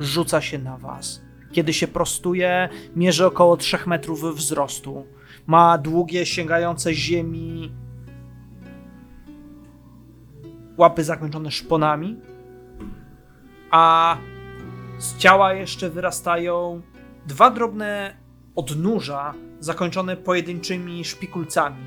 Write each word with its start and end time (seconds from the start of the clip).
rzuca 0.00 0.40
się 0.40 0.58
na 0.58 0.78
was. 0.78 1.22
Kiedy 1.52 1.72
się 1.72 1.88
prostuje, 1.88 2.68
mierzy 2.96 3.26
około 3.26 3.56
3 3.56 3.78
metrów 3.86 4.36
wzrostu. 4.36 5.06
Ma 5.46 5.78
długie, 5.78 6.26
sięgające 6.26 6.94
ziemi 6.94 7.72
łapy 10.76 11.04
zakończone 11.04 11.50
szponami, 11.50 12.16
a 13.70 14.16
z 14.98 15.18
ciała 15.18 15.52
jeszcze 15.52 15.90
wyrastają 15.90 16.82
dwa 17.26 17.50
drobne 17.50 18.16
odnóża 18.56 19.34
zakończone 19.60 20.16
pojedynczymi 20.16 21.04
szpikulcami. 21.04 21.82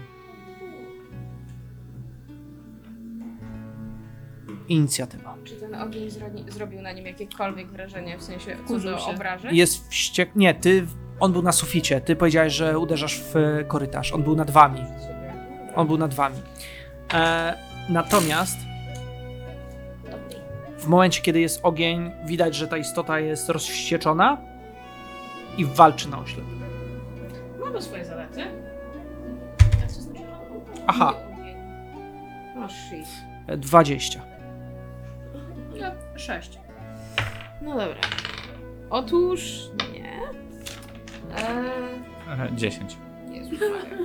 Inicjatywa. 4.68 5.29
Czy 5.50 5.56
ten 5.56 5.76
ogień 5.76 6.10
zroni- 6.10 6.52
zrobił 6.52 6.82
na 6.82 6.92
nim 6.92 7.06
jakiekolwiek 7.06 7.68
wrażenie, 7.68 8.18
w 8.18 8.24
sensie 8.24 8.56
co 8.56 8.64
Wkurzył 8.64 8.92
do 8.92 9.00
się. 9.00 9.12
obrażeń? 9.12 9.56
Jest 9.56 9.90
wściek... 9.90 10.36
Nie, 10.36 10.54
ty... 10.54 10.86
On 11.20 11.34
był 11.34 11.42
na 11.42 11.52
suficie. 11.52 12.02
Ty 12.02 12.16
powiedziałeś, 12.16 12.54
że 12.54 12.80
uderzasz 12.80 13.20
w 13.20 13.36
e, 13.36 13.64
korytarz. 13.64 14.14
On 14.14 14.24
był 14.24 14.36
nad 14.36 14.52
wami. 14.52 14.82
On 15.76 15.88
był 15.88 15.98
nad 15.98 16.14
wami. 16.14 16.36
E, 17.14 17.54
natomiast 17.90 18.58
w 20.78 20.88
momencie, 20.88 21.22
kiedy 21.22 21.40
jest 21.40 21.60
ogień, 21.64 22.12
widać, 22.26 22.56
że 22.56 22.68
ta 22.68 22.78
istota 22.78 23.20
jest 23.20 23.50
rozwścieczona 23.50 24.38
i 25.58 25.66
walczy 25.66 26.10
na 26.10 26.20
oślep. 26.20 26.46
Ma 27.66 27.72
to 27.72 27.82
swoje 27.82 28.06
zalety. 28.06 28.44
A 29.84 29.88
co 29.88 30.02
znaczy? 30.02 30.22
Aha. 30.88 31.14
O 32.66 32.68
shit. 32.70 33.08
E, 33.48 33.58
20. 33.58 34.22
No, 36.20 36.24
sześć. 36.26 36.60
No 37.62 37.72
dobra. 37.72 37.96
Otóż 38.90 39.60
nie. 39.94 40.20
Eee, 41.38 42.00
E, 42.28 42.50
10. 42.56 42.98
Jezus 43.32 43.60
Maria. 43.60 43.98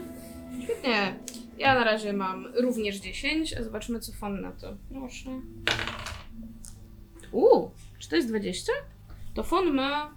Świetnie. 0.65 1.15
Ja 1.59 1.75
na 1.75 1.85
razie 1.85 2.13
mam 2.13 2.47
również 2.63 2.97
10, 2.97 3.55
a 3.57 3.63
zobaczymy 3.63 4.01
co 4.01 4.13
fan 4.13 4.41
na 4.41 4.53
to. 4.53 4.77
Proszę. 4.93 5.31
Uuu, 7.33 7.71
czy 7.99 8.09
to 8.09 8.17
jest 8.17 8.29
20? 8.29 8.73
To 9.35 9.43
fon 9.43 9.75
ma 9.75 10.11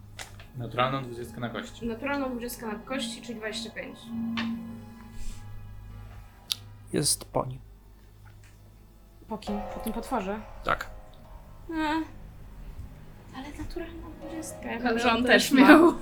Naturalną 0.57 1.01
20 1.03 1.39
na 1.39 1.49
kości. 1.49 1.85
naturalną 1.87 2.29
20 2.29 2.67
na 2.67 2.75
kości, 2.75 3.21
czyli 3.21 3.39
25. 3.39 3.97
Jest 6.93 7.25
po 7.25 7.45
nim. 7.45 7.59
Po 9.27 9.37
kim? 9.37 9.59
Po 9.73 9.79
tym 9.79 9.93
potworze? 9.93 10.39
Tak. 10.63 10.89
A. 11.71 11.93
Ale 13.37 13.47
naturalna 13.59 14.07
20. 14.21 14.55
Ale 14.79 14.93
Może 14.93 15.11
on 15.11 15.23
też 15.23 15.51
miał. 15.51 15.93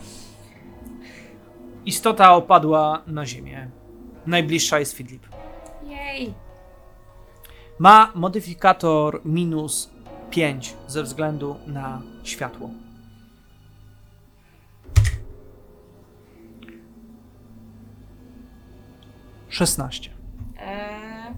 Istota 1.86 2.34
opadła 2.36 3.02
na 3.08 3.26
ziemię. 3.26 3.70
Najbliższa 4.26 4.80
jest 4.80 4.94
Fidlip. 4.94 5.28
Jej. 5.84 6.34
Ma 7.80 8.12
modyfikator 8.16 9.22
minus 9.26 9.90
5 10.30 10.74
ze 10.88 11.04
względu 11.04 11.56
na 11.68 12.02
światło. 12.24 12.70
Szesnaście. 19.50 20.12
Eee, 20.60 21.34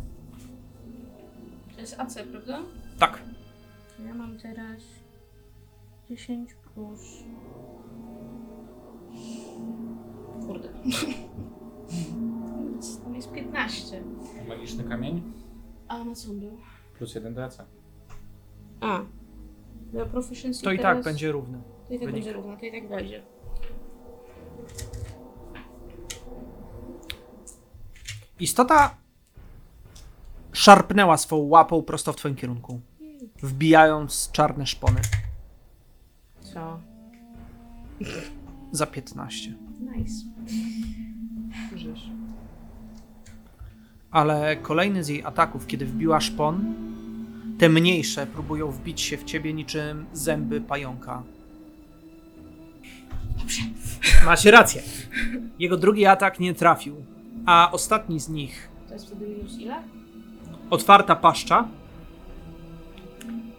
to 1.75 1.81
jest 1.81 1.99
AC, 1.99 2.17
prawda? 2.31 2.59
Tak. 2.99 3.19
Ja 4.05 4.13
mam 4.13 4.37
teraz 4.39 4.81
10 6.09 6.53
plus. 6.53 7.23
Kurde. 10.47 10.69
Tam 13.03 13.15
jest 13.15 13.31
15. 13.31 14.03
Magiczny 14.47 14.83
kamień 14.83 15.21
A 15.87 16.03
na 16.03 16.15
co 16.15 16.29
on 16.31 16.39
był? 16.39 16.57
plus 16.97 17.15
1 17.15 17.33
do 17.33 17.43
AC. 17.45 17.57
A. 18.81 18.99
Do 19.93 20.05
proficiency 20.05 20.63
To 20.63 20.71
i 20.71 20.77
teraz- 20.77 20.95
tak 20.97 21.03
będzie 21.03 21.31
równy. 21.31 21.57
To 21.87 21.93
i 21.93 21.99
tak 21.99 21.99
wynik. 21.99 22.13
będzie 22.15 22.33
równo, 22.33 22.57
to 22.57 22.65
i 22.65 22.71
tak 22.71 22.89
będzie. 22.89 23.23
Istota 28.39 28.95
szarpnęła 30.51 31.17
swą 31.17 31.35
łapą 31.37 31.81
prosto 31.83 32.13
w 32.13 32.15
twoim 32.15 32.35
kierunku, 32.35 32.79
wbijając 33.41 34.31
czarne 34.31 34.67
szpony 34.67 35.01
Co? 36.41 36.79
za 38.71 38.85
15. 38.85 39.53
Nice. 39.97 40.25
Żysz. 41.75 42.09
Ale 44.11 44.55
kolejny 44.55 45.03
z 45.03 45.07
jej 45.07 45.23
ataków, 45.23 45.67
kiedy 45.67 45.85
wbiła 45.85 46.21
szpon, 46.21 46.73
te 47.59 47.69
mniejsze 47.69 48.27
próbują 48.27 48.71
wbić 48.71 49.01
się 49.01 49.17
w 49.17 49.23
ciebie 49.23 49.53
niczym 49.53 50.05
zęby 50.13 50.61
pająka. 50.61 51.23
Dobrze. 53.39 53.61
Macie 54.25 54.51
rację. 54.51 54.81
Jego 55.59 55.77
drugi 55.77 56.05
atak 56.05 56.39
nie 56.39 56.53
trafił, 56.53 56.95
a 57.45 57.69
ostatni 57.71 58.19
z 58.19 58.29
nich, 58.29 58.69
To 58.87 58.93
jest 58.93 59.07
wtedy 59.07 59.27
minus 59.27 59.57
ile? 59.59 59.75
otwarta 60.69 61.15
paszcza, 61.15 61.67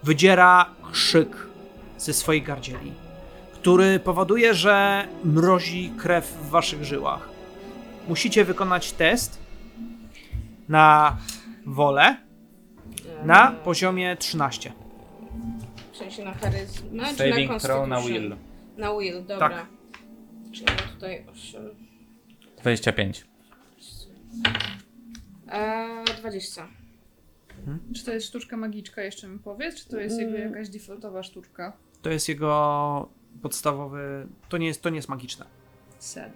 wydziera 0.08 0.66
krzyk 0.92 1.36
ze 1.98 2.12
swojej 2.12 2.42
gardzieli, 2.42 2.92
który 3.52 4.00
powoduje, 4.00 4.54
że 4.54 5.08
mrozi 5.24 5.92
krew 5.98 6.26
w 6.26 6.48
waszych 6.48 6.84
żyłach. 6.84 7.28
Musicie 8.08 8.44
wykonać 8.44 8.92
test 8.92 9.38
na 10.68 11.16
wolę 11.66 12.16
na 13.24 13.52
poziomie 13.52 14.16
13. 14.16 14.72
W 15.92 15.96
sensie 15.96 16.24
na 16.24 16.34
charyzmę, 16.34 16.90
czy 16.90 16.96
na 16.96 17.12
Saving 17.12 17.62
throw 17.62 17.88
na 17.88 18.00
will. 18.00 18.36
Na 18.76 18.98
will, 18.98 19.24
dobra. 19.26 19.48
Tak. 19.48 19.66
Czyli 20.52 20.66
mam 20.66 20.94
tutaj 20.94 21.24
8. 21.32 21.62
25. 22.60 23.26
Eee, 25.48 26.04
20. 26.18 26.68
Czy 27.94 28.04
to 28.04 28.12
jest 28.12 28.26
sztuczka 28.26 28.56
magiczka, 28.56 29.02
jeszcze 29.02 29.28
mi 29.28 29.38
powiedz? 29.38 29.74
Czy 29.76 29.88
to 29.88 30.00
jest 30.00 30.20
jakby 30.20 30.36
Mm. 30.36 30.48
jakaś 30.52 30.68
defaultowa 30.68 31.22
sztuczka? 31.22 31.72
To 32.02 32.10
jest 32.10 32.28
jego 32.28 33.08
podstawowy. 33.42 34.26
To 34.48 34.58
nie 34.58 34.66
jest, 34.66 34.82
to 34.82 34.90
nie 34.90 34.96
jest 34.96 35.08
magiczne. 35.08 35.46
Set. 35.98 36.32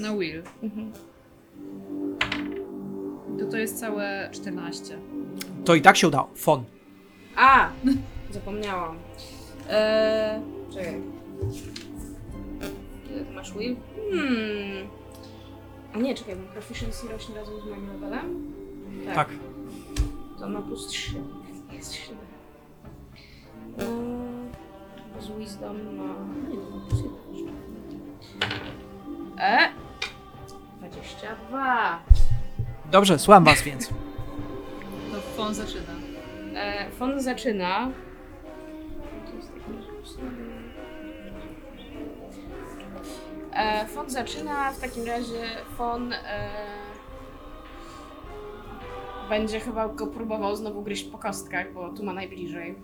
Na 0.00 0.16
will. 0.16 0.42
Mhm. 0.62 0.92
To 3.38 3.46
to 3.46 3.56
jest 3.56 3.80
całe 3.80 4.28
14. 4.32 4.98
To 5.64 5.74
i 5.74 5.82
tak 5.82 5.96
się 5.96 6.08
udało. 6.08 6.30
Fon. 6.34 6.64
A! 7.36 7.70
Zapomniałam. 8.30 8.96
Eee, 9.70 10.40
czekaj. 10.74 11.00
Ile 13.10 13.24
ty 13.24 13.32
masz 13.34 13.52
will? 13.54 13.76
Hmm. 14.10 14.88
A 15.94 15.98
nie, 15.98 16.14
czekaj, 16.14 16.36
bo 16.36 16.52
proficiency 16.52 17.08
rośnie 17.08 17.34
razem 17.34 17.54
z 17.60 17.64
moim 17.64 17.86
levelem? 17.92 18.52
Tak. 19.14 19.28
To 20.44 20.50
ma 20.50 20.62
plus 20.62 20.86
3. 20.86 21.12
Jest 21.72 21.92
7. 21.92 22.16
Eee, 23.78 25.22
z 25.22 25.38
wisdom 25.38 25.96
ma... 25.96 26.04
Nie, 26.48 26.56
to 26.56 26.70
ma 26.70 26.86
plus 26.86 27.00
1 27.00 27.14
jeszcze. 27.32 28.46
E! 29.38 29.68
22. 30.78 31.98
Dobrze, 32.90 33.18
słucham 33.18 33.44
was 33.44 33.62
więc. 33.62 33.88
To 33.88 35.20
fon 35.36 35.54
zaczyna. 35.54 35.92
E, 36.54 36.90
fon 36.90 37.20
zaczyna. 37.20 37.90
To 39.30 39.36
jest 39.36 39.52
E, 43.52 43.86
fon 43.86 44.10
zaczyna, 44.10 44.72
w 44.72 44.80
takim 44.80 45.06
razie 45.06 45.42
fon 45.76 46.12
e, 46.12 46.18
będzie 49.28 49.60
chyba 49.60 49.88
go 49.88 50.06
próbował 50.06 50.56
znowu 50.56 50.82
gryźć 50.82 51.04
po 51.04 51.18
kostkach, 51.18 51.72
bo 51.72 51.88
tu 51.88 52.04
ma 52.04 52.12
najbliżej. 52.12 52.74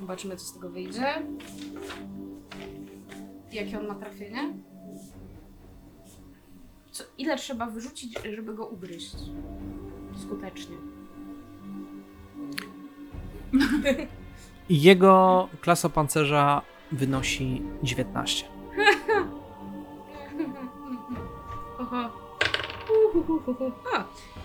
Zobaczymy, 0.00 0.36
co 0.36 0.44
z 0.44 0.52
tego 0.52 0.70
wyjdzie. 0.70 1.22
Jakie 3.52 3.78
on 3.78 3.86
ma 3.86 3.94
trafienie? 3.94 4.54
Co, 6.90 7.04
ile 7.18 7.36
trzeba 7.36 7.66
wyrzucić, 7.66 8.18
żeby 8.36 8.54
go 8.54 8.66
ugryźć? 8.66 9.16
Skutecznie. 10.22 10.76
Jego 14.70 15.48
klasa 15.60 15.88
pancerza 15.88 16.62
wynosi 16.92 17.62
19. 17.82 18.59
A, 23.96 24.04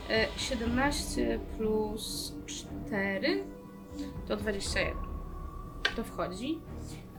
e, 0.09 0.27
17 0.37 1.39
plus 1.57 2.33
4 2.45 3.43
To 4.27 4.35
21. 4.37 4.93
To 5.95 6.03
wchodzi. 6.03 6.59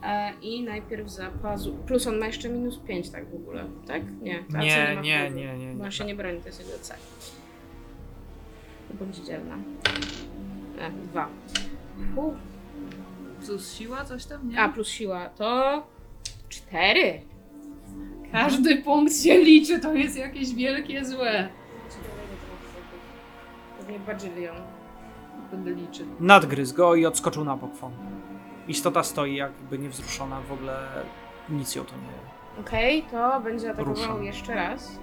E, 0.02 0.32
I 0.42 0.62
najpierw 0.62 1.08
za 1.10 1.30
pazu. 1.30 1.74
Plus 1.86 2.06
on 2.06 2.18
ma 2.18 2.26
jeszcze 2.26 2.48
minus 2.48 2.78
5, 2.78 3.10
tak 3.10 3.30
w 3.30 3.34
ogóle, 3.34 3.64
tak? 3.86 4.02
Nie, 4.20 4.44
ta 4.52 4.58
Nie, 4.62 4.94
ma 4.94 5.00
nie, 5.00 5.18
wpływu, 5.18 5.36
nie, 5.38 5.58
nie, 5.58 5.74
Bo 5.74 5.84
nie. 5.84 5.92
się 5.92 6.04
nie 6.04 6.14
broni, 6.14 6.40
to 6.40 6.46
jest 6.46 6.60
jego 6.60 6.78
C. 6.82 6.94
Bądź 8.94 9.16
dzielna. 9.16 9.56
E, 10.78 10.90
dwa. 10.90 11.28
Uf. 12.16 12.34
Plus 13.46 13.72
siła, 13.74 14.04
coś 14.04 14.24
tam, 14.26 14.48
nie? 14.48 14.60
A, 14.60 14.68
plus 14.68 14.88
siła 14.88 15.28
to. 15.28 15.86
Cztery. 16.48 17.20
Każdy 18.32 18.76
punkt 18.82 19.17
się 19.17 19.38
liczy, 19.38 19.81
to 19.81 19.94
jest 19.94 20.17
jakieś 20.17 20.55
wielkie 20.55 21.05
złe. 21.05 21.49
Pewnie 23.78 23.99
badylion. 23.99 24.56
Będę 25.50 25.70
liczyć. 25.70 26.06
Nadgryzł 26.20 26.75
go 26.76 26.94
i 26.94 27.06
odskoczył 27.06 27.44
na 27.44 27.56
bok 27.56 27.76
Fon. 27.76 27.93
Istota 28.69 29.02
stoi 29.02 29.34
jakby 29.37 29.78
niewzruszona, 29.78 30.40
w 30.40 30.52
ogóle 30.52 30.87
nic 31.49 31.75
ją 31.75 31.84
to 31.84 31.93
nie... 31.93 32.61
Okej, 32.61 33.02
to 33.11 33.40
będzie 33.40 33.70
atakował 33.70 33.94
Ruszam. 33.94 34.25
jeszcze 34.25 34.55
raz. 34.55 34.99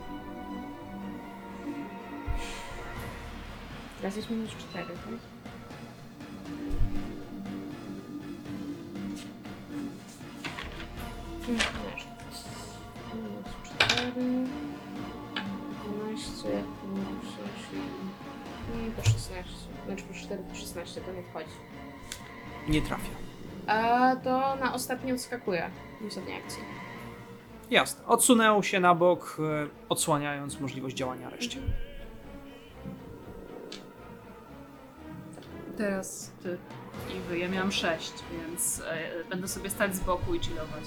Teraz 4.02 4.16
jest 4.16 4.30
minus 4.30 4.50
4, 4.52 4.86
tak? 4.86 4.96
Hmm. 11.46 12.13
Minus 14.04 14.50
4. 16.40 16.54
12, 16.54 16.64
minus 16.94 17.26
6. 17.26 17.38
Hmm, 18.72 18.92
to 18.96 19.04
16. 19.04 19.44
Znaczy 19.86 20.04
plus 20.04 20.18
4 20.18 20.44
to 20.50 20.56
16, 20.56 21.02
to 21.02 21.14
nie 21.14 21.24
wchodzi. 21.24 21.50
nie 22.68 22.82
trafia. 22.82 23.10
A 23.68 24.16
to 24.16 24.56
na 24.56 24.74
ostatni 24.74 25.14
odskakuje. 25.14 25.70
W 26.02 26.06
ostatniej 26.08 26.38
akcji. 26.38 26.64
Jasne. 27.70 28.06
Odsunęł 28.06 28.64
się 28.64 28.80
na 28.80 28.96
bok, 28.96 29.38
e, 29.40 29.68
odsłaniając 29.90 30.60
możliwość 30.60 30.96
działania 30.96 31.30
reszcie. 31.30 31.60
Teraz 35.78 36.32
ty 36.44 36.58
i 37.18 37.30
wy. 37.30 37.38
Ja 37.38 37.50
miałam 37.50 37.72
6, 37.72 38.14
więc 38.32 38.80
e, 38.80 39.24
będę 39.30 39.48
sobie 39.48 39.70
stać 39.70 39.96
z 39.96 40.00
boku 40.00 40.36
i 40.36 40.40
chillować. 40.40 40.84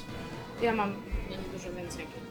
Ja 0.62 0.72
mam 0.74 0.90
nie 1.30 1.36
dużo 1.52 1.72
więcej 1.72 2.00
jak 2.00 2.08
12. 2.10 2.25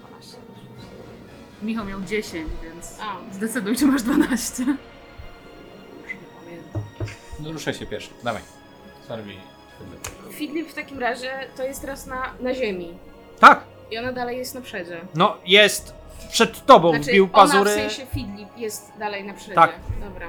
Michał 1.61 1.85
miał 1.85 2.01
10, 2.01 2.49
więc 2.63 2.97
A, 3.01 3.33
zdecyduj, 3.33 3.75
czy 3.75 3.85
masz 3.85 4.03
12. 4.03 4.63
już 4.63 4.73
nie 6.13 6.17
pamiętam. 6.39 6.81
No 7.39 7.51
ruszaj 7.51 7.73
się 7.73 7.85
pierwszy. 7.85 8.09
Dawaj. 8.23 8.41
Sarwi. 9.07 9.37
Fidlip 10.31 10.69
w 10.69 10.73
takim 10.73 10.99
razie 10.99 11.31
to 11.57 11.63
jest 11.63 11.81
teraz 11.81 12.05
na, 12.05 12.33
na 12.39 12.53
ziemi. 12.53 12.97
Tak! 13.39 13.63
I 13.91 13.97
ona 13.97 14.11
dalej 14.11 14.37
jest 14.37 14.55
na 14.55 14.61
przedzie. 14.61 15.01
No, 15.15 15.37
jest 15.45 15.93
przed 16.31 16.65
tobą, 16.65 16.89
Znaczy, 16.89 17.03
wbił 17.05 17.23
ona 17.23 17.33
pazury. 17.33 17.69
w 17.69 17.73
sensie 17.73 18.05
Fidlip 18.05 18.57
jest 18.57 18.91
dalej 18.99 19.23
na 19.23 19.33
przedzie. 19.33 19.55
Tak. 19.55 19.71
Dobra. 20.09 20.27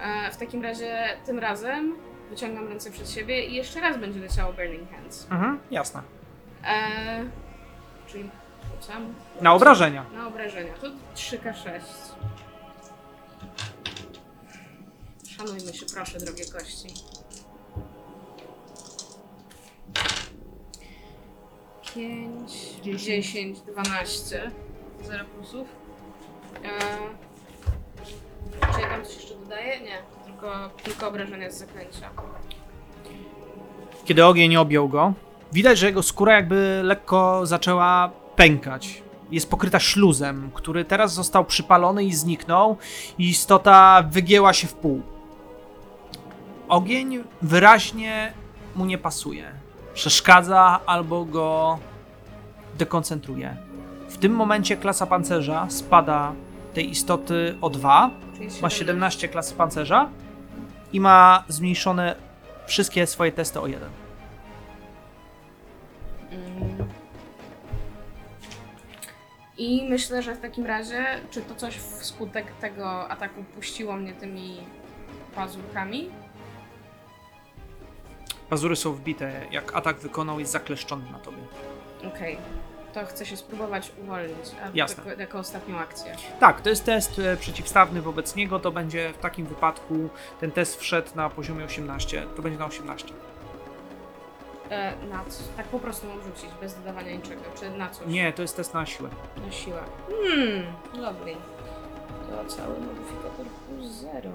E, 0.00 0.30
w 0.32 0.36
takim 0.36 0.62
razie 0.62 1.08
tym 1.26 1.38
razem 1.38 1.96
wyciągam 2.30 2.68
ręce 2.68 2.90
przed 2.90 3.10
siebie 3.10 3.46
i 3.46 3.54
jeszcze 3.54 3.80
raz 3.80 3.96
będzie 3.98 4.20
leciało 4.20 4.52
Burning 4.52 4.90
Hands. 4.90 5.26
Mhm, 5.30 5.58
jasne. 5.70 6.02
E, 6.64 7.24
czyli 8.06 8.30
rzucam 8.72 9.14
Na 9.40 9.54
obrażenia. 9.54 10.04
na 10.14 10.28
obrażenia. 10.28 10.72
To 10.74 10.86
3K6. 11.16 11.80
Szanujmy 15.28 15.74
się, 15.74 15.86
proszę, 15.94 16.18
drogie 16.18 16.44
kości. 16.44 16.88
5, 21.94 22.50
10. 22.82 23.02
10, 23.04 23.60
12. 23.60 24.50
Zero 25.02 25.24
plusów? 25.24 25.68
Eee, 26.64 26.70
czy 28.74 28.80
ja 28.80 28.88
tam 28.88 29.04
coś 29.04 29.14
jeszcze 29.16 29.34
dodaję? 29.34 29.80
Nie, 29.80 29.98
tylko, 30.24 30.70
tylko 30.82 31.08
obrażenia 31.08 31.50
z 31.50 31.58
zaklęcia. 31.58 32.10
Kiedy 34.04 34.24
ogień 34.26 34.56
objął 34.56 34.88
go, 34.88 35.12
widać, 35.52 35.78
że 35.78 35.86
jego 35.86 36.02
skóra 36.02 36.34
jakby 36.34 36.80
lekko 36.84 37.46
zaczęła 37.46 38.10
pękać. 38.36 39.02
Jest 39.30 39.50
pokryta 39.50 39.80
śluzem, 39.80 40.50
który 40.54 40.84
teraz 40.84 41.14
został 41.14 41.44
przypalony 41.44 42.04
i 42.04 42.14
zniknął, 42.14 42.76
i 43.18 43.28
istota 43.28 44.04
wygięła 44.10 44.52
się 44.52 44.66
w 44.66 44.74
pół. 44.74 45.02
Ogień 46.68 47.24
wyraźnie 47.42 48.32
mu 48.76 48.84
nie 48.86 48.98
pasuje. 48.98 49.52
Przeszkadza 49.94 50.80
albo 50.86 51.24
go 51.24 51.78
dekoncentruje. 52.78 53.56
W 54.08 54.18
tym 54.18 54.32
momencie 54.32 54.76
klasa 54.76 55.06
pancerza 55.06 55.66
spada 55.70 56.32
tej 56.74 56.90
istoty 56.90 57.56
o 57.60 57.70
2, 57.70 58.10
Czyli 58.34 58.46
ma 58.46 58.70
17. 58.70 58.78
17 58.78 59.28
klasy 59.28 59.54
pancerza 59.54 60.08
i 60.92 61.00
ma 61.00 61.44
zmniejszone 61.48 62.16
wszystkie 62.66 63.06
swoje 63.06 63.32
testy 63.32 63.60
o 63.60 63.66
1. 63.66 63.88
Mm. 66.30 67.03
I 69.58 69.86
myślę, 69.90 70.22
że 70.22 70.34
w 70.34 70.40
takim 70.40 70.66
razie, 70.66 71.04
czy 71.30 71.42
to 71.42 71.54
coś 71.54 71.76
wskutek 71.76 72.46
tego 72.60 73.08
ataku 73.08 73.44
puściło 73.54 73.96
mnie 73.96 74.12
tymi 74.12 74.56
pazurkami? 75.34 76.10
Pazury 78.50 78.76
są 78.76 78.92
wbite, 78.92 79.46
jak 79.50 79.76
atak 79.76 79.98
wykonał, 79.98 80.40
jest 80.40 80.52
zakleszczony 80.52 81.10
na 81.12 81.18
tobie. 81.18 81.38
Okej. 82.08 82.38
To 82.94 83.06
chcę 83.06 83.26
się 83.26 83.36
spróbować 83.36 83.92
uwolnić. 84.02 84.50
A 84.64 84.70
Jasne. 84.74 85.04
Jako, 85.04 85.20
jako 85.20 85.38
ostatnią 85.38 85.78
akcję. 85.78 86.16
Tak, 86.40 86.60
to 86.60 86.68
jest 86.68 86.84
test 86.84 87.18
e, 87.18 87.36
przeciwstawny 87.36 88.02
wobec 88.02 88.36
niego, 88.36 88.60
to 88.60 88.72
będzie 88.72 89.12
w 89.12 89.18
takim 89.18 89.46
wypadku, 89.46 90.08
ten 90.40 90.50
test 90.50 90.80
wszedł 90.80 91.10
na 91.14 91.30
poziomie 91.30 91.64
18, 91.64 92.26
to 92.36 92.42
będzie 92.42 92.58
na 92.58 92.66
18. 92.66 93.14
E, 94.70 94.96
na 95.06 95.24
co? 95.24 95.42
Tak 95.56 95.66
po 95.66 95.78
prostu 95.78 96.06
mam 96.06 96.22
rzucić, 96.22 96.50
bez 96.60 96.74
dodawania 96.74 97.16
niczego. 97.16 97.42
Czy 97.60 97.70
na 97.70 97.90
coś? 97.90 98.06
Nie, 98.06 98.32
to 98.32 98.42
jest 98.42 98.56
test 98.56 98.74
na 98.74 98.86
siłę. 98.86 99.10
Na 99.46 99.52
siłę. 99.52 99.82
Hmm, 100.08 100.64
lovely. 100.94 101.36
To 102.30 102.44
cały 102.44 102.80
modyfikator 102.80 103.46
plus 103.46 103.90
0. 103.90 104.30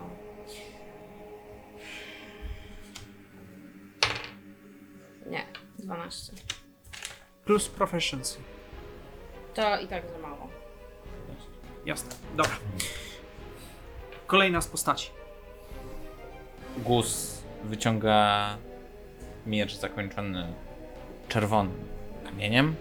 Nie, 5.26 5.46
12. 5.80 6.34
Plus 7.46 7.70
proficiency. 7.70 8.40
To 9.54 9.80
i 9.80 9.88
tak 9.88 10.04
za 10.10 10.18
mało. 10.18 10.48
Jasne, 11.86 12.12
dobra. 12.36 12.58
Kolejna 14.28 14.62
z 14.62 14.68
postaci. 14.68 15.10
Gus 16.78 17.42
wyciąga 17.64 18.58
miecz 19.46 19.76
zakończony 19.76 20.54
czerwonym 21.28 21.88
kamieniem. 22.26 22.76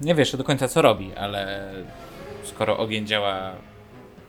Nie 0.00 0.14
wiesz 0.14 0.36
do 0.36 0.44
końca 0.44 0.68
co 0.68 0.82
robi, 0.82 1.14
ale 1.14 1.72
skoro 2.42 2.78
ogień 2.78 3.06
działa 3.06 3.52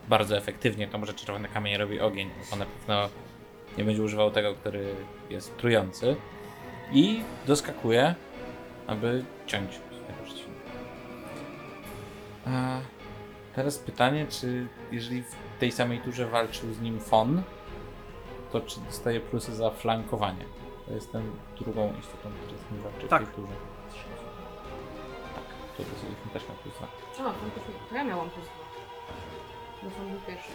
bardzo 0.07 0.37
efektywnie, 0.37 0.87
to 0.87 0.97
może 0.97 1.13
czerwony 1.13 1.47
kamień 1.47 1.77
robi 1.77 1.99
ogień. 1.99 2.29
On 2.53 2.59
na 2.59 2.65
pewno 2.65 3.09
nie 3.77 3.83
będzie 3.83 4.03
używał 4.03 4.31
tego, 4.31 4.53
który 4.53 4.95
jest 5.29 5.57
trujący. 5.57 6.15
I 6.91 7.21
doskakuje, 7.47 8.15
aby 8.87 9.23
ciąć 9.45 9.71
swojego. 9.73 9.95
A 12.45 12.79
teraz 13.55 13.77
pytanie, 13.77 14.25
czy 14.29 14.67
jeżeli 14.91 15.23
w 15.23 15.59
tej 15.59 15.71
samej 15.71 15.99
turze 15.99 16.25
walczył 16.25 16.73
z 16.73 16.81
nim 16.81 16.99
Fon, 16.99 17.41
to 18.51 18.61
czy 18.61 18.79
dostaje 18.79 19.19
plusy 19.19 19.55
za 19.55 19.69
flankowanie? 19.69 20.45
To 20.87 20.93
jestem 20.93 21.35
drugą 21.59 21.93
istotą, 21.99 22.29
która 22.45 22.59
nim 22.71 22.81
walczy 22.81 23.07
Tak. 23.07 23.31
turze. 23.35 23.53
Tak, 25.35 25.43
to 25.77 25.83
dosyć 25.83 26.09
też 26.33 26.47
ma 26.49 26.55
plus 26.55 26.75
dwa. 26.75 26.87
O, 27.13 27.33
to, 27.33 27.39
też, 27.55 27.63
to 27.89 27.95
ja 27.95 28.03
miałam 28.03 28.29
plus 28.29 28.45
2. 28.45 28.53
Bo 29.83 29.89
to 29.89 30.09
był 30.09 30.19
pierwszy. 30.27 30.51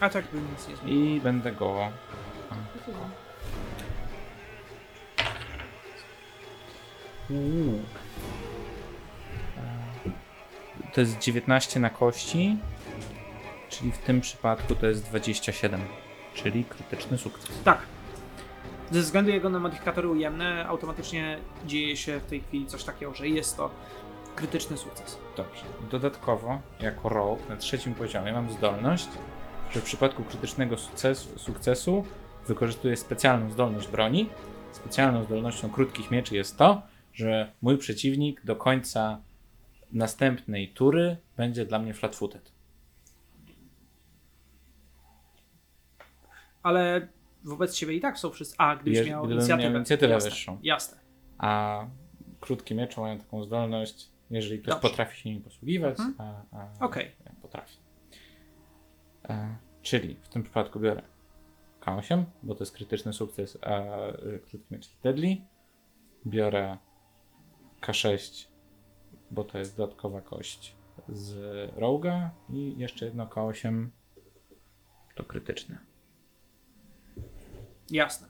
A 0.00 0.08
tak 0.08 0.24
by 0.32 0.40
nic 0.40 0.68
nie 0.68 0.76
zmienił. 0.76 1.16
I 1.16 1.20
będę 1.20 1.52
go... 1.52 1.88
To 2.48 2.84
chyba. 2.86 2.98
To 10.92 11.00
jest 11.00 11.18
19 11.18 11.80
na 11.80 11.90
kości, 11.90 12.56
czyli 13.68 13.92
w 13.92 13.98
tym 13.98 14.20
przypadku 14.20 14.74
to 14.74 14.86
jest 14.86 15.04
27, 15.04 15.80
czyli 16.34 16.64
krytyczny 16.64 17.18
sukces. 17.18 17.62
Tak. 17.64 17.78
Ze 18.92 19.00
względu 19.00 19.30
jego 19.30 19.50
na 19.50 19.58
modyfikatory 19.58 20.08
ujemne, 20.08 20.66
automatycznie 20.66 21.38
dzieje 21.66 21.96
się 21.96 22.20
w 22.20 22.24
tej 22.24 22.40
chwili 22.40 22.66
coś 22.66 22.84
takiego, 22.84 23.14
że 23.14 23.28
jest 23.28 23.56
to 23.56 23.70
krytyczny 24.34 24.76
sukces. 24.76 25.18
Dobrze. 25.36 25.64
Dodatkowo, 25.90 26.60
jako 26.80 27.08
rogue 27.08 27.42
na 27.48 27.56
trzecim 27.56 27.94
poziomie 27.94 28.32
mam 28.32 28.50
zdolność, 28.50 29.08
że 29.70 29.80
w 29.80 29.84
przypadku 29.84 30.24
krytycznego 30.24 30.78
sukcesu, 30.78 31.38
sukcesu 31.38 32.04
wykorzystuję 32.46 32.96
specjalną 32.96 33.50
zdolność 33.50 33.88
broni. 33.88 34.28
Specjalną 34.72 35.24
zdolnością 35.24 35.70
krótkich 35.70 36.10
mieczy 36.10 36.36
jest 36.36 36.56
to, 36.56 36.82
że 37.12 37.52
mój 37.62 37.78
przeciwnik 37.78 38.44
do 38.44 38.56
końca 38.56 39.20
następnej 39.92 40.68
tury 40.68 41.16
będzie 41.36 41.66
dla 41.66 41.78
mnie 41.78 41.94
flat-footed. 41.94 42.52
Ale 46.62 47.08
wobec 47.44 47.74
ciebie 47.74 47.94
i 47.94 48.00
tak 48.00 48.18
są 48.18 48.30
wszyscy. 48.30 48.54
A, 48.58 48.76
gdybyś 48.76 48.98
Jeż- 48.98 49.08
miał 49.08 49.22
gdybym 49.22 49.38
inicjatywę. 49.38 49.68
miał 49.68 49.76
inicjatywę 49.76 50.12
jasne, 50.14 50.30
wyższą. 50.30 50.58
Jasne. 50.62 50.98
A 51.38 51.84
krótkie 52.40 52.74
miecze 52.74 53.00
mają 53.00 53.18
taką 53.18 53.44
zdolność, 53.44 54.10
jeżeli 54.30 54.58
ktoś 54.62 54.74
Dobrze. 54.74 54.88
potrafi 54.88 55.20
się 55.20 55.28
nimi 55.30 55.40
posługiwać, 55.42 55.98
Mhm. 56.00 56.14
a, 56.52 56.56
a 56.58 56.84
ja 57.26 57.32
potrafi. 57.42 57.76
E, 59.28 59.56
czyli 59.82 60.14
w 60.22 60.28
tym 60.28 60.42
przypadku 60.42 60.80
biorę 60.80 61.02
K8, 61.80 62.24
bo 62.42 62.54
to 62.54 62.62
jest 62.64 62.74
krytyczny 62.76 63.12
sukces, 63.12 63.58
a 63.62 63.96
y, 64.08 64.40
krótki 64.50 64.74
miecz 64.74 64.96
deadly. 65.02 65.36
Biorę 66.26 66.78
K6, 67.80 68.48
bo 69.30 69.44
to 69.44 69.58
jest 69.58 69.76
dodatkowa 69.76 70.20
kość 70.20 70.76
z 71.08 71.36
Roga 71.76 72.30
i 72.50 72.78
jeszcze 72.78 73.04
jedno 73.04 73.26
K8 73.26 73.88
to 75.14 75.24
krytyczne. 75.24 75.78
Jasne. 77.90 78.28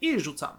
I 0.00 0.20
rzucamy. 0.20 0.58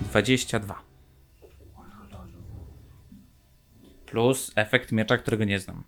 Dwadzieścia 0.00 0.58
dwa. 0.58 0.82
Plus 4.06 4.52
efekt 4.56 4.92
miecza, 4.92 5.18
którego 5.18 5.44
nie 5.44 5.60
znam. 5.60 5.84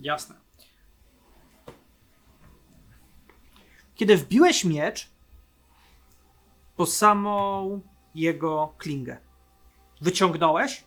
Jasne. 0.00 0.47
Kiedy 3.98 4.16
wbiłeś 4.16 4.64
miecz 4.64 5.10
po 6.76 6.86
samą 6.86 7.80
jego 8.14 8.74
klingę, 8.78 9.16
wyciągnąłeś, 10.00 10.84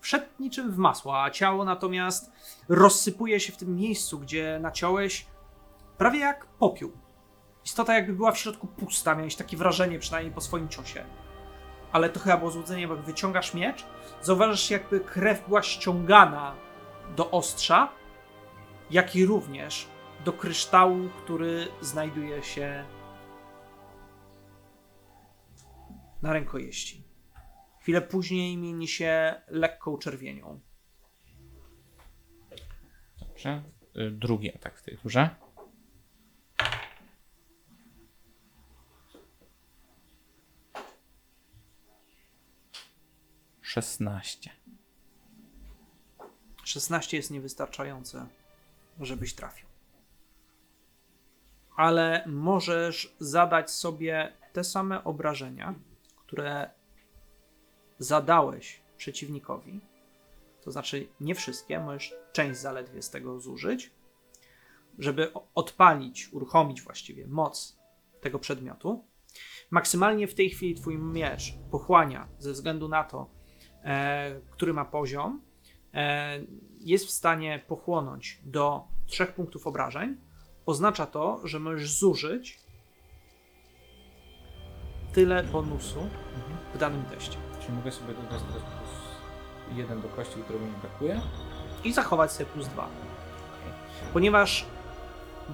wszedł 0.00 0.26
niczym 0.40 0.72
w 0.72 0.76
masło, 0.76 1.22
a 1.22 1.30
ciało 1.30 1.64
natomiast 1.64 2.32
rozsypuje 2.68 3.40
się 3.40 3.52
w 3.52 3.56
tym 3.56 3.76
miejscu, 3.76 4.18
gdzie 4.18 4.58
naciąłeś, 4.62 5.26
prawie 5.98 6.18
jak 6.18 6.46
popiół. 6.46 6.92
Istota 7.64 7.94
jakby 7.94 8.12
była 8.12 8.32
w 8.32 8.38
środku 8.38 8.66
pusta, 8.66 9.14
miałeś 9.14 9.36
takie 9.36 9.56
wrażenie 9.56 9.98
przynajmniej 9.98 10.34
po 10.34 10.40
swoim 10.40 10.68
ciosie. 10.68 11.04
Ale 11.92 12.10
to 12.10 12.20
chyba 12.20 12.36
było 12.36 12.50
złudzenie, 12.50 12.88
bo 12.88 12.94
jak 12.94 13.04
wyciągasz 13.04 13.54
miecz, 13.54 13.86
zauważasz 14.22 14.70
jakby 14.70 15.00
krew 15.00 15.48
była 15.48 15.62
ściągana 15.62 16.54
do 17.16 17.30
ostrza, 17.30 17.88
jak 18.90 19.16
i 19.16 19.26
również 19.26 19.88
do 20.24 20.32
kryształu, 20.32 21.08
który 21.24 21.68
znajduje 21.80 22.42
się 22.42 22.84
na 26.22 26.32
rękojeści. 26.32 27.04
Chwilę 27.80 28.02
później 28.02 28.56
mieni 28.56 28.88
się 28.88 29.42
lekką 29.48 29.98
czerwienią. 29.98 30.60
Dobrze. 33.20 33.62
Y, 33.96 34.10
Drugi 34.10 34.54
atak 34.54 34.78
w 34.78 34.82
tej 34.82 34.98
turze. 34.98 35.30
Szesnaście. 43.60 44.50
16 46.64 47.16
jest 47.16 47.30
niewystarczające, 47.30 48.26
żebyś 49.00 49.34
trafił. 49.34 49.67
Ale 51.78 52.24
możesz 52.26 53.16
zadać 53.18 53.70
sobie 53.70 54.32
te 54.52 54.64
same 54.64 55.04
obrażenia, 55.04 55.74
które 56.16 56.70
zadałeś 57.98 58.80
przeciwnikowi. 58.96 59.80
To 60.64 60.70
znaczy 60.70 61.08
nie 61.20 61.34
wszystkie, 61.34 61.80
możesz 61.80 62.14
część 62.32 62.60
zaledwie 62.60 63.02
z 63.02 63.10
tego 63.10 63.40
zużyć, 63.40 63.90
żeby 64.98 65.32
odpalić, 65.54 66.32
uruchomić 66.32 66.82
właściwie 66.82 67.26
moc 67.26 67.78
tego 68.20 68.38
przedmiotu. 68.38 69.04
Maksymalnie 69.70 70.28
w 70.28 70.34
tej 70.34 70.50
chwili 70.50 70.74
twój 70.74 70.98
miecz 70.98 71.54
pochłania 71.70 72.28
ze 72.38 72.52
względu 72.52 72.88
na 72.88 73.04
to, 73.04 73.30
e, 73.84 74.40
który 74.50 74.72
ma 74.72 74.84
poziom, 74.84 75.42
e, 75.94 76.40
jest 76.80 77.06
w 77.06 77.10
stanie 77.10 77.64
pochłonąć 77.66 78.40
do 78.44 78.88
3 79.06 79.26
punktów 79.26 79.66
obrażeń, 79.66 80.27
oznacza 80.68 81.06
to, 81.06 81.40
że 81.44 81.58
możesz 81.60 81.90
zużyć 81.90 82.58
tyle 85.12 85.44
bonusu 85.44 86.08
w 86.74 86.78
danym 86.78 87.04
teście 87.04 87.36
Czy 87.66 87.72
mogę 87.72 87.92
sobie 87.92 88.14
dodać 88.14 88.42
teraz 88.42 88.62
plus 88.62 88.90
jeden 89.76 90.00
do 90.00 90.08
kości, 90.08 90.42
którego 90.44 90.64
mi 90.64 90.72
brakuje? 90.72 91.20
i 91.84 91.92
zachować 91.92 92.32
sobie 92.32 92.46
plus 92.46 92.68
2. 92.68 92.88
Ponieważ 94.12 94.66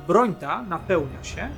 broń 0.06 0.35
ta 0.35 0.62
napełnia 0.62 1.25
się 1.25 1.50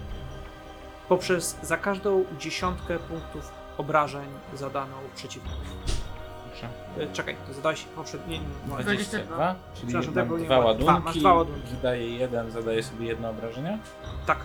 poprzez 1.08 1.58
za 1.62 1.76
każdą 1.76 2.24
dziesiątkę 2.38 2.98
punktów 2.98 3.52
obrażeń 3.78 4.28
zadaną 4.54 4.96
przeciwnikowi. 5.14 6.05
Proszę. 6.60 6.68
E, 7.10 7.12
Czekaj, 7.12 7.36
to 7.46 7.52
zadałeś 7.54 7.82
poprzednie. 7.82 8.38
nie, 8.38 8.44
nie, 8.78 8.82
22, 8.82 9.54
czyli 9.74 9.86
Przepraszam, 9.88 10.14
mam 10.14 10.38
nie 10.40 10.44
dwa. 10.46 10.56
Dwa, 10.56 10.58
ładunki, 10.66 11.02
masz 11.04 11.18
dwa 11.18 11.34
ładunki. 11.34 11.70
zadaję 11.76 12.16
jeden, 12.16 12.50
zadaję 12.50 12.82
sobie 12.82 13.06
jedno 13.06 13.30
obrażenie. 13.30 13.78
Tak, 14.26 14.38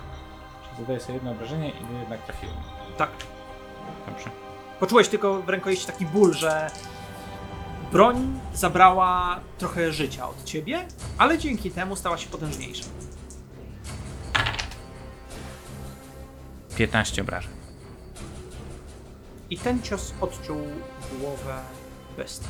Czy 0.75 0.81
zadaję 0.81 0.99
sobie 0.99 1.13
jedno 1.13 1.31
obrażenie 1.31 1.69
i 1.69 1.99
jednak 1.99 2.21
trafiłem. 2.25 2.55
tak. 2.97 3.09
Dobrze. 4.07 4.29
Poczułeś 4.79 5.07
tylko 5.07 5.41
w 5.41 5.49
rękojeści 5.49 5.87
taki 5.87 6.05
ból, 6.05 6.33
że 6.33 6.67
broń 7.91 8.39
zabrała 8.53 9.39
trochę 9.57 9.91
życia 9.91 10.29
od 10.29 10.43
ciebie, 10.43 10.87
ale 11.17 11.37
dzięki 11.37 11.71
temu 11.71 11.95
stała 11.95 12.17
się 12.17 12.29
potężniejsza. 12.29 12.85
15 16.77 17.21
obrażeń. 17.21 17.51
I 19.49 19.57
ten 19.57 19.81
cios 19.81 20.13
odciął 20.21 20.57
głowę 21.19 21.59
bestii. 22.21 22.47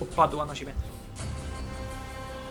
Opadła 0.00 0.46
na 0.46 0.54
ziemię. 0.54 0.72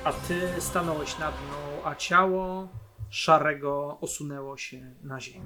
A 0.03 0.13
ty 0.13 0.61
stanąłeś 0.61 1.19
nad 1.19 1.33
nią, 1.35 1.85
a 1.85 1.95
ciało 1.95 2.67
szarego 3.09 3.97
osunęło 4.01 4.57
się 4.57 4.95
na 5.03 5.19
ziemi. 5.19 5.45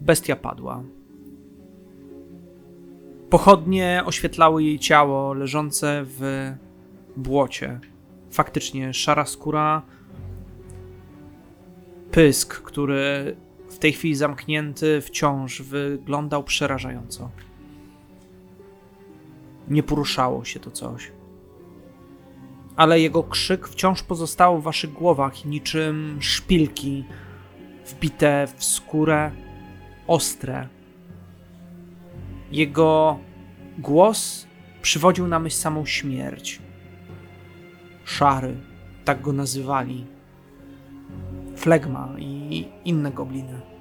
Bestia 0.00 0.36
padła. 0.36 0.82
Pochodnie 3.30 4.02
oświetlały 4.06 4.62
jej 4.62 4.78
ciało 4.78 5.34
leżące 5.34 6.04
w 6.04 6.52
błocie. 7.16 7.80
Faktycznie 8.30 8.94
szara 8.94 9.26
skóra, 9.26 9.82
pysk, 12.10 12.62
który 12.62 13.36
tej 13.84 13.92
chwili 13.92 14.14
zamknięty 14.14 15.00
wciąż 15.00 15.62
wyglądał 15.62 16.44
przerażająco. 16.44 17.30
Nie 19.68 19.82
poruszało 19.82 20.44
się 20.44 20.60
to 20.60 20.70
coś. 20.70 21.12
Ale 22.76 23.00
jego 23.00 23.22
krzyk 23.22 23.68
wciąż 23.68 24.02
pozostał 24.02 24.60
w 24.60 24.62
waszych 24.62 24.92
głowach 24.92 25.44
niczym 25.44 26.18
szpilki 26.20 27.04
wbite 27.86 28.46
w 28.56 28.64
skórę, 28.64 29.30
ostre. 30.06 30.68
Jego 32.52 33.18
głos 33.78 34.46
przywodził 34.82 35.26
na 35.26 35.38
myśl 35.38 35.56
samą 35.56 35.86
śmierć. 35.86 36.62
Szary, 38.04 38.56
tak 39.04 39.20
go 39.20 39.32
nazywali. 39.32 40.06
Flegma 41.56 42.08
i 42.18 42.68
inne 42.84 43.10
gobliny. 43.10 43.73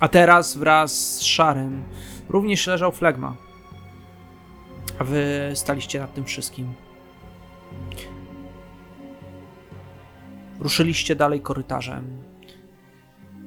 A 0.00 0.08
teraz 0.08 0.56
wraz 0.56 1.16
z 1.16 1.22
Szarym 1.22 1.84
również 2.28 2.66
leżał 2.66 2.92
Flegma. 2.92 3.36
A 4.98 5.04
wy 5.04 5.50
staliście 5.54 6.00
nad 6.00 6.14
tym 6.14 6.24
wszystkim. 6.24 6.74
Ruszyliście 10.60 11.16
dalej 11.16 11.40
korytarzem. 11.40 12.22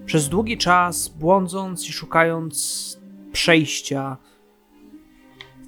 Przez 0.06 0.29
długi 0.29 0.58
czas 0.58 1.08
błądząc 1.08 1.89
i 1.89 1.94
szukając 1.94 3.00
przejścia. 3.32 4.18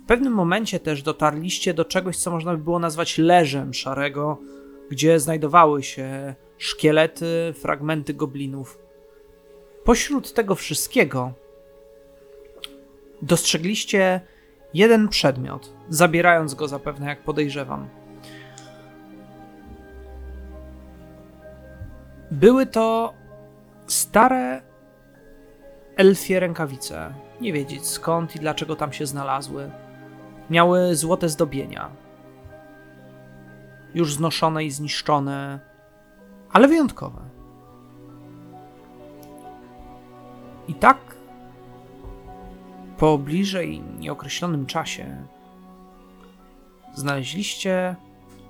W 0.04 0.06
pewnym 0.08 0.34
momencie 0.34 0.80
też 0.80 1.04
dotarliście 1.04 1.74
do 1.74 1.86
czegoś, 1.86 2.18
co 2.18 2.32
można 2.32 2.52
by 2.52 2.64
było 2.64 2.80
nazwać 2.80 3.18
leżem 3.18 3.74
Szarego, 3.74 4.38
gdzie 4.90 5.20
znajdowały 5.20 5.84
się 5.84 6.36
szkielety, 6.58 7.54
fragmenty 7.62 8.14
goblinów. 8.14 8.81
Pośród 9.84 10.34
tego 10.34 10.56
wszystkiego 10.56 11.34
dostrzegliście 13.22 14.22
jeden 14.74 15.08
przedmiot, 15.10 15.74
zabierając 15.90 16.54
go 16.54 16.68
zapewne, 16.68 17.08
jak 17.08 17.24
podejrzewam. 17.24 17.90
Były 22.32 22.66
to 22.66 23.14
stare 23.88 24.62
elfie 25.96 26.40
rękawice. 26.40 27.14
Nie 27.42 27.54
wiedzieć 27.54 27.86
skąd 27.86 28.36
i 28.36 28.40
dlaczego 28.40 28.76
tam 28.76 28.94
się 28.94 29.06
znalazły. 29.06 29.72
Miały 30.50 30.96
złote 30.96 31.30
zdobienia. 31.30 31.90
Już 33.94 34.14
znoszone 34.14 34.64
i 34.64 34.72
zniszczone, 34.72 35.60
ale 36.52 36.68
wyjątkowe. 36.68 37.31
I 40.68 40.74
tak 40.74 40.98
po 42.98 43.18
bliżej 43.18 43.82
nieokreślonym 44.00 44.66
czasie 44.66 45.26
znaleźliście 46.94 47.96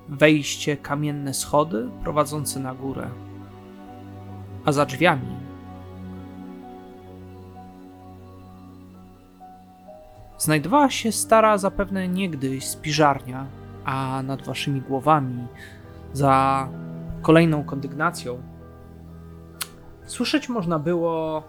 wejście 0.09 0.77
kamienne 0.77 1.33
schody 1.33 1.89
prowadzące 2.03 2.59
na 2.59 2.75
górę, 2.75 3.09
a 4.65 4.71
za 4.71 4.85
drzwiami 4.85 5.41
znajdowała 10.37 10.89
się 10.89 11.11
stara 11.11 11.57
zapewne 11.57 12.07
niegdyś 12.07 12.67
spiżarnia, 12.67 13.45
a 13.85 14.23
nad 14.23 14.45
waszymi 14.45 14.81
głowami, 14.81 15.47
za 16.13 16.67
kolejną 17.21 17.63
kondygnacją, 17.63 18.41
słyszeć 20.05 20.49
można 20.49 20.79
było 20.79 21.43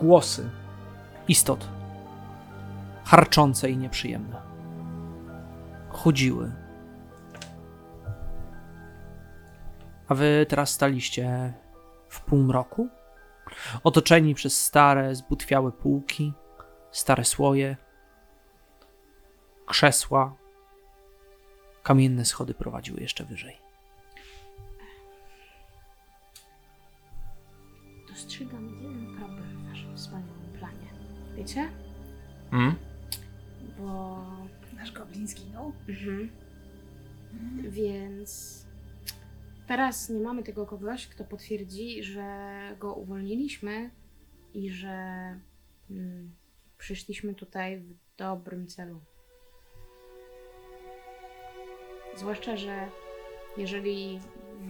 głosy 0.00 0.50
istot, 1.28 1.68
harczące 3.04 3.70
i 3.70 3.76
nieprzyjemne. 3.76 4.42
Chodziły. 5.88 6.52
A 10.08 10.14
wy 10.14 10.46
teraz 10.48 10.70
staliście 10.70 11.52
w 12.08 12.20
półmroku, 12.20 12.88
otoczeni 13.84 14.34
przez 14.34 14.64
stare, 14.64 15.14
zbutwiałe 15.14 15.72
półki, 15.72 16.32
stare 16.90 17.24
słoje, 17.24 17.76
krzesła. 19.66 20.34
Kamienne 21.82 22.24
schody 22.24 22.54
prowadziły 22.54 23.00
jeszcze 23.00 23.24
wyżej. 23.24 23.56
Dostrzegam 28.08 28.79
Wiecie? 31.40 31.68
Mm? 32.52 32.74
Bo... 33.78 34.24
Nasz 34.76 34.92
goblin 34.92 35.26
zginął? 35.26 35.72
Mhm. 35.88 36.30
Więc... 37.62 38.60
Teraz 39.66 40.08
nie 40.08 40.20
mamy 40.20 40.42
tego 40.42 40.66
kogoś, 40.66 41.06
kto 41.06 41.24
potwierdzi, 41.24 42.04
że 42.04 42.58
go 42.78 42.94
uwolniliśmy 42.94 43.90
i 44.54 44.70
że 44.70 44.96
mm, 45.90 46.30
przyszliśmy 46.78 47.34
tutaj 47.34 47.78
w 47.78 47.94
dobrym 48.16 48.66
celu. 48.66 49.00
Zwłaszcza, 52.16 52.56
że 52.56 52.88
jeżeli 53.56 54.20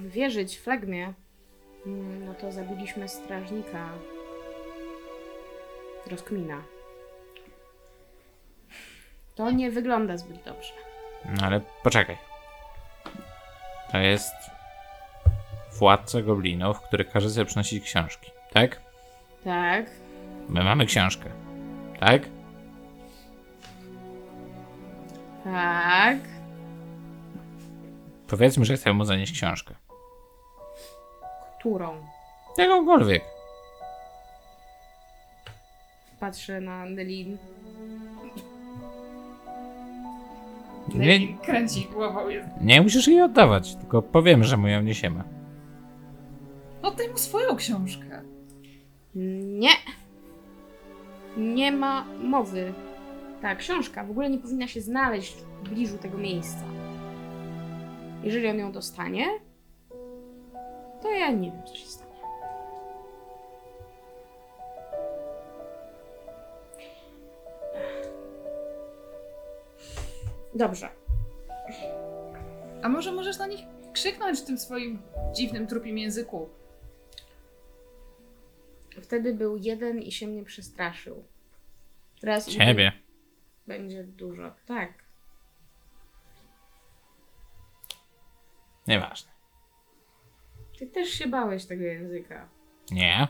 wierzyć 0.06 0.58
flegmie, 0.58 1.14
mm, 1.86 2.24
no 2.24 2.34
to 2.34 2.52
zabiliśmy 2.52 3.08
strażnika 3.08 3.92
rozkmina. 6.06 6.62
To 9.34 9.50
nie 9.50 9.70
wygląda 9.70 10.16
zbyt 10.16 10.44
dobrze. 10.44 10.72
No 11.24 11.46
ale 11.46 11.60
poczekaj. 11.82 12.16
To 13.92 13.98
jest 13.98 14.34
władca 15.78 16.22
goblinów, 16.22 16.80
który 16.80 17.04
każe 17.04 17.30
sobie 17.30 17.44
przynosić 17.46 17.84
książki, 17.84 18.30
tak? 18.52 18.80
Tak. 19.44 19.86
My 20.48 20.64
mamy 20.64 20.86
książkę, 20.86 21.30
tak? 22.00 22.22
Tak. 25.44 26.18
Powiedzmy, 28.28 28.64
że 28.64 28.76
chcemy 28.76 28.94
mu 28.94 29.04
zanieść 29.04 29.32
książkę. 29.32 29.74
Którą? 31.58 32.06
Jakąkolwiek. 32.58 33.24
Patrzę 36.20 36.60
na 36.60 36.84
Nelin. 36.86 37.38
Nie, 40.94 41.34
Kręci 41.38 41.88
głową. 41.92 42.28
Jest. 42.28 42.48
nie 42.60 42.82
musisz 42.82 43.08
jej 43.08 43.22
oddawać, 43.22 43.76
tylko 43.76 44.02
powiemy, 44.02 44.44
że 44.44 44.56
mu 44.56 44.68
ją 44.68 44.82
niesiemy. 44.82 45.24
Oddaj 46.82 47.08
mu 47.08 47.16
swoją 47.18 47.56
książkę. 47.56 48.22
Nie. 49.14 49.70
Nie 51.36 51.72
ma 51.72 52.04
mowy. 52.22 52.72
Ta 53.42 53.54
książka 53.56 54.04
w 54.04 54.10
ogóle 54.10 54.30
nie 54.30 54.38
powinna 54.38 54.66
się 54.66 54.80
znaleźć 54.80 55.32
w 55.32 55.42
pobliżu 55.68 55.98
tego 55.98 56.18
miejsca. 56.18 56.64
Jeżeli 58.22 58.48
on 58.48 58.58
ją 58.58 58.72
dostanie, 58.72 59.26
to 61.02 61.10
ja 61.10 61.30
nie 61.30 61.50
wiem, 61.50 61.62
co 61.66 61.74
się 61.76 61.86
stanie. 61.86 62.09
Dobrze. 70.54 70.88
A 72.82 72.88
może 72.88 73.12
możesz 73.12 73.38
na 73.38 73.46
nich 73.46 73.60
krzyknąć 73.92 74.40
w 74.40 74.44
tym 74.44 74.58
swoim 74.58 75.02
dziwnym 75.32 75.66
trupim 75.66 75.98
języku? 75.98 76.48
Wtedy 79.02 79.34
był 79.34 79.56
jeden 79.56 80.02
i 80.02 80.12
się 80.12 80.26
mnie 80.26 80.44
przestraszył. 80.44 81.24
Teraz 82.20 82.46
Ciebie. 82.48 82.92
będzie 83.66 84.04
dużo. 84.04 84.54
Tak. 84.66 84.92
Nieważne. 88.86 89.30
Ty 90.78 90.86
też 90.86 91.08
się 91.08 91.26
bałeś 91.28 91.64
tego 91.66 91.84
języka. 91.84 92.48
Nie. 92.90 93.28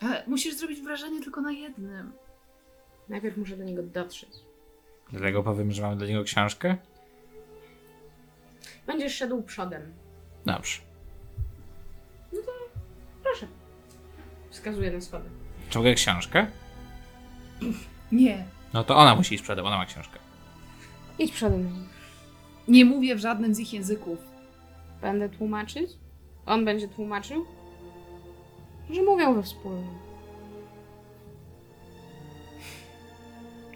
Ale 0.00 0.24
musisz 0.26 0.54
zrobić 0.54 0.80
wrażenie 0.80 1.22
tylko 1.22 1.40
na 1.40 1.52
jednym. 1.52 2.12
Najpierw 3.08 3.36
muszę 3.36 3.56
do 3.56 3.64
niego 3.64 3.82
dotrzeć. 3.82 4.30
Dlatego 5.12 5.42
powiem, 5.42 5.72
że 5.72 5.82
mamy 5.82 5.96
dla 5.96 6.06
niego 6.06 6.24
książkę? 6.24 6.76
Będziesz 8.86 9.14
szedł 9.14 9.42
przodem. 9.42 9.92
Dobrze. 10.46 10.80
Proszę. 13.22 13.46
Wskazuję 14.50 14.90
na 14.90 15.00
schody. 15.00 15.28
Czy 15.70 15.78
mogę 15.78 15.94
książkę? 15.94 16.46
Nie. 18.12 18.44
No 18.72 18.84
to 18.84 18.96
ona 18.96 19.14
musi 19.14 19.34
iść 19.34 19.44
przodem, 19.44 19.66
ona 19.66 19.76
ma 19.76 19.86
książkę. 19.86 20.18
Idź 21.18 21.32
przodem. 21.32 21.88
Nie 22.68 22.84
mówię 22.84 23.16
w 23.16 23.18
żadnym 23.18 23.54
z 23.54 23.58
ich 23.58 23.72
języków. 23.72 24.18
Będę 25.00 25.28
tłumaczyć? 25.28 25.90
On 26.46 26.64
będzie 26.64 26.88
tłumaczył? 26.88 27.46
Że 28.90 29.02
mówią 29.02 29.34
we 29.34 29.42
wspólnym. 29.42 29.98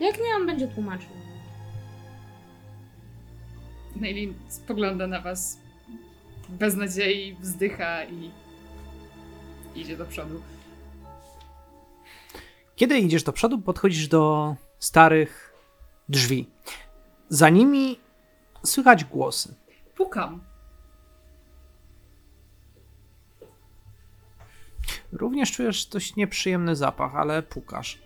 Jak 0.01 0.19
nie 0.19 0.37
on 0.37 0.47
będzie 0.47 0.69
tłumaczył? 0.69 1.11
Nailin 3.97 4.35
spogląda 4.49 5.07
na 5.07 5.21
was 5.21 5.59
bez 6.49 6.77
nadziei, 6.77 7.37
wzdycha 7.41 8.05
i 8.05 8.31
idzie 9.75 9.97
do 9.97 10.07
przodu. 10.07 10.43
Kiedy 12.77 12.99
idziesz 12.99 13.23
do 13.23 13.33
przodu, 13.33 13.59
podchodzisz 13.59 14.09
do 14.09 14.55
starych 14.79 15.55
drzwi. 16.09 16.51
Za 17.29 17.49
nimi 17.49 18.01
słychać 18.65 19.05
głosy. 19.05 19.55
Pukam. 19.95 20.45
Również 25.13 25.53
czujesz 25.53 25.87
dość 25.87 26.17
nieprzyjemny 26.17 26.77
zapach, 26.77 27.15
ale 27.15 27.43
pukasz. 27.43 28.04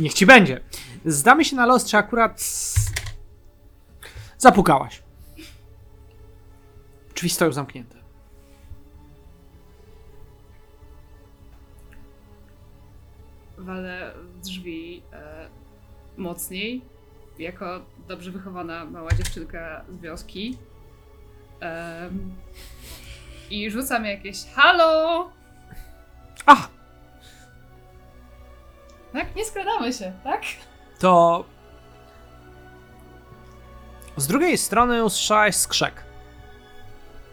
Niech 0.00 0.14
ci 0.14 0.26
będzie. 0.26 0.60
Zdamy 1.04 1.44
się 1.44 1.56
na 1.56 1.66
los, 1.66 1.84
czy 1.84 1.96
akurat 1.96 2.44
zapukałaś. 4.38 5.02
Drzwi 7.14 7.30
stoją 7.30 7.52
zamknięte. 7.52 7.96
Walę 13.58 14.14
w 14.16 14.40
drzwi 14.40 15.02
e, 15.12 15.48
mocniej 16.16 16.82
jako 17.38 17.80
dobrze 18.08 18.30
wychowana 18.30 18.84
mała 18.84 19.10
dziewczynka 19.10 19.84
z 19.88 20.00
wioski. 20.00 20.58
Em, 21.60 22.34
I 23.50 23.70
rzucam 23.70 24.04
jakieś 24.04 24.46
halo! 24.46 25.30
A, 26.46 26.68
Tak? 29.12 29.36
Nie 29.36 29.44
skradamy 29.44 29.92
się, 29.92 30.12
tak? 30.24 30.42
to 31.00 31.44
z 34.16 34.26
drugiej 34.26 34.58
strony 34.58 35.04
usłyszałeś 35.04 35.56
skrzek. 35.56 36.04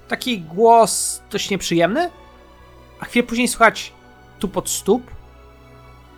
Taki 0.07 0.41
głos 0.41 1.21
dość 1.31 1.49
nieprzyjemny, 1.49 2.09
a 2.99 3.05
chwilę 3.05 3.27
później 3.27 3.47
słychać 3.47 3.93
tu 4.39 4.47
pod 4.47 4.69
stóp. 4.69 5.11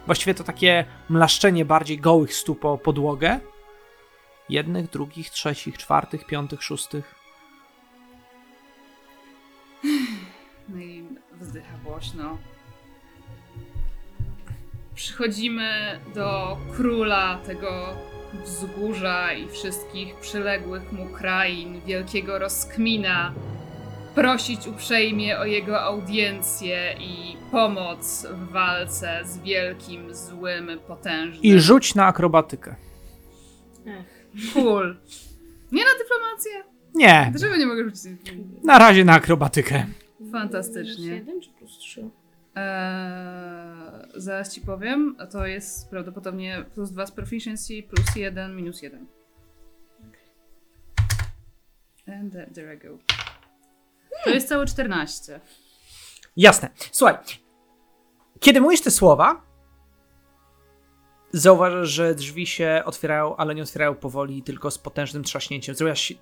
Właściwie 0.06 0.34
to 0.34 0.44
takie 0.44 0.86
mlaszczenie 1.10 1.66
bardziej 1.66 1.98
gołych 1.98 2.34
stóp 2.34 2.66
o 2.66 2.78
podłogę. 2.78 3.40
Jednych, 4.50 4.90
drugich, 4.90 5.30
trzecich, 5.30 5.78
czwartych, 5.78 6.26
piątych, 6.26 6.64
szóstych. 6.64 7.16
No 10.70 10.80
i 10.82 11.04
wzdycha 11.40 11.78
głośno. 11.84 12.38
Przychodzimy 15.00 16.00
do 16.16 16.58
króla 16.76 17.40
tego 17.46 17.86
wzgórza 18.46 19.34
i 19.34 19.50
wszystkich 19.50 20.16
przyległych 20.16 20.92
mu 20.92 21.06
krain, 21.06 21.82
wielkiego 21.86 22.40
rozkmina, 22.40 23.34
prosić 24.16 24.68
uprzejmie 24.68 25.40
o 25.40 25.46
jego 25.46 25.82
audiencję 25.82 26.96
i 27.00 27.38
pomoc 27.52 28.28
w 28.32 28.52
walce 28.52 29.22
z 29.26 29.38
wielkim, 29.38 30.16
złym, 30.16 30.80
potężnym. 30.88 31.44
I 31.44 31.60
rzuć 31.60 31.96
na 31.96 32.06
akrobatykę. 32.06 32.76
Ech. 33.86 34.28
Cool. 34.54 34.98
Nie 35.72 35.84
na 35.84 35.92
dyplomację? 36.00 36.52
Nie, 36.96 37.28
Dlaczego 37.32 37.58
nie 37.58 37.66
mogę 37.66 37.84
rzucić? 37.84 38.04
na 38.64 38.80
razie 38.80 39.06
na 39.06 39.14
akrobatykę. 39.14 39.86
Fantastycznie. 40.32 41.08
jeden 41.08 41.42
czy 41.42 41.50
plus 41.50 41.78
trzy? 41.78 42.10
Eee, 42.56 44.08
zaraz 44.16 44.54
ci 44.54 44.62
powiem. 44.62 45.16
To 45.32 45.46
jest 45.46 45.90
prawdopodobnie 45.90 46.66
plus 46.74 46.92
2 46.92 47.06
z 47.06 47.12
proficiency, 47.12 47.84
plus 47.84 48.16
1, 48.16 48.56
minus 48.56 48.82
1. 48.82 49.08
And 52.08 52.34
there, 52.34 52.52
there 52.54 52.76
I 52.76 52.78
go. 52.78 52.98
To 54.24 54.30
jest 54.30 54.48
całe 54.48 54.66
14. 54.66 55.40
Jasne. 56.38 56.70
Słuchaj, 56.92 57.16
kiedy 58.40 58.62
mówisz 58.62 58.82
te 58.82 58.92
słowa, 58.92 59.42
zauważasz, 61.32 61.90
że 61.90 62.16
drzwi 62.16 62.48
się 62.48 62.82
otwierają, 62.86 63.36
ale 63.36 63.56
nie 63.56 63.64
otwierają 63.64 63.96
powoli, 63.96 64.44
tylko 64.44 64.72
z 64.72 64.78
potężnym 64.78 65.24
trzaśnięciem. 65.24 65.76
Zrobiłaś 65.76 66.14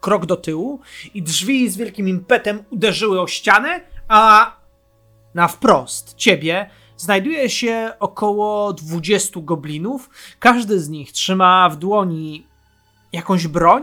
krok 0.00 0.26
do 0.26 0.36
tyłu 0.36 0.80
i 1.14 1.22
drzwi 1.22 1.70
z 1.70 1.76
wielkim 1.76 2.08
impetem 2.08 2.64
uderzyły 2.70 3.20
o 3.20 3.26
ścianę, 3.26 3.80
a 4.08 4.56
na 5.34 5.48
wprost 5.48 6.14
ciebie 6.14 6.70
znajduje 6.96 7.50
się 7.50 7.92
około 8.00 8.72
20 8.72 9.40
goblinów. 9.40 10.10
Każdy 10.38 10.80
z 10.80 10.88
nich 10.88 11.12
trzyma 11.12 11.68
w 11.68 11.76
dłoni 11.76 12.46
jakąś 13.12 13.46
broń, 13.46 13.82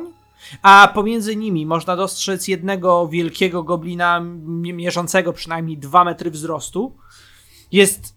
a 0.61 0.91
pomiędzy 0.93 1.35
nimi 1.35 1.65
można 1.65 1.95
dostrzec 1.95 2.47
jednego 2.47 3.07
wielkiego 3.07 3.63
goblina, 3.63 4.19
mierzącego 4.73 5.33
przynajmniej 5.33 5.77
2 5.77 6.03
metry 6.03 6.31
wzrostu. 6.31 6.95
Jest 7.71 8.15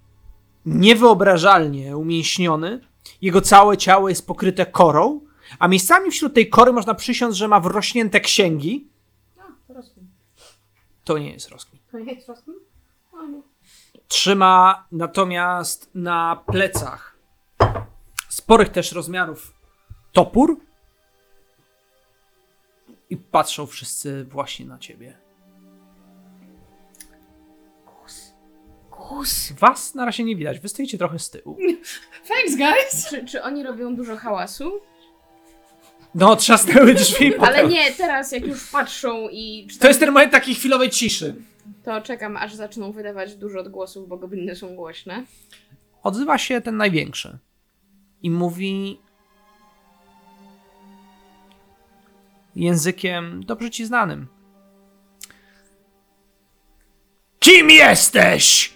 niewyobrażalnie 0.66 1.97
umięśniony. 1.97 2.81
Jego 3.23 3.40
całe 3.40 3.77
ciało 3.77 4.09
jest 4.09 4.27
pokryte 4.27 4.66
korą, 4.66 5.21
a 5.59 5.68
miejscami 5.68 6.11
wśród 6.11 6.35
tej 6.35 6.49
kory 6.49 6.73
można 6.73 6.95
przysiąc, 6.95 7.37
że 7.37 7.49
ma 7.49 7.61
wrośnięte 7.61 8.21
księgi. 8.21 8.88
A, 9.38 9.73
to. 9.75 9.81
To 11.05 11.18
nie 11.18 11.33
jest 11.33 11.49
rozkmin. 11.49 11.81
To 11.92 11.99
nie 11.99 12.12
jest 12.12 12.29
rozumiem? 12.29 12.61
Trzyma 14.09 14.87
natomiast 14.93 15.91
na 15.95 16.45
plecach 16.47 17.17
sporych 18.29 18.69
też 18.69 18.93
rozmiarów 18.93 19.55
topór 20.13 20.61
i 23.11 23.17
patrzą 23.17 23.67
wszyscy 23.67 24.25
właśnie 24.25 24.67
na 24.67 24.79
ciebie. 24.79 25.19
Kus. 28.91 29.53
Was 29.53 29.95
na 29.95 30.05
razie 30.05 30.25
nie 30.25 30.37
widać, 30.37 30.61
wy 30.61 30.69
stoicie 30.69 30.99
trochę 30.99 31.19
z 31.19 31.31
tyłu. 31.31 31.57
Thanks, 32.29 32.57
guys! 32.57 33.09
Czy, 33.11 33.25
czy 33.25 33.43
oni 33.43 33.63
robią 33.63 33.97
dużo 33.97 34.17
hałasu? 34.17 34.81
No, 36.14 36.37
trzasnęły 36.37 36.94
drzwi 36.94 37.35
Ale 37.35 37.38
potem. 37.38 37.68
nie, 37.70 37.92
teraz 37.92 38.33
jak 38.33 38.46
już 38.46 38.70
patrzą 38.70 39.29
i... 39.29 39.66
Czy 39.70 39.79
To 39.79 39.88
jest 39.88 40.01
ten 40.01 40.09
moment 40.11 40.33
takiej 40.33 40.55
chwilowej 40.55 40.90
ciszy. 40.90 41.35
To 41.85 42.01
czekam, 42.01 42.37
aż 42.37 42.55
zaczną 42.55 42.92
wydawać 42.92 43.37
dużo 43.37 43.61
odgłosów, 43.61 44.09
bo 44.09 44.16
gobliny 44.16 44.57
są 44.57 44.77
głośne. 44.77 45.25
Odzywa 46.03 46.38
się 46.38 46.61
ten 46.61 46.77
największy 46.77 47.38
i 48.22 48.31
mówi 48.31 49.01
językiem 52.57 53.44
dobrze 53.44 53.70
ci 53.70 53.87
znanym. 53.87 54.27
Kim 57.38 57.70
jesteś? 57.70 58.72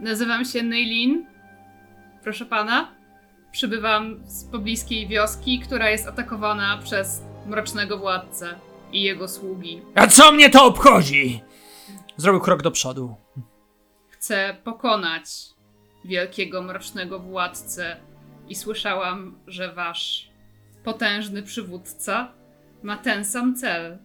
Nazywam 0.00 0.44
się 0.44 0.62
Neilin. 0.62 1.26
Proszę 2.26 2.46
pana. 2.46 2.94
Przybywam 3.52 4.20
z 4.26 4.44
pobliskiej 4.44 5.08
wioski, 5.08 5.60
która 5.60 5.90
jest 5.90 6.06
atakowana 6.06 6.78
przez 6.84 7.22
mrocznego 7.46 7.98
władcę 7.98 8.54
i 8.92 9.02
jego 9.02 9.28
sługi. 9.28 9.82
A 9.94 10.06
co 10.06 10.32
mnie 10.32 10.50
to 10.50 10.64
obchodzi? 10.64 11.40
Zrobił 12.16 12.40
krok 12.40 12.62
do 12.62 12.70
przodu. 12.70 13.16
Chcę 14.08 14.56
pokonać 14.64 15.28
wielkiego 16.04 16.62
mrocznego 16.62 17.18
władcę 17.18 17.96
i 18.48 18.54
słyszałam, 18.54 19.38
że 19.46 19.72
wasz 19.72 20.30
potężny 20.84 21.42
przywódca 21.42 22.32
ma 22.82 22.96
ten 22.96 23.24
sam 23.24 23.56
cel. 23.56 23.98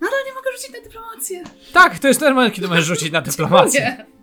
Nadal 0.00 0.20
nie 0.26 0.34
mogę 0.34 0.50
rzucić 0.56 0.72
na 0.72 0.80
dyplomację. 0.80 1.44
Tak, 1.72 1.98
to 1.98 2.08
jest 2.08 2.20
ten 2.20 2.34
moment, 2.34 2.54
kiedy 2.54 2.68
możesz 2.68 2.84
rzucić 2.84 3.12
na 3.12 3.20
dyplomację. 3.20 3.80
Nie, 3.80 4.15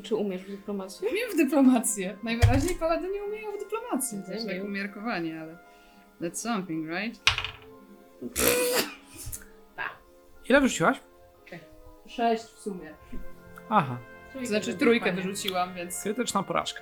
I 0.00 0.02
czy 0.02 0.16
umiesz 0.16 0.42
w 0.42 0.50
dyplomacji? 0.50 1.08
umiem 1.08 1.30
w 1.32 1.36
dyplomację. 1.36 2.16
Najwyraźniej 2.22 2.74
paladyni 2.74 3.20
umieją 3.28 3.52
w 3.56 3.58
dyplomację. 3.58 4.22
To 4.26 4.32
jest 4.32 4.46
Nie 4.46 4.54
tak 4.54 4.64
umiarkowanie, 4.64 5.40
ale 5.40 5.58
that's 6.20 6.34
something, 6.34 6.88
right? 6.90 7.20
Ile 10.48 10.60
wyrzuciłaś? 10.60 11.00
Sześć 12.06 12.42
w 12.44 12.58
sumie. 12.58 12.94
Aha, 13.68 13.98
To 14.32 14.46
znaczy 14.46 14.74
trójkę 14.74 15.12
wyrzuciłam, 15.12 15.74
więc... 15.74 16.02
krytyczna 16.02 16.42
porażka. 16.42 16.80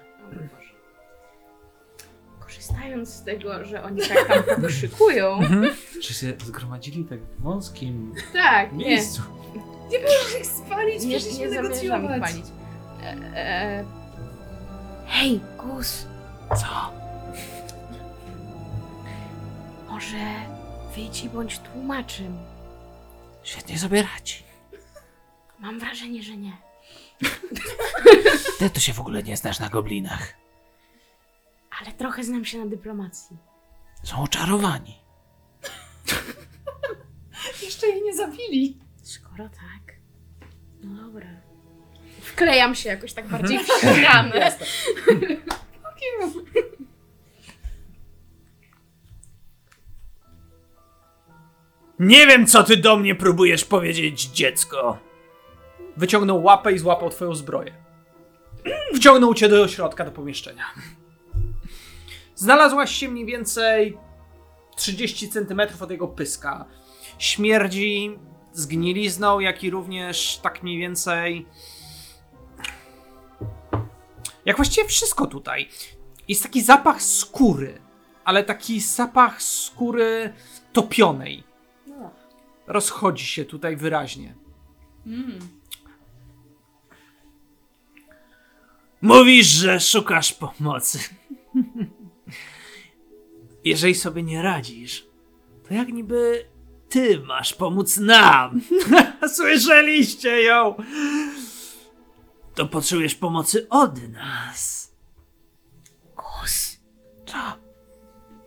Korzystając 2.41 3.09
z 3.15 3.25
tego, 3.25 3.65
że 3.65 3.83
oni 3.83 4.01
tak 4.09 4.29
tam 4.29 4.43
pokrzykują. 4.63 5.41
Czy 6.03 6.15
się 6.15 6.33
zgromadzili 6.45 7.05
tak 7.05 7.21
w 7.21 7.43
wąskim 7.43 8.15
Tak, 8.33 8.73
nie. 8.73 8.87
miejscu? 8.87 9.23
Nie 9.91 9.99
możesz 9.99 10.41
ich 10.41 10.47
spalić, 10.47 11.05
Nie, 11.05 11.17
przyszliśmy 11.17 11.45
nie 11.47 11.51
zamierzam 11.55 11.73
ich 11.75 11.83
negocjować. 11.83 12.21
palić. 12.33 12.47
E, 13.03 13.17
e... 13.37 13.85
Hej, 15.07 15.41
Gus! 15.59 16.07
Co? 16.49 16.93
Może 19.89 20.17
wyjdź 20.95 21.25
i 21.25 21.29
bądź 21.29 21.59
tłumaczem. 21.59 22.39
Świetnie 23.43 23.79
sobie 23.79 24.03
radzi. 24.03 24.43
Mam 25.59 25.79
wrażenie, 25.81 26.23
że 26.23 26.37
nie. 26.37 26.53
Ty 28.59 28.71
to 28.71 28.81
się 28.81 28.93
w 28.93 29.01
ogóle 29.01 29.23
nie 29.23 29.37
znasz 29.37 29.59
na 29.59 29.69
goblinach. 29.69 30.35
Ale 31.81 31.93
trochę 31.93 32.25
znam 32.25 32.45
się 32.45 32.59
na 32.59 32.67
dyplomacji. 32.67 33.37
Są 34.05 34.23
oczarowani. 34.23 34.99
Jeszcze 37.63 37.87
jej 37.87 38.03
nie 38.03 38.17
zabili. 38.17 38.79
Skoro 39.03 39.49
tak. 39.49 39.95
No 40.81 41.03
dobra. 41.03 41.48
Wklejam 42.39 42.75
się 42.75 42.89
jakoś 42.89 43.13
tak 43.13 43.29
bardziej 43.29 43.59
w 43.59 43.67
ścianę. 43.67 44.53
Nie 51.99 52.27
wiem, 52.27 52.47
co 52.47 52.63
ty 52.65 52.77
do 52.77 52.97
mnie 52.97 53.15
próbujesz 53.15 53.65
powiedzieć, 53.65 54.25
dziecko. 54.25 54.99
Wyciągnął 55.97 56.43
łapę 56.43 56.73
i 56.73 56.79
złapał 56.79 57.11
twoją 57.11 57.35
zbroję. 57.35 57.75
Wciągnął 58.95 59.35
cię 59.35 59.49
do 59.49 59.69
środka, 59.69 60.05
do 60.05 60.11
pomieszczenia. 60.11 60.65
Znalazłaś 62.35 62.95
się 62.95 63.09
mniej 63.09 63.27
więcej 63.27 63.99
30 64.77 65.29
centymetrów 65.29 65.83
od 65.83 65.91
jego 65.91 66.09
pyska. 66.09 66.65
Śmierdzi 67.19 68.19
zgnilizną, 68.53 69.41
jak 69.41 69.65
i 69.65 69.71
również 69.71 70.39
tak 70.43 70.63
mniej 70.63 70.79
więcej 70.79 71.47
jak 74.49 74.57
właściwie 74.57 74.89
wszystko 74.89 75.27
tutaj. 75.27 75.69
Jest 76.29 76.43
taki 76.43 76.63
zapach 76.63 77.03
skóry, 77.03 77.81
ale 78.25 78.45
taki 78.45 78.81
zapach 78.81 79.43
skóry 79.43 80.33
topionej. 80.73 81.45
Rozchodzi 82.67 83.27
się 83.27 83.45
tutaj 83.45 83.77
wyraźnie. 83.77 84.35
Mm. 85.07 85.39
Mówisz, 89.03 89.47
że 89.47 89.81
szukasz 89.81 90.33
pomocy. 90.33 90.99
Jeżeli 93.65 93.95
sobie 93.95 94.23
nie 94.23 94.43
radzisz, 94.43 95.07
to 95.69 95.75
jak 95.75 95.89
niby 95.89 96.45
ty 96.89 97.21
masz 97.21 97.55
pomóc 97.55 97.97
nam? 97.97 98.61
Słyszeliście 99.37 100.43
ją? 100.43 100.75
To 102.59 102.67
potrzebujesz 102.67 103.15
pomocy 103.15 103.69
od 103.69 104.09
nas. 104.09 104.93
Gus, 106.17 106.81
Co? 107.27 107.39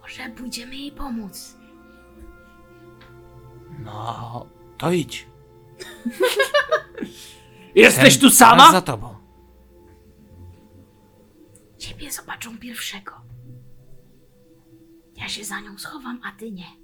może 0.02 0.30
pójdziemy 0.30 0.76
jej 0.76 0.91
pomóc. 0.91 1.58
No, 3.80 4.45
to 4.78 4.91
idź. 4.91 5.28
Jesteś 7.76 8.19
tu 8.19 8.30
sama? 8.30 8.71
Za 8.71 8.82
tobą. 8.82 9.15
Ciebie 11.78 12.12
zobaczą 12.12 12.58
pierwszego. 12.58 13.21
Ja 15.15 15.30
się 15.30 15.43
za 15.43 15.60
nią 15.60 15.78
schowam, 15.78 16.21
a 16.24 16.32
ty 16.32 16.52
nie. 16.52 16.81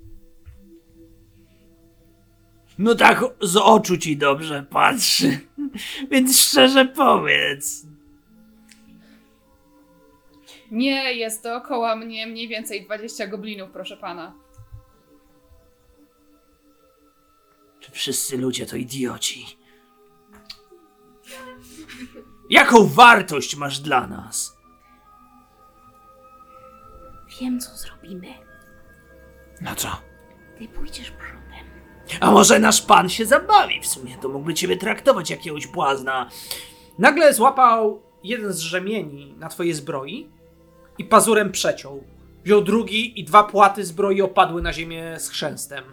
No 2.78 2.96
tak 2.96 3.24
z 3.42 3.56
oczu 3.58 3.98
ci 3.98 4.18
dobrze 4.18 4.66
patrzy. 4.70 5.40
Więc 6.12 6.40
szczerze 6.40 6.86
powiedz. 6.86 7.86
Nie, 10.72 11.14
jest 11.14 11.44
dookoła 11.44 11.96
mnie 11.96 12.28
mniej 12.28 12.48
więcej 12.48 12.86
20 12.86 13.28
goblinów, 13.28 13.70
proszę 13.72 13.98
pana. 13.98 14.34
Czy 17.80 17.92
wszyscy 17.92 18.38
ludzie 18.38 18.66
to 18.66 18.76
idioci? 18.76 19.46
Jaką 22.50 22.88
wartość 22.88 23.56
masz 23.56 23.80
dla 23.80 24.08
nas? 24.08 24.58
Wiem, 27.42 27.60
co 27.60 27.76
zrobimy. 27.76 28.28
No 29.62 29.76
co? 29.76 30.02
Ty 30.58 30.68
pójdziesz 30.68 31.12
przodem. 31.12 31.37
A 32.20 32.32
może 32.32 32.60
nasz 32.60 32.82
pan 32.82 33.10
się 33.10 33.26
zabawi 33.26 33.82
w 33.82 33.88
sumie? 33.88 34.18
To 34.22 34.30
mógłby 34.30 34.54
ciebie 34.54 34.78
traktować 34.78 35.30
jakiegoś 35.30 35.68
błazna. 35.68 36.30
Nagle 37.00 37.34
złapał 37.34 38.02
jeden 38.24 38.54
z 38.54 38.60
rzemieni 38.60 39.34
na 39.38 39.50
twojej 39.50 39.74
zbroi 39.74 40.30
i 40.98 41.06
pazurem 41.06 41.52
przeciął. 41.52 42.04
Wziął 42.44 42.62
drugi 42.62 43.20
i 43.20 43.24
dwa 43.24 43.44
płaty 43.44 43.86
zbroi 43.86 44.22
opadły 44.22 44.62
na 44.62 44.74
ziemię 44.74 45.16
z 45.20 45.30
chrzęstem. 45.30 45.84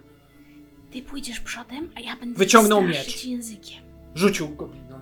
Ty 0.92 1.02
pójdziesz 1.02 1.40
przodem, 1.40 1.90
a 1.96 2.00
ja 2.00 2.16
będę 2.16 2.38
Wyciągnął 2.38 2.82
miecz. 2.82 3.24
językiem. 3.24 3.82
Rzucił 4.14 4.48
goblinom. 4.48 5.00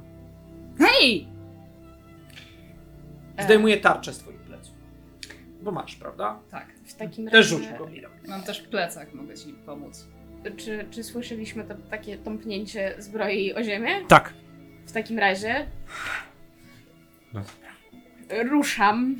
Hej! 0.78 1.28
Zdejmuje 3.44 3.76
tarczę 3.76 4.12
z 4.14 4.18
twoich 4.18 4.40
pleców. 4.40 4.74
Bo 5.62 5.72
masz, 5.72 5.96
prawda? 5.96 6.38
Tak, 6.50 6.66
W 6.86 6.94
takim 6.94 7.24
Też 7.30 7.34
razie... 7.52 7.64
rzucił 7.64 7.78
goblinom. 7.78 8.12
mam 8.28 8.42
też 8.42 8.60
plecak, 8.60 9.14
mogę 9.14 9.34
ci 9.34 9.52
pomóc. 9.66 10.06
Czy, 10.56 10.86
czy 10.90 11.04
słyszeliśmy 11.04 11.64
to 11.64 11.74
takie 11.90 12.18
tąpnięcie 12.18 12.94
zbroi 12.98 13.54
o 13.54 13.62
ziemię? 13.62 13.90
Tak. 14.08 14.34
W 14.86 14.92
takim 14.92 15.18
razie... 15.18 15.66
No. 17.34 17.42
Ruszam. 18.50 19.16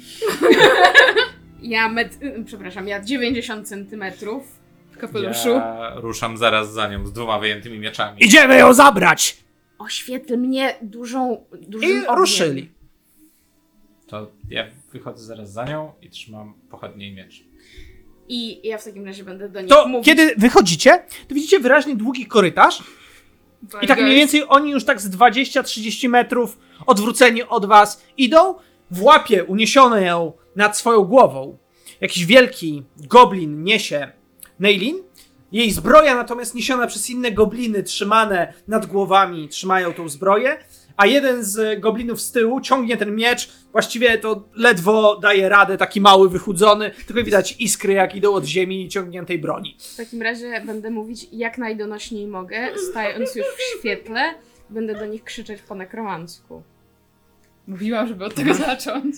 ja 1.63 1.89
met... 1.89 2.19
Przepraszam, 2.47 2.89
ja 2.89 3.01
90 3.01 3.69
centymetrów. 3.69 4.59
W 4.91 4.99
kapeluszu. 4.99 5.49
Ja 5.49 5.93
ruszam 5.97 6.37
zaraz 6.37 6.73
za 6.73 6.89
nią 6.89 7.07
z 7.07 7.13
dwoma 7.13 7.39
wyjętymi 7.39 7.79
mieczami. 7.79 8.25
Idziemy 8.25 8.57
ją 8.59 8.75
zabrać! 8.75 9.37
Oświetl 9.79 10.37
mnie 10.39 10.75
dużą, 10.83 11.45
dużym 11.69 11.91
I 11.91 11.99
ogniem. 11.99 12.17
ruszyli. 12.17 12.73
To 14.07 14.33
ja 14.49 14.67
wychodzę 14.93 15.25
zaraz 15.25 15.53
za 15.53 15.65
nią 15.65 15.93
i 16.03 16.11
trzymam 16.11 16.55
pochodnie 16.71 17.09
i 17.09 17.15
miecz. 17.15 17.45
I 18.35 18.69
ja 18.69 18.79
w 18.79 18.85
takim 18.85 19.07
razie 19.07 19.25
będę 19.25 19.49
do 19.49 19.61
nich 19.61 19.71
To 19.71 19.89
mówić. 19.89 20.07
kiedy 20.07 20.35
wychodzicie, 20.37 21.05
to 21.29 21.35
widzicie 21.35 21.61
wyraźnie 21.61 21.97
długi 21.97 22.27
korytarz 22.27 22.83
i 23.83 23.87
tak 23.87 24.01
mniej 24.01 24.17
więcej 24.17 24.43
oni 24.49 24.71
już 24.71 24.85
tak 24.85 25.01
z 25.01 25.11
20-30 25.11 26.09
metrów 26.09 26.59
odwróceni 26.87 27.43
od 27.43 27.67
was 27.67 28.03
idą, 28.17 28.55
w 28.91 29.03
łapie 29.03 29.45
uniesione 29.45 30.03
ją 30.03 30.33
nad 30.57 30.77
swoją 30.79 31.05
głową. 31.05 31.59
Jakiś 32.01 32.27
wielki 32.27 32.83
goblin 32.97 33.65
niesie 33.65 34.13
Neilin, 34.61 34.97
jej 35.53 35.71
zbroja 35.71 36.15
natomiast 36.15 36.55
niesiona 36.55 36.87
przez 36.87 37.11
inne 37.11 37.33
gobliny 37.33 37.83
trzymane 37.83 38.53
nad 38.69 38.87
głowami 38.87 39.49
trzymają 39.49 39.93
tą 39.93 40.09
zbroję, 40.09 40.59
a 40.97 41.07
jeden 41.07 41.45
z 41.45 41.81
goblinów 41.81 42.21
z 42.21 42.33
tyłu 42.33 42.61
ciągnie 42.61 42.97
ten 42.97 43.17
miecz, 43.17 43.53
właściwie 43.73 44.19
to 44.19 44.49
ledwo 44.55 45.19
daje 45.21 45.49
radę, 45.49 45.79
taki 45.79 46.01
mały, 46.01 46.29
wychudzony, 46.29 46.91
tylko 47.07 47.25
widać 47.25 47.57
iskry 47.61 47.93
jak 47.93 48.15
idą 48.15 48.35
od 48.35 48.45
ziemi 48.45 48.89
ciągniętej 48.89 49.39
broni. 49.39 49.77
W 49.95 49.97
takim 49.97 50.23
razie 50.23 50.63
będę 50.67 50.91
mówić 50.91 51.27
jak 51.33 51.59
najdonośniej 51.59 52.27
mogę, 52.27 52.69
stając 52.91 53.35
już 53.35 53.47
w 53.47 53.79
świetle, 53.79 54.35
będę 54.71 54.95
do 54.95 55.07
nich 55.07 55.25
krzyczeć 55.25 55.63
po 55.63 55.75
nekromancku. 55.75 56.63
Mówiłam, 57.67 58.09
żeby 58.09 58.25
od 58.25 58.35
tego 58.35 58.55
zacząć. 58.55 59.15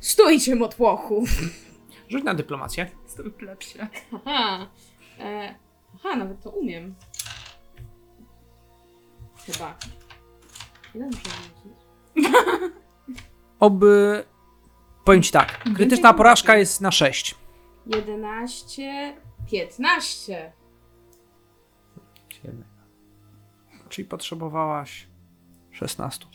Stójcie, 0.00 0.56
motłochu! 0.56 1.24
Rzuć 2.08 2.24
na 2.24 2.34
dyplomację. 2.34 2.90
Stój 3.06 3.30
plepsie. 3.30 3.86
Aha, 4.12 4.70
e, 5.20 5.54
aha, 5.94 6.16
nawet 6.16 6.42
to 6.42 6.50
umiem. 6.50 6.94
Chyba. 9.46 9.78
Ile 10.94 11.06
muszę 11.06 11.18
wrzucić? 11.20 11.80
Oby. 13.60 14.24
Powiem 15.04 15.22
ci 15.22 15.32
tak. 15.32 15.64
Krytyczna 15.76 16.14
porażka 16.14 16.56
jest 16.56 16.80
na 16.80 16.90
6. 16.90 17.34
11, 17.86 19.16
15. 19.50 20.52
Czyli 23.88 24.08
potrzebowałaś 24.08 25.06
16. 25.70 26.26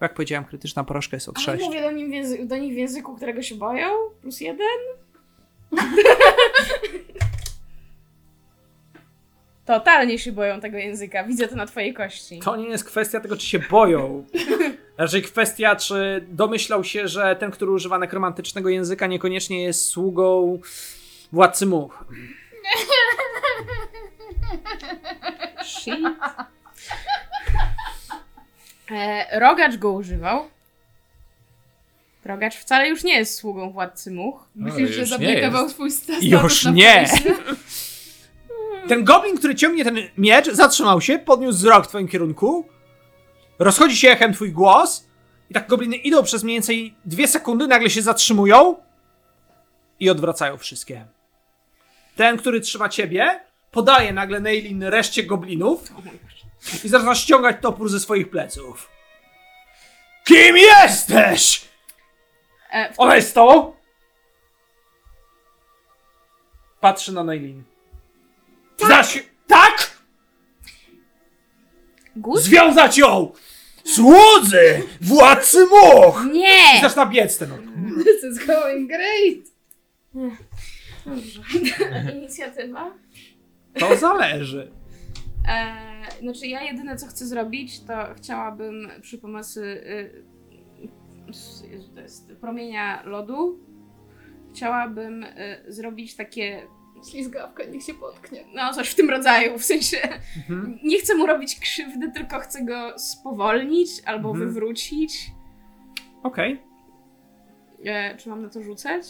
Jak 0.00 0.14
powiedziałem, 0.14 0.44
krytyczna 0.44 0.84
porażka 0.84 1.16
jest 1.16 1.28
od 1.28 1.36
Ale 1.36 1.44
6. 1.44 1.64
mówię 1.64 1.82
do, 1.82 1.90
nim 1.90 2.10
w 2.10 2.12
języ- 2.14 2.46
do 2.46 2.56
nich 2.56 2.74
w 2.74 2.76
języku, 2.76 3.16
którego 3.16 3.42
się 3.42 3.54
boją? 3.54 3.88
Plus 4.20 4.40
jeden? 4.40 4.66
Totalnie 9.66 10.18
się 10.18 10.32
boją 10.32 10.60
tego 10.60 10.78
języka. 10.78 11.24
Widzę 11.24 11.48
to 11.48 11.56
na 11.56 11.66
twojej 11.66 11.94
kości. 11.94 12.40
To 12.44 12.56
nie 12.56 12.68
jest 12.68 12.84
kwestia 12.84 13.20
tego, 13.20 13.36
czy 13.36 13.46
się 13.46 13.58
boją. 13.58 14.24
Raczej 14.98 15.22
kwestia, 15.22 15.76
czy 15.76 16.24
domyślał 16.28 16.84
się, 16.84 17.08
że 17.08 17.36
ten, 17.36 17.50
który 17.50 17.70
używa 17.70 17.98
nekromantycznego 17.98 18.68
języka, 18.68 19.06
niekoniecznie 19.06 19.62
jest 19.62 19.88
sługą 19.88 20.58
władcy 21.32 21.66
much. 21.66 22.04
Shit. 25.64 25.94
E, 28.90 29.40
Rogacz 29.40 29.76
go 29.76 29.92
używał. 29.92 30.48
Rogacz 32.24 32.56
wcale 32.56 32.88
już 32.88 33.04
nie 33.04 33.14
jest 33.18 33.34
sługą 33.34 33.70
władcy 33.70 34.10
much. 34.10 34.36
Myślisz, 34.54 34.96
już 34.96 35.08
że 35.08 35.18
jest. 35.18 35.72
swój 35.72 35.90
status 35.90 36.22
Już 36.22 36.64
na 36.64 36.70
nie. 36.70 37.08
Ten 38.88 39.04
goblin, 39.04 39.38
który 39.38 39.54
ciągnie 39.54 39.84
ten 39.84 39.96
miecz, 40.18 40.50
zatrzymał 40.50 41.00
się, 41.00 41.18
podniósł 41.18 41.58
wzrok 41.58 41.84
w 41.84 41.88
twoim 41.88 42.08
kierunku. 42.08 42.68
Rozchodzi 43.58 43.96
się 43.96 44.10
echem 44.10 44.32
twój 44.32 44.52
głos. 44.52 45.06
I 45.50 45.54
tak 45.54 45.68
gobliny 45.68 45.96
idą 45.96 46.22
przez 46.22 46.44
mniej 46.44 46.56
więcej 46.56 46.94
dwie 47.04 47.28
sekundy, 47.28 47.66
nagle 47.66 47.90
się 47.90 48.02
zatrzymują 48.02 48.76
i 50.00 50.10
odwracają 50.10 50.56
wszystkie. 50.58 51.06
Ten, 52.16 52.36
który 52.36 52.60
trzyma 52.60 52.88
ciebie, 52.88 53.40
podaje 53.70 54.12
nagle 54.12 54.40
Neilin 54.40 54.82
reszcie 54.82 55.22
goblinów 55.22 55.84
i 56.84 56.88
zaczyna 56.88 57.14
ściągać 57.14 57.56
topór 57.60 57.88
ze 57.88 58.00
swoich 58.00 58.30
pleców. 58.30 58.90
Kim 60.24 60.56
jesteś? 60.56 61.68
E, 62.72 62.92
Ona 62.96 63.16
jest 63.16 63.34
tobą? 63.34 63.74
Patrzy 66.80 67.12
na 67.12 67.24
Neilin. 67.24 67.64
Znasz... 68.76 69.18
Tak? 69.46 69.90
Gus? 72.16 72.42
Związać 72.42 72.98
ją! 72.98 73.32
Słudzy! 73.84 74.82
Władcy 75.00 75.66
much! 75.66 76.24
I 76.26 76.38
Nie! 76.38 76.80
zaczyna 76.82 77.06
biec 77.06 77.38
ten. 77.38 77.48
This 78.04 78.24
is 78.32 78.46
going 78.46 78.88
great! 78.88 79.54
Dobrze. 81.06 81.42
Inicjatywa? 82.14 82.94
To 83.78 83.96
zależy. 83.96 84.72
E, 85.48 85.74
znaczy 86.20 86.46
ja 86.46 86.62
jedyne 86.62 86.96
co 86.96 87.06
chcę 87.06 87.26
zrobić, 87.26 87.80
to 87.80 88.14
chciałabym 88.16 88.90
przy 89.00 89.18
pomocy 89.18 89.60
y, 89.62 90.24
Jezu, 91.70 91.88
to 91.94 92.00
jest 92.00 92.32
promienia 92.40 93.02
lodu, 93.04 93.58
chciałabym 94.54 95.24
y, 95.24 95.64
zrobić 95.68 96.16
takie, 96.16 96.66
Ślizgawka, 97.10 97.64
niech 97.64 97.82
się 97.82 97.94
potknie. 97.94 98.44
no 98.54 98.72
coś 98.74 98.88
w 98.90 98.94
tym 98.94 99.10
rodzaju, 99.10 99.58
w 99.58 99.64
sensie 99.64 99.96
Mhm. 100.36 100.78
nie 100.82 100.98
chcę 100.98 101.14
mu 101.14 101.26
robić 101.26 101.60
krzywdy, 101.60 102.12
tylko 102.12 102.38
chcę 102.40 102.64
go 102.64 102.98
spowolnić 102.98 103.88
albo 104.06 104.30
Mhm. 104.30 104.48
wywrócić. 104.48 105.30
Okej. 106.22 106.62
E, 107.84 108.16
czy 108.16 108.28
mam 108.28 108.42
na 108.42 108.48
to 108.48 108.62
rzucać? 108.62 109.06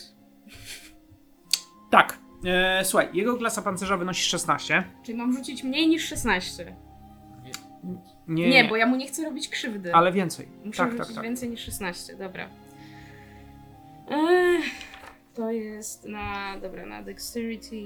Tak. 1.91 2.19
E, 2.47 2.85
słuchaj, 2.85 3.09
jego 3.13 3.37
klasa 3.37 3.63
pancerza 3.63 3.97
wynosi 3.97 4.23
16. 4.31 4.85
Czyli 5.03 5.19
mam 5.19 5.33
rzucić 5.37 5.63
mniej 5.65 5.89
niż 5.89 6.09
16? 6.09 6.77
Nie, 8.29 8.49
Nie, 8.49 8.65
bo 8.65 8.77
ja 8.77 8.87
mu 8.87 8.97
nie 8.97 9.07
chcę 9.07 9.25
robić 9.25 9.49
krzywdy. 9.49 9.95
Ale 9.95 10.13
więcej. 10.13 10.49
Muszę 10.65 10.79
tak, 10.79 10.91
rzucić 10.91 11.07
tak, 11.07 11.15
tak. 11.15 11.25
więcej 11.25 11.49
niż 11.49 11.61
16, 11.61 12.17
dobra. 12.17 12.49
Ech, 14.11 14.65
to 15.35 15.51
jest 15.51 16.05
na, 16.05 16.59
dobra, 16.63 16.87
na 16.87 17.03
dexterity. 17.03 17.77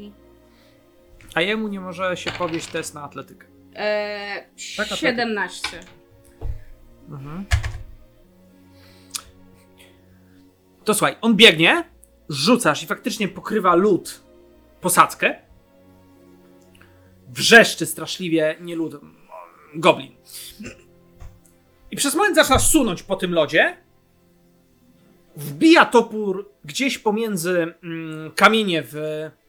A 1.34 1.40
jemu 1.40 1.68
nie 1.68 1.80
może 1.80 2.16
się 2.16 2.30
powieść 2.30 2.66
test 2.66 2.94
na 2.94 3.02
atletykę. 3.02 3.46
Eee, 3.74 4.42
Tak, 4.76 4.86
atletyk. 4.86 4.98
17. 4.98 5.80
Mhm. 7.10 7.44
To 10.84 10.94
słuchaj, 10.94 11.16
on 11.20 11.36
biegnie, 11.36 11.84
rzucasz 12.28 12.82
i 12.82 12.86
faktycznie 12.86 13.28
pokrywa 13.28 13.74
lód 13.74 14.20
posadzkę. 14.80 15.34
Wrzeszczy 17.28 17.86
straszliwie, 17.86 18.56
nie 18.60 18.76
lód, 18.76 18.94
mm, 18.94 19.14
goblin. 19.74 20.12
I 21.90 21.96
przez 21.96 22.14
moment 22.14 22.34
zaczyna 22.36 22.58
sunąć 22.58 23.02
po 23.02 23.16
tym 23.16 23.32
lodzie. 23.34 23.76
Wbija 25.36 25.84
topór 25.84 26.50
gdzieś 26.68 26.98
pomiędzy 26.98 27.74
mm, 27.84 28.30
kamienie 28.32 28.82
w 28.82 28.94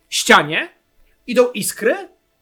ścianie. 0.09 0.69
Idą 1.27 1.51
iskry 1.51 1.95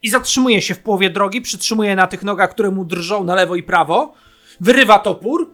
i 0.04 0.10
zatrzymuje 0.10 0.62
się 0.62 0.76
w 0.76 0.80
połowie 0.80 1.10
drogi, 1.10 1.42
przytrzymuje 1.42 1.96
na 1.96 2.08
tych 2.08 2.24
nogach, 2.24 2.50
które 2.52 2.72
mu 2.72 2.86
drżą 2.86 3.24
na 3.24 3.36
lewo 3.36 3.56
i 3.56 3.64
prawo. 3.64 4.14
Wyrywa 4.62 5.00
topór, 5.00 5.54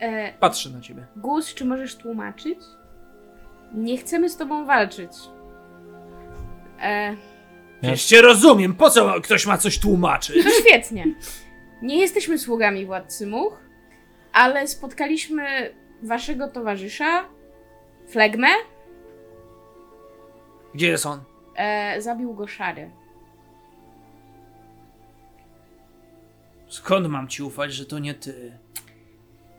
Eee, 0.00 0.32
patrzy 0.40 0.72
na 0.72 0.80
ciebie. 0.80 1.06
Gus, 1.16 1.54
czy 1.54 1.64
możesz 1.64 1.96
tłumaczyć? 1.96 2.58
Nie 3.74 3.98
chcemy 3.98 4.28
z 4.30 4.36
tobą 4.36 4.66
walczyć. 4.66 5.10
Eee, 6.80 7.16
Przecież 7.82 8.04
cię 8.04 8.22
rozumiem, 8.22 8.74
po 8.74 8.90
co 8.90 9.20
ktoś 9.20 9.46
ma 9.46 9.58
coś 9.58 9.78
tłumaczyć? 9.78 10.44
to 10.44 10.50
świetnie. 10.50 11.04
Nie 11.82 11.98
jesteśmy 12.00 12.38
sługami 12.38 12.86
władcy 12.86 13.26
much, 13.26 13.54
ale 14.32 14.68
spotkaliśmy 14.68 15.74
waszego 16.04 16.48
towarzysza, 16.48 17.24
Flegmę. 18.08 18.48
Gdzie 20.74 20.88
jest 20.88 21.06
on? 21.06 21.20
Eee, 21.56 22.02
zabił 22.02 22.34
go 22.34 22.46
szary. 22.46 22.90
Skąd 26.68 27.06
mam 27.06 27.28
ci 27.28 27.42
ufać, 27.42 27.72
że 27.72 27.86
to 27.86 27.98
nie 27.98 28.14
ty? 28.14 28.58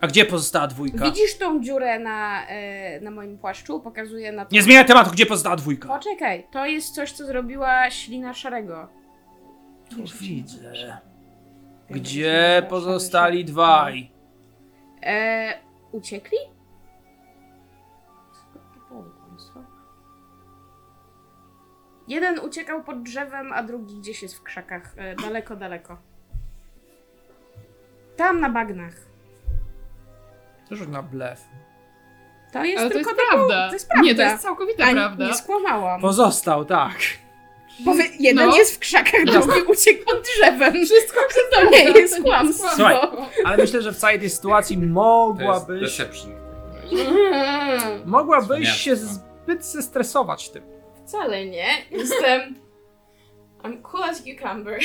A 0.01 0.07
gdzie 0.07 0.25
pozostała 0.25 0.67
dwójka? 0.67 1.05
Widzisz 1.05 1.37
tą 1.37 1.63
dziurę 1.63 1.99
na, 1.99 2.47
e, 2.47 2.99
na 3.01 3.11
moim 3.11 3.37
płaszczu? 3.37 3.79
Pokazuję 3.79 4.31
na 4.31 4.45
to. 4.45 4.55
Nie 4.55 4.63
zmieniaj 4.63 4.85
tematu, 4.85 5.11
gdzie 5.11 5.25
pozostała 5.25 5.55
dwójka? 5.55 5.87
Poczekaj, 5.87 6.47
to 6.51 6.65
jest 6.65 6.95
coś, 6.95 7.11
co 7.11 7.25
zrobiła 7.25 7.91
ślina 7.91 8.33
szarego. 8.33 8.87
Tu 9.89 10.03
widzę. 10.21 10.97
Gdzie 11.89 12.65
pozostali 12.69 13.45
dwaj? 13.45 14.11
E, 15.03 15.53
uciekli? 15.95 16.37
Jeden 22.07 22.39
uciekał 22.39 22.83
pod 22.83 23.03
drzewem, 23.03 23.53
a 23.53 23.63
drugi 23.63 23.99
gdzieś 23.99 24.23
jest 24.23 24.37
w 24.37 24.43
krzakach. 24.43 24.93
E, 24.97 25.15
daleko, 25.15 25.55
daleko. 25.55 25.97
Tam 28.17 28.39
na 28.39 28.49
bagnach. 28.49 28.93
To 30.69 30.75
rzuć 30.75 30.89
na 30.89 31.03
blef. 31.03 31.41
To 32.53 32.63
jest 32.63 32.79
Ale 32.79 32.89
to 32.89 32.93
tylko 32.93 33.11
jest 33.11 33.21
prawda. 33.29 33.67
To 33.67 33.73
jest 33.73 33.87
prawda. 33.87 34.03
Nie, 34.05 34.15
to 34.15 34.21
jest 34.21 34.43
całkowita 34.43 34.85
A 34.85 34.91
prawda. 34.91 35.27
Nie 35.27 35.33
skłamałam. 35.33 36.01
Pozostał, 36.01 36.65
tak. 36.65 36.95
Bo 37.79 37.93
wy- 37.93 38.03
jeden 38.19 38.49
No. 38.49 38.55
jest 38.57 38.75
w 38.75 38.79
krzakach, 38.79 39.25
drugi 39.25 39.61
uciekł 39.67 40.05
pod 40.05 40.21
drzewem. 40.23 40.73
Wszystko 40.85 41.19
To 41.51 41.63
nie 41.65 41.69
prawda, 41.81 41.99
jest 41.99 42.21
kłamstwo. 42.23 42.67
Słuchaj. 42.75 42.95
Ale 43.45 43.57
myślę, 43.57 43.81
że 43.81 43.91
w 43.91 43.97
całej 43.97 44.19
tej 44.19 44.29
sytuacji 44.29 44.75
To 44.77 44.81
jest 44.83 44.93
mogłabyś. 44.93 45.99
Mm, 46.91 48.01
mogłabyś 48.09 48.69
się 48.69 48.95
zbyt 48.95 49.65
zestresować 49.65 50.49
tym. 50.49 50.63
Wcale 51.07 51.45
nie. 51.45 51.67
Jestem... 51.91 52.55
I'm 53.63 53.81
cool 53.81 54.03
as 54.03 54.23
cucumber. 54.23 54.79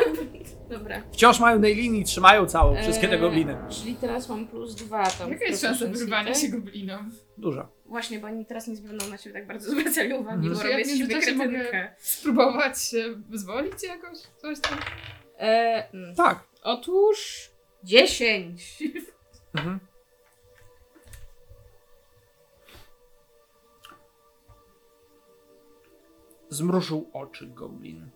Dobra. 0.70 1.02
Wciąż 1.12 1.40
mają 1.40 1.58
najlinii, 1.58 2.04
trzymają 2.04 2.46
całą, 2.46 2.76
wszystkie 2.82 3.08
te 3.08 3.14
Eee, 3.14 3.20
gobliny. 3.20 3.56
Czyli 3.68 3.94
teraz 3.94 4.28
mam 4.28 4.46
plus 4.46 4.74
dwa 4.74 5.06
tam. 5.10 5.32
Jaka 5.32 5.44
jest 5.44 5.62
szansa 5.62 5.86
wyrwania 5.86 6.32
tak? 6.32 6.42
się 6.42 6.48
goblinom? 6.48 7.10
Dużo. 7.38 7.68
Właśnie, 7.90 8.18
bo 8.18 8.26
oni 8.26 8.46
teraz 8.46 8.66
nie 8.66 8.76
będą 8.76 9.08
na 9.08 9.18
ciebie 9.18 9.34
tak 9.34 9.46
bardzo 9.46 9.70
zwracali 9.80 10.12
uwagi, 10.14 10.46
Mhm. 10.48 10.54
bo 10.54 10.64
ja 10.64 10.70
robię 10.70 10.84
z 10.84 10.98
siebie 10.98 11.20
kretynkę. 11.20 11.94
Spróbować 11.98 12.82
się 12.82 13.14
wyzwolić 13.28 13.82
jakoś? 13.82 14.18
Coś 14.36 14.60
tam? 14.60 14.78
E, 15.38 15.88
mm. 15.94 16.14
Tak. 16.14 16.44
Otóż... 16.62 17.50
10. 17.84 18.78
Mhm. 19.54 19.80
Zmrużył 26.48 27.10
oczy 27.12 27.46
goblin. 27.46 28.10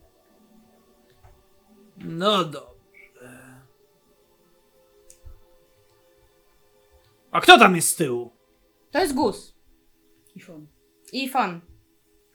No 1.97 2.45
dobrze. 2.45 2.65
A 7.31 7.41
kto 7.41 7.59
tam 7.59 7.77
jest 7.77 7.89
z 7.89 7.97
tyłu? 7.97 8.31
To 8.91 8.99
jest 8.99 9.15
Gus. 9.15 9.54
I 10.35 10.41
fun. 10.41 10.67
I 11.13 11.29
Fon. 11.29 11.61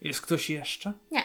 Jest 0.01 0.21
ktoś 0.21 0.49
jeszcze? 0.49 0.93
Nie. 1.11 1.23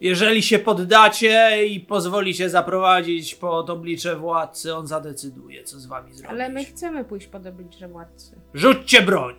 Jeżeli 0.00 0.42
się 0.42 0.58
poddacie 0.58 1.66
i 1.66 1.80
pozwolicie 1.80 2.50
zaprowadzić 2.50 3.34
pod 3.34 3.70
oblicze 3.70 4.16
władcy, 4.16 4.74
on 4.76 4.86
zadecyduje, 4.86 5.64
co 5.64 5.80
z 5.80 5.86
wami 5.86 6.12
zrobić. 6.14 6.30
Ale 6.30 6.48
my 6.48 6.64
chcemy 6.64 7.04
pójść 7.04 7.26
pod 7.26 7.46
oblicze 7.46 7.88
władcy. 7.88 8.40
Rzućcie 8.54 9.02
broń! 9.02 9.34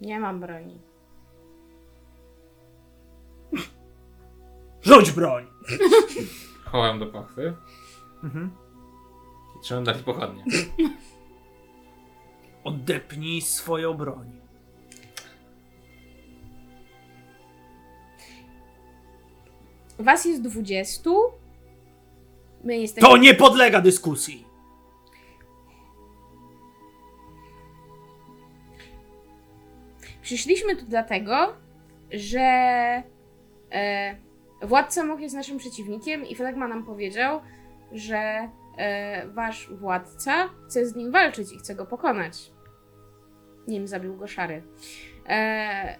Nie 0.00 0.20
mam 0.20 0.40
broni. 0.40 0.80
Rzuć 4.82 5.10
broń! 5.10 5.46
Chowam 6.64 6.98
do 6.98 7.06
pachwy 7.06 7.54
Mhm. 8.24 8.50
i 9.58 9.62
trzymam 9.62 9.84
dalej 9.84 10.02
pochodnie. 10.02 10.44
Odepnij 12.64 13.40
swoją 13.40 13.94
broń. 13.94 14.44
Was 19.98 20.24
jest 20.24 20.42
20. 20.42 21.10
My 22.64 22.78
jesteśmy... 22.78 23.08
To 23.08 23.16
nie 23.16 23.34
podlega 23.34 23.80
dyskusji. 23.80 24.44
Przyszliśmy 30.22 30.76
tu 30.76 30.86
dlatego, 30.86 31.56
że 32.12 32.40
e, 33.72 34.16
władca 34.62 35.04
Moch 35.04 35.20
jest 35.20 35.34
naszym 35.34 35.58
przeciwnikiem 35.58 36.26
i 36.26 36.34
Flegma 36.34 36.68
nam 36.68 36.84
powiedział, 36.84 37.40
że 37.92 38.48
e, 38.78 39.28
wasz 39.28 39.70
władca 39.72 40.48
chce 40.66 40.86
z 40.86 40.96
nim 40.96 41.12
walczyć 41.12 41.52
i 41.52 41.58
chce 41.58 41.74
go 41.74 41.86
pokonać. 41.86 42.53
Nim 43.68 43.88
zabił 43.88 44.16
go 44.16 44.26
szary. 44.26 44.62
E, 45.26 45.98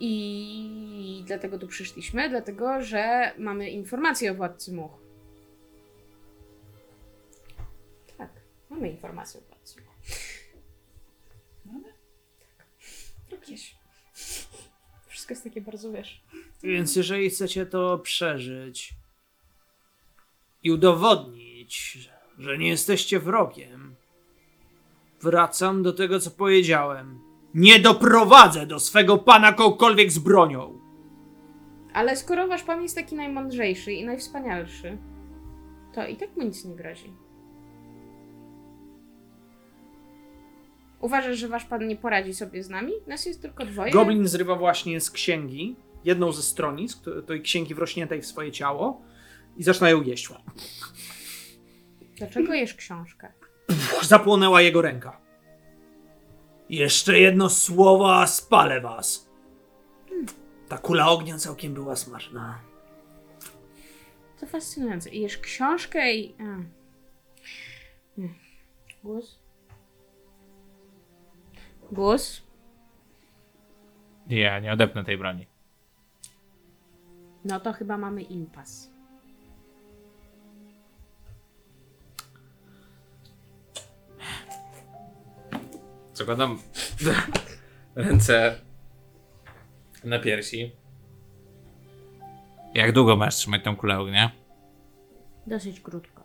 I 0.00 1.24
dlatego 1.26 1.58
tu 1.58 1.66
przyszliśmy, 1.66 2.28
dlatego 2.30 2.82
że 2.82 3.32
mamy 3.38 3.70
informacje 3.70 4.32
o 4.32 4.34
władcy 4.34 4.72
Much. 4.72 4.92
Tak, 8.18 8.30
mamy 8.70 8.90
informacje 8.90 9.40
o 9.40 9.42
władcy 9.42 9.80
Much. 9.80 9.92
Jakieś. 13.30 13.74
Wszystko 15.06 15.32
jest 15.32 15.44
takie 15.44 15.60
bardzo, 15.60 15.92
wiesz... 15.92 16.22
Więc 16.62 16.96
jeżeli 16.96 17.30
chcecie 17.30 17.66
to 17.66 17.98
przeżyć 17.98 18.94
i 20.62 20.70
udowodnić, 20.70 21.98
że 22.38 22.58
nie 22.58 22.68
jesteście 22.68 23.20
wrogiem, 23.20 23.91
Wracam 25.22 25.82
do 25.82 25.92
tego, 25.92 26.20
co 26.20 26.30
powiedziałem. 26.30 27.20
Nie 27.54 27.78
doprowadzę 27.78 28.66
do 28.66 28.80
swego 28.80 29.18
pana 29.18 29.52
kogokolwiek 29.52 30.10
z 30.10 30.18
bronią. 30.18 30.78
Ale 31.92 32.16
skoro 32.16 32.48
wasz 32.48 32.62
pan 32.62 32.82
jest 32.82 32.96
taki 32.96 33.14
najmądrzejszy 33.14 33.92
i 33.92 34.04
najwspanialszy, 34.04 34.98
to 35.94 36.06
i 36.06 36.16
tak 36.16 36.36
mu 36.36 36.42
nic 36.42 36.64
nie 36.64 36.76
grozi. 36.76 37.12
Uważasz, 41.00 41.38
że 41.38 41.48
wasz 41.48 41.64
pan 41.64 41.86
nie 41.86 41.96
poradzi 41.96 42.34
sobie 42.34 42.62
z 42.62 42.68
nami? 42.68 42.92
Nas 43.06 43.26
jest 43.26 43.42
tylko 43.42 43.66
dwoje. 43.66 43.92
Goblin 43.92 44.28
zrywa 44.28 44.56
właśnie 44.56 45.00
z 45.00 45.10
księgi, 45.10 45.76
jedną 46.04 46.32
ze 46.32 46.42
stronisk, 46.42 47.04
tej 47.26 47.42
księgi 47.42 47.74
wrośniętej 47.74 48.22
w 48.22 48.26
swoje 48.26 48.52
ciało 48.52 49.02
i 49.56 49.62
zaczyna 49.62 49.90
ją 49.90 50.02
jeść. 50.02 50.28
Dlaczego 52.16 52.54
jesz 52.54 52.74
książkę? 52.74 53.32
Zapłonęła 54.02 54.60
jego 54.60 54.82
ręka. 54.82 55.20
Jeszcze 56.68 57.20
jedno 57.20 57.50
słowo, 57.50 58.20
a 58.20 58.26
spalę 58.26 58.80
was. 58.80 59.30
Ta 60.68 60.78
kula 60.78 61.08
ognia 61.08 61.38
całkiem 61.38 61.74
była 61.74 61.96
smaczna. 61.96 62.60
To 64.40 64.46
fascynujące. 64.46 65.10
I 65.10 65.20
jesz 65.20 65.38
książkę 65.38 66.14
i... 66.14 66.34
A. 66.34 66.44
Hmm. 68.16 68.34
Głos? 69.04 69.38
Głos? 71.92 72.42
Ja 74.28 74.60
nie 74.60 74.72
odepnę 74.72 75.04
tej 75.04 75.18
broni. 75.18 75.46
No 77.44 77.60
to 77.60 77.72
chyba 77.72 77.98
mamy 77.98 78.22
impas. 78.22 78.91
Zakładam 86.14 86.58
ręce 87.94 88.60
na 90.04 90.18
piersi. 90.18 90.72
Jak 92.74 92.92
długo 92.92 93.16
masz 93.16 93.36
trzymać 93.36 93.64
tą 93.64 93.76
kulę 93.76 93.98
ognia? 93.98 94.30
Dosyć 95.46 95.80
krótko. 95.80 96.22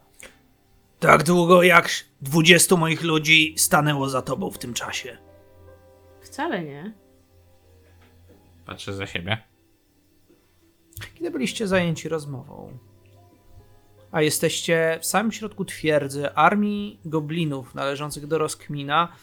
Tak 0.99 1.23
długo 1.23 1.63
jak 1.63 1.89
20 2.21 2.75
moich 2.75 3.03
ludzi 3.03 3.53
stanęło 3.57 4.09
za 4.09 4.21
tobą 4.21 4.51
w 4.51 4.57
tym 4.57 4.73
czasie. 4.73 5.17
Wcale 6.21 6.63
nie. 6.63 6.93
Patrzę 8.65 8.93
za 8.93 9.05
siebie. 9.07 9.37
Kiedy 11.15 11.31
byliście 11.31 11.67
zajęci 11.67 12.09
rozmową, 12.09 12.77
a 14.11 14.21
jesteście 14.21 14.99
w 15.01 15.05
samym 15.05 15.31
środku 15.31 15.65
twierdzy 15.65 16.33
armii 16.33 16.99
goblinów 17.05 17.75
należących 17.75 18.27
do 18.27 18.37
Roskmina, 18.37 19.13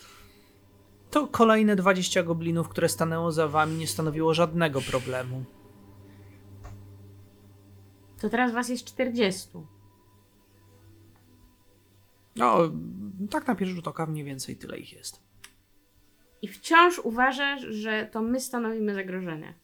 to 1.14 1.26
kolejne 1.26 1.76
20 1.76 2.22
goblinów, 2.22 2.68
które 2.68 2.88
stanęło 2.88 3.32
za 3.32 3.48
wami, 3.48 3.76
nie 3.76 3.86
stanowiło 3.86 4.34
żadnego 4.34 4.80
problemu. 4.80 5.44
To 8.20 8.28
teraz 8.28 8.52
was 8.52 8.68
jest 8.68 8.84
40. 8.84 9.48
No, 12.36 12.58
tak 13.30 13.46
na 13.46 13.54
pierwszy 13.54 13.74
rzut 13.74 13.88
oka 13.88 14.06
mniej 14.06 14.24
więcej 14.24 14.56
tyle 14.56 14.78
ich 14.78 14.92
jest. 14.92 15.22
I 16.42 16.48
wciąż 16.48 16.98
uważasz, 16.98 17.60
że 17.60 18.08
to 18.12 18.22
my 18.22 18.40
stanowimy 18.40 18.94
zagrożenie. 18.94 19.54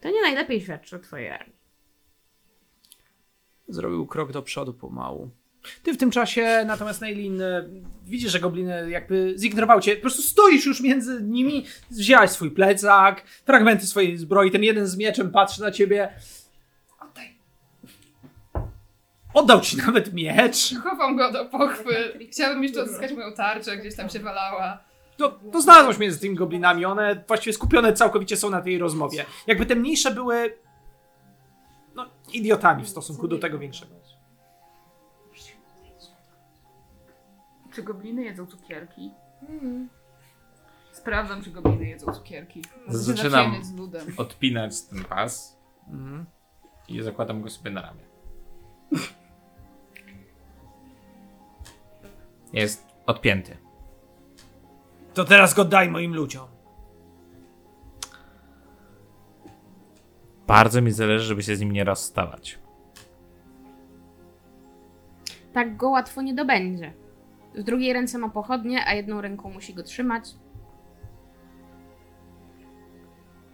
To 0.00 0.10
nie 0.10 0.22
najlepiej 0.22 0.60
świadczy 0.60 0.96
o 0.96 0.98
twojej 0.98 1.30
armii. 1.30 1.56
Zrobił 3.68 4.06
krok 4.06 4.32
do 4.32 4.42
przodu 4.42 4.74
pomału. 4.74 5.30
Ty 5.82 5.94
w 5.94 5.96
tym 5.96 6.10
czasie, 6.10 6.64
natomiast 6.66 7.00
Nailin, 7.00 7.42
e, 7.42 7.64
widzisz, 8.06 8.32
że 8.32 8.40
gobliny 8.40 8.90
jakby 8.90 9.34
zignorowały 9.38 9.82
cię. 9.82 9.96
Po 9.96 10.00
prostu 10.00 10.22
stoisz 10.22 10.66
już 10.66 10.80
między 10.80 11.22
nimi, 11.22 11.66
wziąłeś 11.90 12.30
swój 12.30 12.50
plecak, 12.50 13.22
fragmenty 13.46 13.86
swojej 13.86 14.16
zbroi, 14.16 14.50
ten 14.50 14.62
jeden 14.62 14.86
z 14.86 14.96
mieczem 14.96 15.30
patrzy 15.30 15.60
na 15.60 15.70
ciebie. 15.70 16.12
Oddaj. 17.00 17.36
Oddał 19.34 19.60
ci 19.60 19.76
nawet 19.76 20.12
miecz. 20.12 20.74
Chowam 20.82 21.16
go 21.16 21.32
do 21.32 21.44
pochwy. 21.44 22.18
Chciałabym 22.30 22.62
jeszcze 22.62 22.82
odzyskać 22.82 23.12
moją 23.12 23.32
tarczę, 23.32 23.76
gdzieś 23.76 23.96
tam 23.96 24.08
się 24.08 24.18
walała. 24.18 24.78
To, 25.16 25.40
to 25.52 25.62
znalazłeś 25.62 25.98
między 25.98 26.20
tymi 26.20 26.36
goblinami, 26.36 26.84
one 26.84 27.24
właściwie 27.28 27.54
skupione 27.54 27.92
całkowicie 27.92 28.36
są 28.36 28.50
na 28.50 28.60
tej 28.60 28.78
rozmowie. 28.78 29.24
Jakby 29.46 29.66
te 29.66 29.76
mniejsze 29.76 30.10
były, 30.10 30.58
no, 31.94 32.06
idiotami 32.32 32.84
w 32.84 32.88
stosunku 32.88 33.28
do 33.28 33.38
tego 33.38 33.58
większego. 33.58 34.01
Czy 37.72 37.82
gobliny 37.82 38.24
jedzą 38.24 38.46
cukierki? 38.46 39.10
Sprawdzam, 40.92 41.42
czy 41.42 41.50
gobliny 41.50 41.84
jedzą 41.88 42.12
cukierki. 42.12 42.62
Zaczynam. 42.88 43.64
Z 43.64 43.74
ludem. 43.76 44.06
Odpinać 44.16 44.82
ten 44.82 45.04
pas 45.04 45.58
Mhm. 45.88 46.26
i 46.88 47.02
zakładam 47.02 47.42
go 47.42 47.50
sobie 47.50 47.70
na 47.70 47.82
ramię. 47.82 48.02
Jest 52.52 52.86
odpięty. 53.06 53.56
To 55.14 55.24
teraz 55.24 55.54
go 55.54 55.64
daj 55.64 55.88
moim 55.90 56.14
ludziom. 56.14 56.48
Bardzo 60.46 60.82
mi 60.82 60.90
zależy, 60.90 61.24
żeby 61.24 61.42
się 61.42 61.56
z 61.56 61.60
nim 61.60 61.72
nie 61.72 61.84
rozstawać. 61.84 62.58
Tak 65.52 65.76
go 65.76 65.90
łatwo 65.90 66.22
nie 66.22 66.34
dobędzie. 66.34 66.92
W 67.54 67.62
drugiej 67.62 67.92
ręce 67.92 68.18
ma 68.18 68.28
pochodnie, 68.28 68.86
a 68.86 68.94
jedną 68.94 69.20
ręką 69.20 69.50
musi 69.50 69.74
go 69.74 69.82
trzymać. 69.82 70.24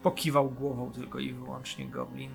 Pokiwał 0.02 0.50
głową 0.50 0.92
tylko 0.92 1.18
i 1.18 1.32
wyłącznie 1.32 1.86
goblin. 1.86 2.30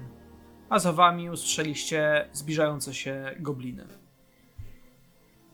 A 0.70 0.80
za 0.80 0.94
wami 0.94 1.30
usłyszeliście 1.30 2.30
zbliżające 2.34 2.94
się 2.94 3.36
gobliny. 3.40 3.88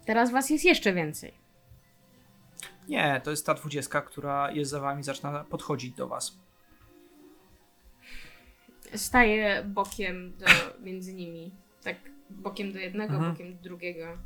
Teraz 0.06 0.32
was 0.32 0.50
jest 0.50 0.66
jeszcze 0.66 0.94
więcej. 0.94 1.34
Nie, 2.88 3.22
to 3.24 3.32
jest 3.32 3.46
ta 3.46 3.54
dwudziestka, 3.54 4.02
która 4.02 4.52
jest 4.52 4.72
za 4.72 4.80
wami, 4.80 5.04
zaczyna 5.04 5.44
podchodzić 5.44 5.96
do 5.96 6.08
was. 6.08 6.40
Staję 8.96 9.64
bokiem 9.68 10.38
do, 10.38 10.46
między 10.82 11.14
nimi. 11.14 11.52
Tak 11.84 11.96
bokiem 12.30 12.72
do 12.74 12.80
jednego, 12.80 13.14
Mhm. 13.14 13.32
bokiem 13.32 13.56
do 13.58 13.64
drugiego. 13.64 14.18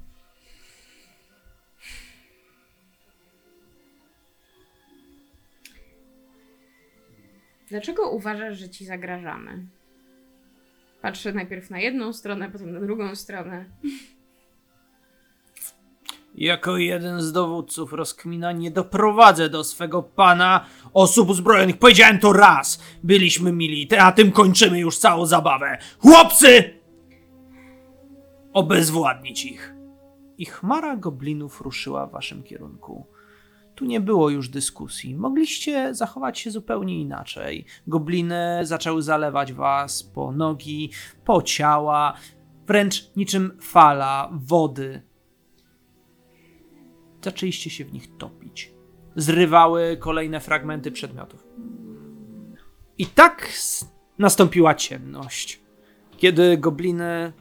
Dlaczego 7.73 8.09
uważasz, 8.09 8.57
że 8.57 8.69
ci 8.69 8.85
zagrażamy? 8.85 9.67
Patrzę 11.01 11.33
najpierw 11.33 11.69
na 11.69 11.79
jedną 11.79 12.13
stronę, 12.13 12.51
potem 12.51 12.73
na 12.73 12.79
drugą 12.79 13.15
stronę. 13.15 13.65
Jako 16.35 16.77
jeden 16.77 17.21
z 17.21 17.31
dowódców 17.31 17.93
rozkmina 17.93 18.51
nie 18.51 18.71
doprowadzę 18.71 19.49
do 19.49 19.63
swego 19.63 20.03
pana 20.03 20.65
osób 20.93 21.29
uzbrojonych. 21.29 21.77
Powiedziałem 21.77 22.19
to 22.19 22.33
raz. 22.33 22.83
Byliśmy 23.03 23.51
mili, 23.51 23.89
a 23.99 24.11
tym 24.11 24.31
kończymy 24.31 24.79
już 24.79 24.97
całą 24.97 25.25
zabawę. 25.25 25.77
Chłopcy! 25.99 26.79
Obezwładnić 28.53 29.45
ich. 29.45 29.75
I 30.37 30.45
chmara 30.45 30.95
goblinów 30.95 31.61
ruszyła 31.61 32.07
w 32.07 32.11
waszym 32.11 32.43
kierunku. 32.43 33.07
Tu 33.75 33.85
nie 33.85 34.01
było 34.01 34.29
już 34.29 34.49
dyskusji. 34.49 35.15
Mogliście 35.15 35.95
zachować 35.95 36.39
się 36.39 36.51
zupełnie 36.51 37.01
inaczej. 37.01 37.65
Gobliny 37.87 38.59
zaczęły 38.61 39.01
zalewać 39.01 39.53
was 39.53 40.03
po 40.03 40.31
nogi, 40.31 40.89
po 41.25 41.41
ciała, 41.41 42.13
wręcz 42.67 43.15
niczym 43.15 43.57
fala 43.61 44.29
wody 44.31 45.01
zaczęliście 47.23 47.69
się 47.69 47.85
w 47.85 47.93
nich 47.93 48.17
topić. 48.17 48.73
Zrywały 49.15 49.97
kolejne 49.99 50.39
fragmenty 50.39 50.91
przedmiotów. 50.91 51.47
I 52.97 53.05
tak 53.05 53.49
nastąpiła 54.19 54.75
ciemność, 54.75 55.61
kiedy 56.17 56.57
gobliny 56.57 57.33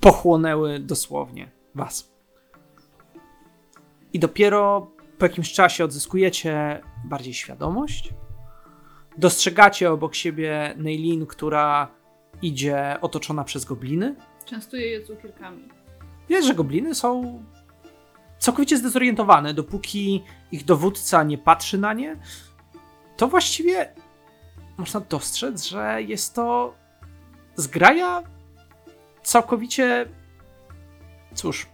pochłonęły 0.00 0.78
dosłownie 0.78 1.50
was. 1.74 2.15
I 4.16 4.18
dopiero 4.18 4.90
po 5.18 5.24
jakimś 5.24 5.52
czasie 5.52 5.84
odzyskujecie 5.84 6.80
bardziej 7.04 7.34
świadomość. 7.34 8.14
Dostrzegacie 9.18 9.92
obok 9.92 10.14
siebie 10.14 10.74
Neilin, 10.76 11.26
która 11.26 11.88
idzie 12.42 12.96
otoczona 13.00 13.44
przez 13.44 13.64
gobliny. 13.64 14.14
Częstuję 14.44 14.86
je 14.86 15.02
cukierkami. 15.02 15.68
Wiesz, 16.28 16.46
że 16.46 16.54
gobliny 16.54 16.94
są 16.94 17.42
całkowicie 18.38 18.76
zdezorientowane, 18.76 19.54
dopóki 19.54 20.24
ich 20.52 20.64
dowódca 20.64 21.22
nie 21.22 21.38
patrzy 21.38 21.78
na 21.78 21.92
nie, 21.92 22.16
to 23.16 23.28
właściwie 23.28 23.92
można 24.76 25.00
dostrzec, 25.00 25.64
że 25.64 26.02
jest 26.02 26.34
to 26.34 26.74
zgraja 27.56 28.22
całkowicie, 29.22 30.06
cóż, 31.34 31.66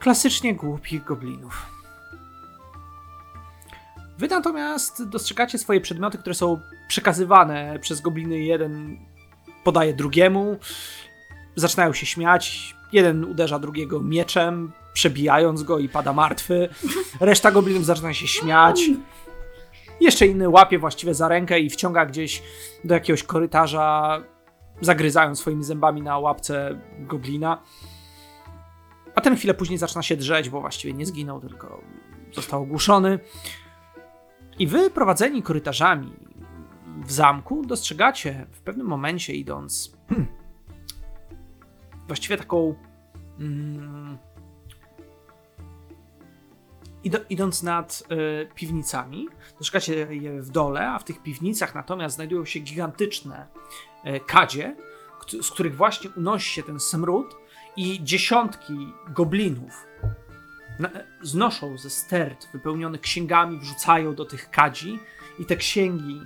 klasycznie 0.00 0.54
głupich 0.54 1.04
goblinów. 1.04 1.66
Wy 4.18 4.28
natomiast 4.28 5.04
dostrzegacie 5.04 5.58
swoje 5.58 5.80
przedmioty, 5.80 6.18
które 6.18 6.34
są 6.34 6.60
przekazywane 6.88 7.78
przez 7.80 8.00
gobliny. 8.00 8.40
Jeden 8.40 8.98
podaje 9.64 9.94
drugiemu, 9.94 10.58
zaczynają 11.56 11.92
się 11.92 12.06
śmiać, 12.06 12.74
Jeden 12.92 13.24
uderza 13.24 13.58
drugiego 13.58 14.00
mieczem, 14.00 14.72
przebijając 14.92 15.62
go 15.62 15.78
i 15.78 15.88
pada 15.88 16.12
martwy. 16.12 16.68
Reszta 17.20 17.50
goblinów 17.50 17.84
zaczyna 17.84 18.14
się 18.14 18.26
śmiać. 18.26 18.80
Jeszcze 20.00 20.26
inny 20.26 20.48
łapie 20.48 20.78
właściwie 20.78 21.14
za 21.14 21.28
rękę 21.28 21.60
i 21.60 21.70
wciąga 21.70 22.06
gdzieś 22.06 22.42
do 22.84 22.94
jakiegoś 22.94 23.22
korytarza, 23.22 24.18
zagryzając 24.80 25.38
swoimi 25.38 25.64
zębami 25.64 26.02
na 26.02 26.18
łapce 26.18 26.80
goblina. 26.98 27.62
A 29.20 29.22
ten 29.22 29.36
chwilę 29.36 29.54
później 29.54 29.78
zaczyna 29.78 30.02
się 30.02 30.16
drzeć, 30.16 30.50
bo 30.50 30.60
właściwie 30.60 30.94
nie 30.94 31.06
zginął, 31.06 31.40
tylko 31.40 31.80
został 32.32 32.62
ogłuszony. 32.62 33.18
I 34.58 34.66
wy, 34.66 34.90
prowadzeni 34.90 35.42
korytarzami 35.42 36.12
w 37.06 37.12
zamku, 37.12 37.66
dostrzegacie 37.66 38.46
w 38.52 38.60
pewnym 38.60 38.86
momencie, 38.86 39.34
idąc 39.34 39.92
hmm, 40.08 40.28
właściwie 42.06 42.36
taką. 42.36 42.74
Mm, 43.38 44.18
ido, 47.04 47.18
idąc 47.30 47.62
nad 47.62 48.02
y, 48.42 48.48
piwnicami, 48.54 49.28
dostrzegacie 49.58 50.14
je 50.14 50.42
w 50.42 50.50
dole, 50.50 50.90
a 50.90 50.98
w 50.98 51.04
tych 51.04 51.22
piwnicach 51.22 51.74
natomiast 51.74 52.14
znajdują 52.14 52.44
się 52.44 52.60
gigantyczne 52.60 53.46
y, 54.06 54.20
kadzie, 54.26 54.76
z 55.42 55.50
których 55.50 55.76
właśnie 55.76 56.10
unosi 56.16 56.54
się 56.54 56.62
ten 56.62 56.80
smród 56.80 57.39
i 57.76 58.04
dziesiątki 58.04 58.92
goblinów 59.08 59.86
znoszą 61.22 61.78
ze 61.78 61.90
stert 61.90 62.48
wypełnione 62.52 62.98
księgami, 62.98 63.58
wrzucają 63.58 64.14
do 64.14 64.24
tych 64.24 64.50
kadzi 64.50 64.98
i 65.38 65.44
te 65.44 65.56
księgi 65.56 66.20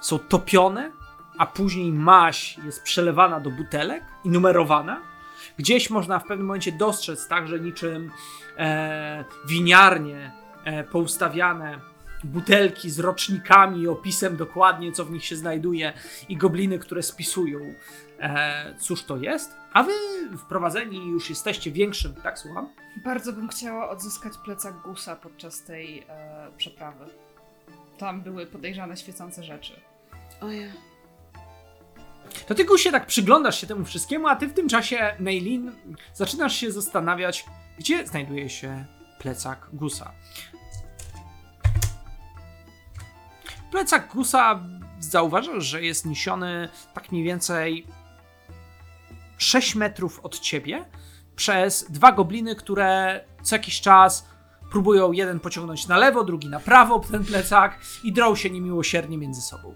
są 0.00 0.18
topione, 0.18 0.92
a 1.38 1.46
później 1.46 1.92
maź 1.92 2.58
jest 2.64 2.82
przelewana 2.82 3.40
do 3.40 3.50
butelek 3.50 4.04
i 4.24 4.28
numerowana. 4.28 5.00
Gdzieś 5.58 5.90
można 5.90 6.18
w 6.18 6.26
pewnym 6.26 6.46
momencie 6.46 6.72
dostrzec 6.72 7.28
także 7.28 7.60
niczym 7.60 8.10
e, 8.58 9.24
winiarnie 9.48 10.32
e, 10.64 10.84
poustawiane 10.84 11.80
butelki 12.24 12.90
z 12.90 12.98
rocznikami 12.98 13.82
i 13.82 13.88
opisem 13.88 14.36
dokładnie, 14.36 14.92
co 14.92 15.04
w 15.04 15.10
nich 15.10 15.24
się 15.24 15.36
znajduje 15.36 15.92
i 16.28 16.36
gobliny, 16.36 16.78
które 16.78 17.02
spisują, 17.02 17.74
e, 18.20 18.74
cóż 18.78 19.04
to 19.04 19.16
jest. 19.16 19.56
A 19.72 19.82
wy 19.82 19.92
wprowadzeni 20.38 21.10
już 21.10 21.30
jesteście 21.30 21.72
większym, 21.72 22.14
tak 22.14 22.38
słucham? 22.38 22.68
Bardzo 23.04 23.32
bym 23.32 23.48
chciała 23.48 23.88
odzyskać 23.88 24.32
plecak 24.44 24.74
Gusa 24.82 25.16
podczas 25.16 25.64
tej 25.64 26.06
e, 26.08 26.50
przeprawy. 26.56 27.04
Tam 27.98 28.22
były 28.22 28.46
podejrzane 28.46 28.96
świecące 28.96 29.44
rzeczy. 29.44 29.80
Ojej. 30.40 30.70
To 32.46 32.54
ty 32.54 32.78
się 32.78 32.90
tak 32.90 33.06
przyglądasz 33.06 33.60
się 33.60 33.66
temu 33.66 33.84
wszystkiemu, 33.84 34.28
a 34.28 34.36
ty 34.36 34.48
w 34.48 34.54
tym 34.54 34.68
czasie, 34.68 35.14
Neilin, 35.20 35.72
zaczynasz 36.14 36.56
się 36.56 36.72
zastanawiać, 36.72 37.44
gdzie 37.78 38.06
znajduje 38.06 38.48
się 38.48 38.84
plecak 39.18 39.68
Gusa. 39.72 40.12
Plecak 43.70 44.08
Gusa 44.08 44.60
zauważasz, 45.00 45.64
że 45.64 45.82
jest 45.82 46.06
niesiony 46.06 46.68
tak 46.94 47.12
mniej 47.12 47.24
więcej 47.24 47.86
6 49.40 49.74
metrów 49.74 50.20
od 50.22 50.40
ciebie 50.40 50.84
przez 51.36 51.90
dwa 51.90 52.12
gobliny, 52.12 52.56
które 52.56 53.20
co 53.42 53.56
jakiś 53.56 53.80
czas 53.80 54.28
próbują 54.70 55.12
jeden 55.12 55.40
pociągnąć 55.40 55.88
na 55.88 55.96
lewo, 55.96 56.24
drugi 56.24 56.48
na 56.48 56.60
prawo 56.60 56.98
ten 56.98 57.24
plecak 57.24 57.80
i 58.04 58.12
drą 58.12 58.34
się 58.34 58.50
niemiłosiernie 58.50 59.18
między 59.18 59.40
sobą. 59.40 59.74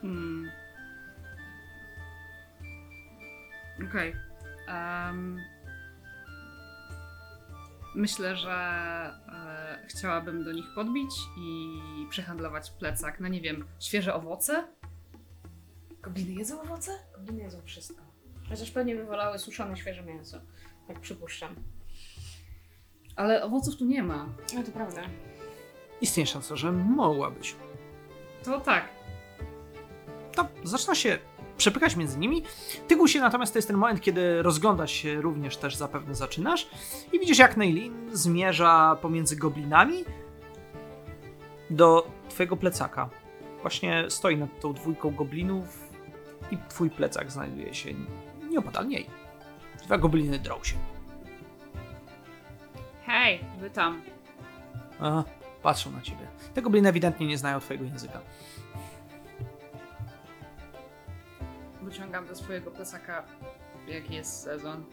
Hmm. 0.00 0.50
Okej. 3.88 4.14
Em, 4.68 5.38
myślę, 7.94 8.36
że 8.36 8.54
e, 9.28 9.86
chciałabym 9.88 10.44
do 10.44 10.52
nich 10.52 10.66
podbić 10.74 11.10
i 11.38 11.78
przehandlować 12.10 12.70
plecak 12.70 13.20
na, 13.20 13.28
nie 13.28 13.40
wiem, 13.40 13.64
świeże 13.80 14.14
owoce? 14.14 14.68
Gobliny 16.02 16.32
jedzą 16.32 16.60
owoce? 16.60 16.98
Gobliny 17.16 17.42
jedzą 17.42 17.62
wszystko. 17.64 18.02
Chociaż 18.48 18.70
pewnie 18.70 18.96
by 18.96 19.04
wolały 19.04 19.38
suszone, 19.38 19.76
świeże 19.76 20.02
mięso. 20.02 20.40
Jak 20.88 21.00
przypuszczam. 21.00 21.54
Ale 23.16 23.44
owoców 23.44 23.76
tu 23.76 23.84
nie 23.84 24.02
ma. 24.02 24.26
No 24.54 24.62
to 24.62 24.72
prawda. 24.72 25.02
Istnieje 26.00 26.26
szansa, 26.26 26.56
że 26.56 26.72
mogła 26.72 27.30
być. 27.30 27.56
To 28.44 28.60
tak. 28.60 28.88
To 30.32 30.48
zaczyna 30.64 30.94
się 30.94 31.18
przepykać 31.56 31.96
między 31.96 32.18
nimi. 32.18 32.42
Ty, 32.88 32.96
Gusie, 32.96 33.20
natomiast 33.20 33.52
to 33.52 33.58
jest 33.58 33.68
ten 33.68 33.76
moment, 33.76 34.00
kiedy 34.00 34.42
rozglądać 34.42 34.90
się 34.90 35.20
również 35.20 35.56
też 35.56 35.76
zapewne 35.76 36.14
zaczynasz 36.14 36.68
i 37.12 37.20
widzisz, 37.20 37.38
jak 37.38 37.56
Neilin 37.56 38.10
zmierza 38.12 38.98
pomiędzy 39.02 39.36
goblinami 39.36 40.04
do 41.70 42.10
twojego 42.28 42.56
plecaka. 42.56 43.10
Właśnie 43.60 44.04
stoi 44.08 44.36
nad 44.36 44.60
tą 44.60 44.72
dwójką 44.72 45.14
goblinów 45.14 45.87
i 46.50 46.58
twój 46.68 46.90
plecak 46.90 47.30
znajduje 47.30 47.74
się 47.74 47.90
nieopodal 48.50 48.86
niej. 48.88 49.06
Dwa 49.84 49.98
gobliny 49.98 50.38
drą 50.38 50.64
się. 50.64 50.76
Hej, 53.06 53.44
wy 53.60 53.70
tam. 53.70 54.02
Aha, 55.00 55.24
patrzą 55.62 55.90
na 55.90 56.00
ciebie. 56.00 56.26
Te 56.54 56.62
gobliny 56.62 56.88
ewidentnie 56.88 57.26
nie 57.26 57.38
znają 57.38 57.60
twojego 57.60 57.84
języka. 57.84 58.20
Wyciągam 61.82 62.26
ze 62.26 62.36
swojego 62.36 62.70
plecaka, 62.70 63.24
jaki 63.88 64.14
jest 64.14 64.42
sezon. 64.42 64.84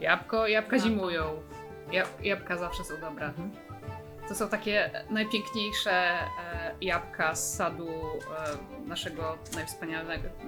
Jabłko, 0.00 0.46
jabłka 0.46 0.78
zimują. 0.78 1.42
Jab- 1.90 2.22
jabłka 2.24 2.56
zawsze 2.56 2.84
są 2.84 3.00
dobre. 3.00 3.26
Mhm. 3.26 3.50
To 4.28 4.34
są 4.34 4.48
takie 4.48 4.90
najpiękniejsze 5.10 5.92
e, 5.92 6.28
jabłka 6.80 7.34
z 7.34 7.56
sadu 7.56 7.88
e, 7.88 8.88
naszego 8.88 9.38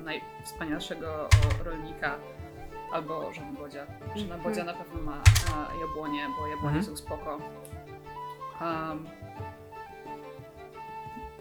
najwspanialszego 0.05 1.29
o, 1.61 1.65
rolnika 1.65 2.19
albo 2.93 3.33
żonabodzia. 3.33 3.87
Żonabodzia 4.17 4.65
na 4.65 4.75
pewno 4.75 5.01
ma, 5.03 5.13
ma 5.51 5.69
jabłonie, 5.81 6.27
bo 6.41 6.47
jabłonie 6.47 6.77
Mhm. 6.79 6.85
są 6.85 6.97
spoko. 6.97 7.39
Um, 8.61 9.07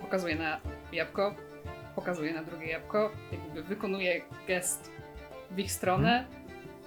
pokazuję 0.01 0.36
na 0.36 0.59
jabłko, 0.91 1.36
pokazuję 1.95 2.33
na 2.33 2.43
drugie 2.43 2.67
jabłko, 2.67 3.11
jakby 3.31 3.63
wykonuję 3.63 4.21
gest 4.47 4.91
w 5.51 5.59
ich 5.59 5.71
stronę 5.71 6.25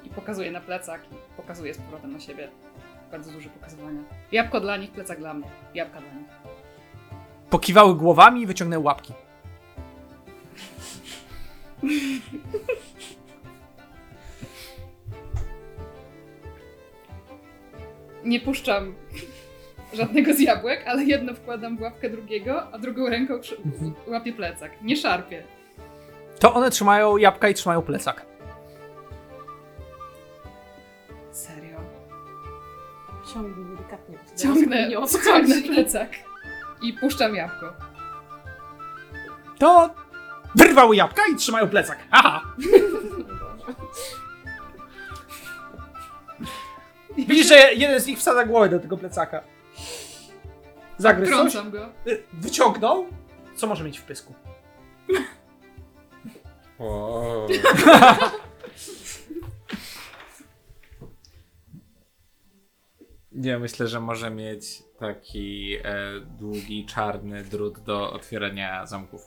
i 0.04 0.10
pokazuję 0.10 0.50
na 0.50 0.60
plecak 0.60 1.00
i 1.12 1.36
pokazuję 1.36 1.74
z 1.74 1.78
powrotem 1.78 2.12
na 2.12 2.20
siebie. 2.20 2.48
Bardzo 3.10 3.32
duże 3.32 3.48
pokazywania. 3.48 4.00
Jabłko 4.32 4.60
dla 4.60 4.76
nich, 4.76 4.90
plecak 4.90 5.18
dla 5.18 5.34
mnie. 5.34 5.46
Jabłka 5.74 6.00
dla 6.00 6.12
nich. 6.12 6.28
Pokiwały 7.50 7.94
głowami 7.94 8.42
i 8.42 8.46
wyciągnęły 8.46 8.84
łapki. 8.84 9.12
Nie 18.24 18.40
puszczam 18.40 18.94
żadnego 19.92 20.34
z 20.34 20.40
jabłek, 20.40 20.84
ale 20.86 21.04
jedno 21.04 21.34
wkładam 21.34 21.76
w 21.76 21.80
łapkę 21.80 22.10
drugiego, 22.10 22.72
a 22.72 22.78
drugą 22.78 23.08
ręką 23.08 23.40
przy- 23.40 23.56
łapię 24.06 24.32
plecak. 24.32 24.72
Nie 24.82 24.96
szarpię. 24.96 25.42
To 26.40 26.54
one 26.54 26.70
trzymają 26.70 27.16
jabłka 27.16 27.48
i 27.48 27.54
trzymają 27.54 27.82
plecak. 27.82 28.26
Ciągnij 33.34 33.76
delikatnie. 33.76 34.18
Ciągnę, 34.36 34.98
o 34.98 35.06
ciągnę 35.24 35.62
plecak 35.74 36.10
i 36.82 36.92
puszczam 36.92 37.34
jabłko. 37.34 37.72
To 39.58 39.90
wyrwały 40.54 40.96
jabłka 40.96 41.22
i 41.32 41.36
trzymają 41.36 41.68
plecak. 41.68 41.98
Aha! 42.10 42.42
Widzisz, 47.16 47.46
że 47.48 47.74
jeden 47.74 48.00
z 48.00 48.06
nich 48.06 48.18
wsadza 48.18 48.44
głowę 48.44 48.68
do 48.68 48.80
tego 48.80 48.96
plecaka. 48.96 49.40
Zagryzł 50.98 51.32
coś, 51.32 51.52
Trącam 51.52 51.70
go. 51.70 51.88
y, 52.06 52.22
wyciągnął. 52.32 53.06
Co 53.56 53.66
może 53.66 53.84
mieć 53.84 53.98
w 53.98 54.02
pysku? 54.02 54.34
Wow. 56.78 57.48
Nie, 63.38 63.58
myślę, 63.58 63.86
że 63.86 64.00
może 64.00 64.30
mieć 64.30 64.82
taki 64.98 65.76
e, 65.84 66.20
długi, 66.20 66.86
czarny 66.86 67.44
drut 67.44 67.80
do 67.80 68.12
otwierania 68.12 68.86
zamków. 68.86 69.22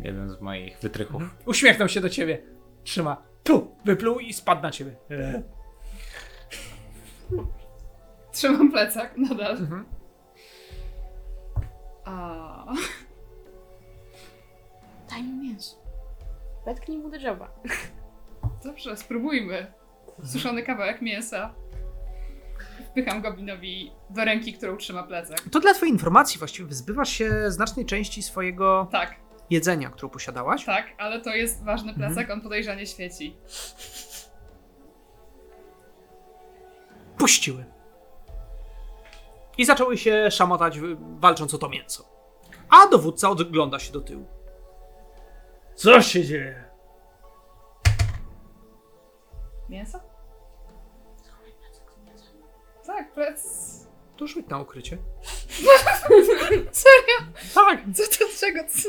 Jeden 0.00 0.30
z 0.30 0.40
moich 0.40 0.78
wytrychów. 0.78 1.22
Uśmiechnął 1.46 1.88
się 1.88 2.00
do 2.00 2.08
ciebie. 2.08 2.42
Trzyma. 2.84 3.22
Tu! 3.42 3.76
Wypluł 3.84 4.18
i 4.18 4.32
spadł 4.32 4.62
na 4.62 4.70
ciebie. 4.70 4.96
Trzymam 8.32 8.70
plecak 8.70 9.16
nadal. 9.16 9.52
Mhm. 9.56 9.84
A... 12.04 12.74
Daj 15.10 15.22
mu 15.22 15.42
mięso. 15.42 15.76
Wetknij 16.66 16.98
mu 16.98 17.10
do 17.10 17.18
dzioba. 17.18 17.52
Dobrze, 18.64 18.96
spróbujmy. 18.96 19.72
Suszony 20.24 20.62
kawałek 20.62 21.02
mięsa. 21.02 21.54
Wpycham 22.92 23.22
goblinowi 23.22 23.92
do 24.10 24.24
ręki, 24.24 24.52
którą 24.52 24.76
trzyma 24.76 25.02
plecak. 25.02 25.40
To 25.52 25.60
dla 25.60 25.74
twojej 25.74 25.92
informacji 25.92 26.38
właściwie 26.38 26.68
wyzbywasz 26.68 27.08
się 27.08 27.50
znacznej 27.50 27.86
części 27.86 28.22
swojego 28.22 28.88
Tak, 28.90 29.16
jedzenia, 29.50 29.90
którą 29.90 30.08
posiadałaś. 30.10 30.64
tak, 30.64 30.86
ale 30.98 31.20
to 31.20 31.30
jest 31.34 31.64
ważny 31.64 31.92
Mhm. 31.92 32.14
plecak, 32.14 32.30
on 32.30 32.40
podejrzanie 32.40 32.86
świeci. 32.86 33.36
Puściły. 37.18 37.64
I 39.58 39.64
zaczęły 39.64 39.98
się 39.98 40.30
szamotać, 40.30 40.78
walcząc 41.18 41.54
o 41.54 41.58
to 41.58 41.68
mięso. 41.68 42.04
A 42.70 42.86
dowódca 42.86 43.30
odgląda 43.30 43.78
się 43.78 43.92
do 43.92 44.00
tyłu. 44.00 44.26
Co 45.74 46.02
się 46.02 46.24
dzieje? 46.24 46.64
Mięso? 49.68 50.11
Tak, 52.86 53.12
plec. 53.12 53.42
To 54.16 54.26
rzuć 54.26 54.46
na 54.48 54.58
ukrycie. 54.60 54.98
Serio? 56.72 57.32
Tak. 57.54 57.80
Co 57.94 58.02
to 58.18 58.24
czego? 58.40 58.60
Co? 58.68 58.88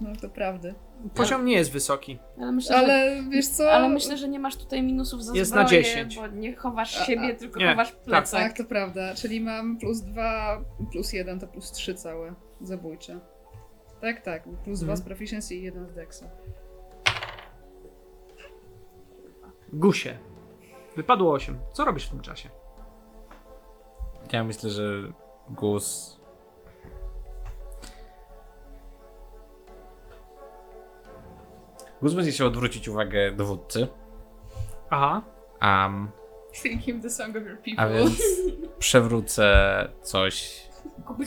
No 0.00 0.10
to 0.20 0.28
prawdy. 0.28 0.74
Poziom 1.14 1.44
nie 1.44 1.52
jest 1.54 1.72
wysoki. 1.72 2.18
Ale 2.38 2.52
myślę, 2.52 2.76
że, 2.76 2.82
Ale 2.84 3.22
wiesz 3.30 3.48
co? 3.48 3.72
ale 3.72 3.88
myślę, 3.88 4.16
że 4.16 4.28
nie 4.28 4.38
masz 4.38 4.56
tutaj 4.56 4.82
minusów 4.82 5.24
za 5.24 5.34
Jest 5.34 5.54
na 5.54 5.66
zbroję, 5.66 5.82
10. 5.84 6.16
bo 6.16 6.26
nie 6.26 6.56
chowasz 6.56 6.96
A, 7.00 7.04
siebie, 7.04 7.34
a, 7.36 7.38
tylko 7.38 7.60
nie, 7.60 7.68
chowasz 7.70 7.92
plecak. 7.92 8.40
Tak, 8.42 8.56
to 8.56 8.64
prawda. 8.64 9.14
Czyli 9.14 9.40
mam 9.40 9.78
plus 9.78 10.00
dwa, 10.00 10.60
plus 10.92 11.12
jeden 11.12 11.40
to 11.40 11.46
plus 11.46 11.72
trzy 11.72 11.94
całe 11.94 12.34
zabójcze. 12.60 13.20
Tak, 14.00 14.20
tak. 14.22 14.42
Plus 14.64 14.78
dwa 14.80 14.92
Mhm. 14.92 14.96
z 14.96 15.02
proficiency 15.02 15.54
i 15.54 15.62
jeden 15.62 15.86
z 15.88 15.92
dexa. 15.94 16.26
Gusie. 19.72 20.18
Wypadło 20.96 21.32
8. 21.32 21.58
Co 21.72 21.84
robisz 21.84 22.06
w 22.06 22.10
tym 22.10 22.20
czasie? 22.20 22.48
Ja 24.32 24.44
myślę, 24.44 24.70
że 24.70 24.82
Gus. 25.50 26.20
Gus 32.02 32.14
będzie 32.14 32.30
chciał 32.30 32.46
odwrócić 32.46 32.88
uwagę 32.88 33.32
dowódcy. 33.32 33.88
Aha. 34.90 35.22
Um, 35.62 36.10
him 36.80 37.02
the 37.02 37.10
song 37.10 37.36
of 37.36 37.42
your 37.42 37.58
people. 37.58 37.84
a 37.84 37.88
więc 37.88 38.22
przewrócę 38.78 39.88
coś, 40.02 40.62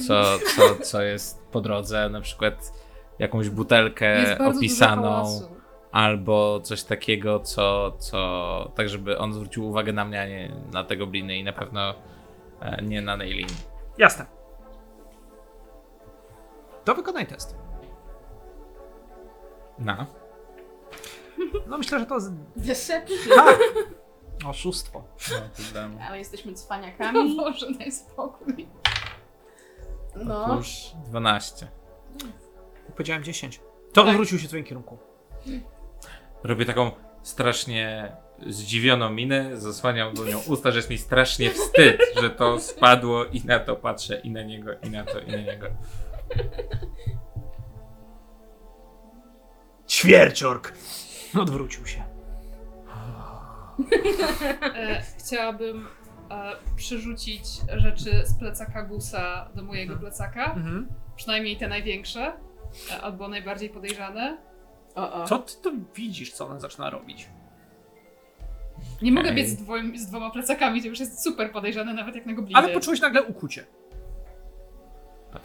co, 0.08 0.24
co, 0.56 0.76
co 0.84 1.02
jest 1.02 1.44
po 1.52 1.62
drodze, 1.62 2.10
na 2.10 2.22
przykład 2.22 2.74
jakąś 3.20 3.50
butelkę 3.50 4.20
Jest 4.20 4.30
bardzo 4.30 4.46
dużo 4.46 4.58
opisaną, 4.58 5.02
hałasu. 5.02 5.63
Albo 5.94 6.60
coś 6.60 6.84
takiego, 6.84 7.40
co, 7.40 7.92
co 8.00 8.72
tak, 8.76 8.90
żeby 8.90 9.18
on 9.18 9.34
zwrócił 9.34 9.68
uwagę 9.68 9.94
na 9.94 10.06
mnie, 10.06 10.22
a 10.22 10.26
nie 10.26 10.56
na 10.72 10.84
tego 10.84 11.08
bliny 11.08 11.38
i 11.38 11.44
na 11.44 11.54
pewno 11.54 11.94
e, 12.62 12.82
nie 12.82 13.02
na 13.02 13.18
Nailin. 13.18 13.48
Jasne. 13.98 14.26
To 16.86 16.96
wykonaj 16.96 17.28
test. 17.28 17.58
Na. 19.80 20.06
No 21.68 21.78
myślę, 21.78 22.00
że 22.00 22.06
to 22.06 22.16
jest... 22.16 22.32
Deception. 22.56 23.18
Tak. 23.36 23.60
Oszustwo. 24.50 25.04
No, 25.74 26.00
Ale 26.08 26.18
jesteśmy 26.18 26.54
cwaniakami. 26.54 27.36
Boże, 27.38 27.68
daj 27.80 27.92
spokój. 27.92 28.68
No. 30.16 30.46
Otóż 30.46 30.92
12. 31.06 31.68
Powiedziałem 32.96 33.24
10. 33.24 33.62
To 33.94 34.02
Tak. 34.02 34.10
odwrócił 34.10 34.40
się 34.40 34.46
w 34.48 34.50
twoim 34.50 34.64
kierunku. 34.64 34.98
Robię 36.44 36.66
taką 36.66 36.92
strasznie 37.24 38.12
zdziwioną 38.48 39.10
minę, 39.10 39.58
zasłaniam 39.58 40.14
do 40.14 40.26
nią 40.26 40.40
usta, 40.48 40.72
że 40.72 40.78
jest 40.78 40.90
mi 40.90 40.98
strasznie 40.98 41.50
wstyd, 41.52 42.02
że 42.22 42.30
to 42.30 42.60
spadło 42.60 43.26
i 43.26 43.46
na 43.46 43.60
to 43.60 43.76
patrzę, 43.76 44.20
i 44.20 44.32
na 44.32 44.44
niego, 44.44 44.72
i 44.84 44.90
na 44.90 45.04
to, 45.04 45.20
i 45.20 45.32
na 45.32 45.38
niego. 45.38 45.68
Ćwierciork. 49.90 50.74
Odwrócił 51.42 51.86
się. 51.86 52.04
E, 54.62 55.02
chciałabym 55.18 55.88
e, 56.32 56.52
przerzucić 56.76 57.44
rzeczy 57.74 58.26
z 58.26 58.40
plecaka 58.40 58.84
Gusa 58.84 59.50
do 59.56 59.64
mojego 59.64 59.96
plecaka. 59.96 60.46
Mhm. 60.46 60.88
Przynajmniej 61.16 61.58
te 61.58 61.68
największe. 61.68 62.34
E, 62.92 63.02
albo 63.02 63.28
najbardziej 63.28 63.70
podejrzane. 63.70 64.38
O, 64.96 65.14
o. 65.14 65.28
Co 65.28 65.40
ty 65.40 65.54
to 65.62 65.72
widzisz, 65.96 66.34
co 66.34 66.46
ona 66.48 66.60
zaczyna 66.60 66.90
robić? 66.90 67.30
Nie 69.02 69.12
mogę 69.12 69.30
Okej. 69.30 69.44
biec 69.44 69.50
z, 69.50 69.56
dwoim, 69.56 69.98
z 69.98 70.08
dwoma 70.08 70.30
plecakami, 70.32 70.82
to 70.82 70.88
już 70.88 71.00
jest 71.00 71.24
super 71.24 71.52
podejrzane, 71.52 71.94
nawet 71.94 72.16
jak 72.16 72.26
na 72.26 72.34
gobliny. 72.34 72.60
Ale 72.60 72.74
poczułeś 72.74 73.02
nagle 73.02 73.24
ukucie. 73.24 73.66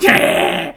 Nie! 0.02 0.74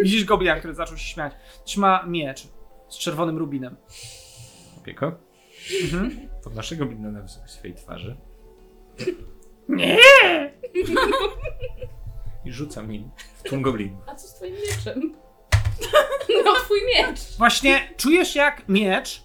Widzisz 0.00 0.24
goblina, 0.24 0.56
który 0.56 0.74
zaczął 0.74 0.96
się 0.96 1.04
śmiać. 1.04 1.32
Trzyma 1.64 2.04
miecz 2.06 2.48
z 2.88 2.98
czerwonym 2.98 3.38
rubinem. 3.38 3.76
Opieko? 4.78 5.12
Mhm. 5.84 6.28
Podnoszę 6.44 6.76
goblina 6.76 7.10
na 7.10 7.20
wysokość 7.22 7.52
swojej 7.52 7.76
twarzy. 7.76 8.16
Nie! 9.68 9.96
I 12.44 12.52
rzucam 12.52 12.90
nim 12.90 13.10
w 13.34 13.42
tłum 13.42 13.62
goblinów. 13.62 14.00
A 14.06 14.14
co 14.14 14.28
z 14.28 14.34
twoim 14.34 14.54
mieczem? 14.54 15.14
No, 16.44 16.54
twój 16.54 16.80
miecz. 16.96 17.20
Właśnie 17.38 17.94
czujesz 17.96 18.36
jak 18.36 18.68
miecz. 18.68 19.24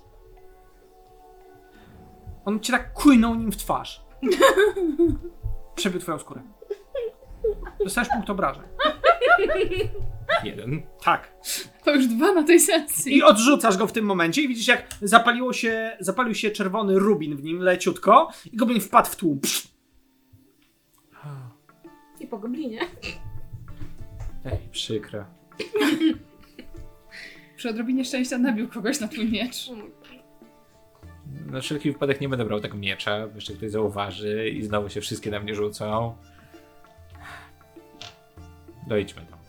On 2.46 2.60
cię 2.60 2.74
tak 2.74 2.94
kujnął 2.94 3.36
nim 3.36 3.52
w 3.52 3.58
twarz. 3.58 4.06
Przebił 5.76 6.00
twoją 6.00 6.20
skórę. 6.20 6.42
Dostajesz 7.84 8.10
punkt 8.10 8.30
obrażeń. 8.30 8.64
Jeden. 10.44 10.82
Tak. 11.04 11.32
To 11.84 11.96
już 11.96 12.08
dwa 12.08 12.34
na 12.34 12.44
tej 12.44 12.60
sesji. 12.60 13.18
I 13.18 13.24
odrzucasz 13.24 13.78
go 13.78 13.88
w 13.88 13.92
tym 13.92 14.06
momencie 14.06 14.42
i 14.42 14.48
widzisz 14.48 14.68
jak 14.68 14.88
zapaliło 15.02 15.54
się, 15.54 15.98
zapalił 16.00 16.36
się 16.36 16.52
czerwony 16.52 17.00
rubin 17.00 17.36
w 17.36 17.44
nim 17.44 17.60
leciutko 17.60 18.30
i 18.54 18.58
goblin 18.58 18.82
wpadł 18.82 19.10
w 19.10 19.16
tłum. 19.16 19.40
Psz. 19.40 19.68
I 22.20 22.28
po 22.28 22.38
goblinie. 22.38 22.80
Ej, 24.46 24.60
przykro. 24.72 25.26
Przy 27.66 27.70
odrobinie 27.72 28.06
szczęścia 28.06 28.38
nabił 28.38 28.68
kogoś 28.70 29.00
na 29.00 29.08
twój 29.08 29.32
miecz. 29.32 29.70
Na 31.46 31.62
wszelki 31.62 31.92
wypadek 31.92 32.22
nie 32.22 32.30
będę 32.30 32.46
brał 32.46 32.60
tego 32.60 32.78
miecza, 32.78 33.28
bo 33.28 33.36
jeszcze 33.36 33.54
ktoś 33.54 33.72
zauważy 33.72 34.50
i 34.50 34.64
znowu 34.64 34.90
się 34.90 35.02
wszystkie 35.02 35.32
na 35.32 35.40
mnie 35.40 35.56
rzucą. 35.56 36.16
Dojdźmy 38.88 39.22
tam. 39.26 39.40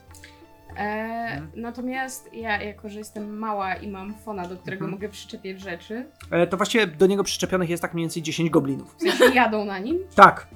E, 0.77 1.47
natomiast 1.57 2.31
ja, 2.35 2.63
jako 2.63 2.89
że 2.89 2.99
jestem 2.99 3.39
mała 3.39 3.75
i 3.75 3.89
mam 3.89 4.15
fona, 4.15 4.43
do 4.49 4.57
którego 4.57 4.85
Mhm. 4.85 4.91
mogę 4.91 5.09
przyczepiać 5.09 5.61
rzeczy, 5.61 6.07
E, 6.31 6.47
to 6.47 6.57
właściwie 6.57 6.87
do 6.87 7.07
niego 7.07 7.25
przyczepionych 7.25 7.69
jest 7.71 7.83
tak 7.83 7.95
mniej 7.95 8.05
więcej 8.05 8.23
10 8.23 8.51
goblinów. 8.51 8.97
w 8.97 9.03
sensie 9.03 9.25
jadą 9.35 9.65
na 9.65 9.79
nim, 9.79 9.99
Tak. 10.15 10.47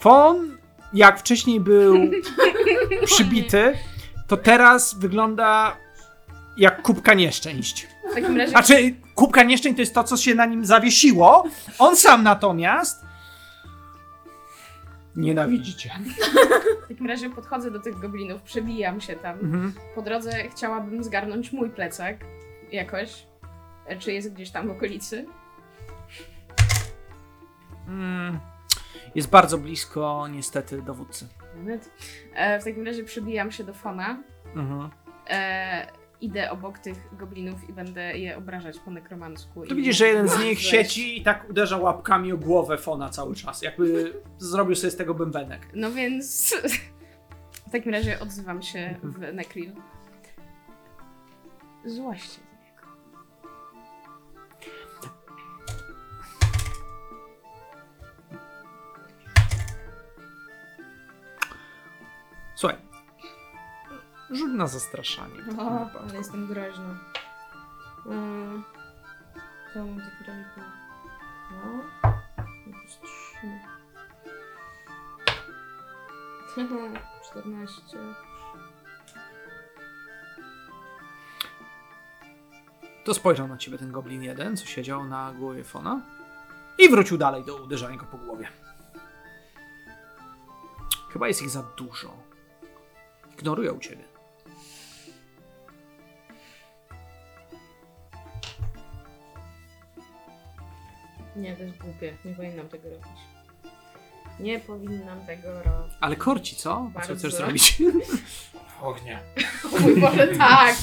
Fon, 0.00 0.58
jak 0.92 1.18
wcześniej 1.18 1.60
był 1.60 1.96
przybity, 3.04 3.72
to 4.26 4.36
teraz 4.36 4.94
wygląda 4.98 5.76
jak 6.58 6.82
kubka 6.82 7.14
nieszczęść. 7.14 7.88
w 8.10 8.14
takim 8.14 8.36
razie 8.36 8.50
Znaczy, 8.50 8.94
kubka 9.14 9.42
nieszczęść 9.42 9.76
to 9.76 9.82
jest 9.82 9.94
to, 9.94 10.04
co 10.04 10.16
się 10.16 10.34
na 10.34 10.46
nim 10.46 10.64
zawiesiło. 10.66 11.44
On 11.78 11.96
sam 11.96 12.22
natomiast 12.22 13.04
nienawidzi 15.16 15.74
cię. 15.76 15.90
W 16.84 16.88
takim 16.88 17.06
razie 17.06 17.30
podchodzę 17.30 17.70
do 17.70 17.80
tych 17.80 17.98
goblinów, 17.98 18.42
przebijam 18.42 19.00
się 19.00 19.16
tam. 19.16 19.38
Mhm. 19.38 19.72
Po 19.94 20.02
drodze 20.02 20.48
chciałabym 20.48 21.04
zgarnąć 21.04 21.52
mój 21.52 21.70
plecak 21.70 22.16
jakoś. 22.72 23.26
E, 23.86 23.96
Czy 23.96 24.12
jest 24.12 24.34
gdzieś 24.34 24.50
tam 24.50 24.68
w 24.68 24.70
okolicy? 24.70 25.26
Mm, 27.88 28.38
Jest 29.14 29.30
bardzo 29.30 29.58
blisko, 29.58 30.28
niestety, 30.30 30.82
dowódcy. 30.82 31.26
Nawet. 31.56 31.90
E, 32.34 32.60
w 32.60 32.64
takim 32.64 32.86
razie 32.86 33.04
przebijam 33.04 33.52
się 33.52 33.64
do 33.64 33.74
fona. 33.74 34.22
Mhm. 34.56 34.90
E, 35.30 35.86
idę 36.20 36.50
obok 36.50 36.78
tych 36.78 37.16
goblinów 37.18 37.68
i 37.68 37.72
będę 37.72 38.18
je 38.18 38.36
obrażać 38.36 38.78
po 38.78 38.90
nekromancku. 38.90 39.66
To 39.66 39.74
i 39.74 39.76
widzisz, 39.76 39.96
że 39.96 40.06
jeden 40.06 40.28
z 40.28 40.38
nich 40.38 40.60
sieci 40.60 41.20
i 41.20 41.22
tak 41.22 41.50
uderza 41.50 41.76
łapkami 41.76 42.32
o 42.32 42.38
głowę 42.38 42.78
Fona 42.78 43.08
cały 43.08 43.34
czas. 43.34 43.62
Jakby 43.62 44.12
zrobił 44.38 44.76
sobie 44.76 44.90
z 44.90 44.96
tego 44.96 45.14
bębenek. 45.14 45.66
No 45.74 45.92
więc 45.92 46.54
w 47.68 47.70
takim 47.70 47.92
razie 47.92 48.20
odzywam 48.20 48.62
się 48.62 48.96
w 49.02 49.34
Nekril. 49.34 49.72
Złoście 51.84 52.47
Rzut 64.30 64.52
na 64.52 64.66
zastraszanie. 64.66 65.34
O, 65.58 65.90
ale 66.00 66.14
jestem 66.14 66.46
groźna. 66.46 66.98
Yy, 68.06 68.62
to 69.74 69.80
taki 69.80 70.24
rękę. 70.30 70.60
No. 71.50 71.82
Plus 72.64 72.98
trzy. 73.00 73.46
14. 77.30 77.98
To 83.04 83.14
spojrzał 83.14 83.48
na 83.48 83.56
ciebie 83.56 83.78
ten 83.78 83.92
goblin 83.92 84.22
jeden, 84.22 84.56
co 84.56 84.66
siedział 84.66 85.04
na 85.04 85.32
głowie 85.32 85.64
Fona 85.64 86.00
i 86.78 86.88
wrócił 86.88 87.18
dalej 87.18 87.44
do 87.44 87.56
uderzania 87.56 87.96
go 87.96 88.06
po 88.06 88.16
głowie. 88.18 88.48
Chyba 91.12 91.28
jest 91.28 91.42
ich 91.42 91.50
za 91.50 91.62
dużo. 91.62 92.16
Ignorują 93.32 93.78
ciebie. 93.78 94.07
Nie, 101.38 101.56
to 101.56 101.62
jest 101.62 101.76
głupie. 101.78 102.16
Nie 102.24 102.34
powinnam 102.34 102.68
tego 102.68 102.88
robić. 102.90 103.06
Nie 104.40 104.60
powinnam 104.60 105.20
tego 105.26 105.52
robić. 105.52 105.92
Ale 106.00 106.16
korci, 106.16 106.56
co? 106.56 106.72
A 106.72 106.76
Co 106.76 106.90
Bardzo. 106.90 107.14
chcesz 107.14 107.34
zrobić? 107.34 107.82
Ognia. 108.82 109.20
O 109.76 109.80
mój 109.82 110.00
Boże, 110.00 110.28
tak! 110.28 110.74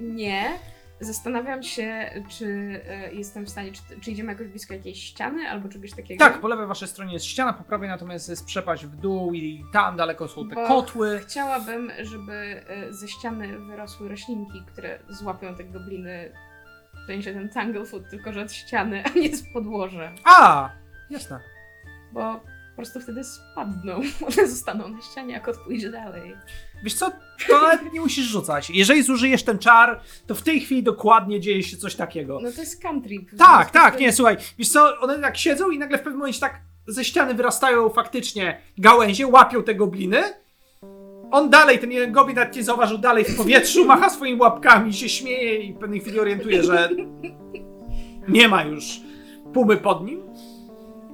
Nie. 0.00 0.58
Zastanawiam 1.00 1.62
się, 1.62 2.10
czy 2.28 2.46
e, 2.88 3.12
jestem 3.14 3.44
w 3.44 3.48
stanie, 3.48 3.72
czy, 3.72 4.00
czy 4.00 4.10
idziemy 4.10 4.32
jakoś 4.32 4.46
blisko 4.48 4.74
jakiejś 4.74 5.02
ściany 5.04 5.48
albo 5.48 5.68
czegoś 5.68 5.90
takiego. 5.90 6.24
tak, 6.24 6.40
po 6.40 6.48
lewej 6.48 6.66
waszej 6.66 6.88
stronie 6.88 7.12
jest 7.12 7.26
ściana, 7.26 7.52
po 7.52 7.64
prawej 7.64 7.88
natomiast 7.88 8.28
jest 8.28 8.46
przepaść 8.46 8.86
w 8.86 8.96
dół 8.96 9.34
i 9.34 9.64
tam 9.72 9.96
daleko 9.96 10.28
są 10.28 10.48
te 10.48 10.54
Bo 10.54 10.68
kotły. 10.68 11.20
Chciałabym, 11.26 11.92
żeby 12.02 12.32
e, 12.68 12.92
ze 12.92 13.08
ściany 13.08 13.58
wyrosły 13.58 14.08
roślinki, 14.08 14.62
które 14.72 14.98
złapią 15.08 15.54
te 15.54 15.64
gobliny. 15.64 16.32
W 17.08 17.10
sensie 17.10 17.34
ten 17.34 17.48
tanglefoot, 17.48 18.10
tylko 18.10 18.32
że 18.32 18.42
od 18.42 18.52
ściany, 18.52 19.02
a 19.04 19.18
nie 19.18 19.36
z 19.36 19.52
podłoża. 19.52 20.12
A! 20.24 20.70
Jasne. 21.10 21.40
Bo 22.12 22.34
po 22.34 22.76
prostu 22.76 23.00
wtedy 23.00 23.24
spadną. 23.24 23.94
One 24.26 24.48
zostaną 24.48 24.88
na 24.88 25.02
ścianie, 25.02 25.36
a 25.36 25.40
kot 25.40 25.56
pójdzie 25.56 25.90
dalej. 25.90 26.36
Wiesz 26.82 26.94
co, 26.94 27.12
to 27.48 27.62
nawet 27.62 27.92
nie 27.92 28.00
musisz 28.00 28.26
rzucać. 28.26 28.70
Jeżeli 28.70 29.02
zużyjesz 29.02 29.42
ten 29.42 29.58
czar, 29.58 30.00
to 30.26 30.34
w 30.34 30.42
tej 30.42 30.60
chwili 30.60 30.82
dokładnie 30.82 31.40
dzieje 31.40 31.62
się 31.62 31.76
coś 31.76 31.94
takiego. 31.94 32.40
No 32.42 32.52
to 32.52 32.60
jest 32.60 32.82
country. 32.82 33.16
Tak, 33.38 33.70
tak, 33.70 34.00
nie, 34.00 34.12
słuchaj, 34.12 34.36
wiesz 34.58 34.68
co, 34.68 35.00
one 35.00 35.18
tak 35.18 35.36
siedzą 35.36 35.70
i 35.70 35.78
nagle 35.78 35.98
w 35.98 36.02
pewnym 36.02 36.18
momencie 36.18 36.40
tak 36.40 36.60
ze 36.86 37.04
ściany 37.04 37.34
wyrastają 37.34 37.88
faktycznie 37.88 38.60
gałęzie, 38.78 39.26
łapią 39.26 39.62
te 39.62 39.74
gobliny. 39.74 40.22
On 41.30 41.50
dalej, 41.50 41.78
ten 41.78 41.92
jeden 41.92 42.12
goblin 42.12 42.36
nawet 42.36 42.56
nie 42.56 42.62
zauważył 42.62 42.98
dalej 42.98 43.24
w 43.24 43.36
powietrzu, 43.36 43.84
macha 43.84 44.10
swoimi 44.10 44.40
łapkami, 44.40 44.94
się 44.94 45.08
śmieje 45.08 45.56
i 45.56 45.72
w 45.72 45.78
pewnej 45.78 46.00
chwili 46.00 46.20
orientuje, 46.20 46.62
że 46.62 46.88
nie 48.28 48.48
ma 48.48 48.64
już 48.64 49.00
pumy 49.52 49.76
pod 49.76 50.04
nim. 50.06 50.22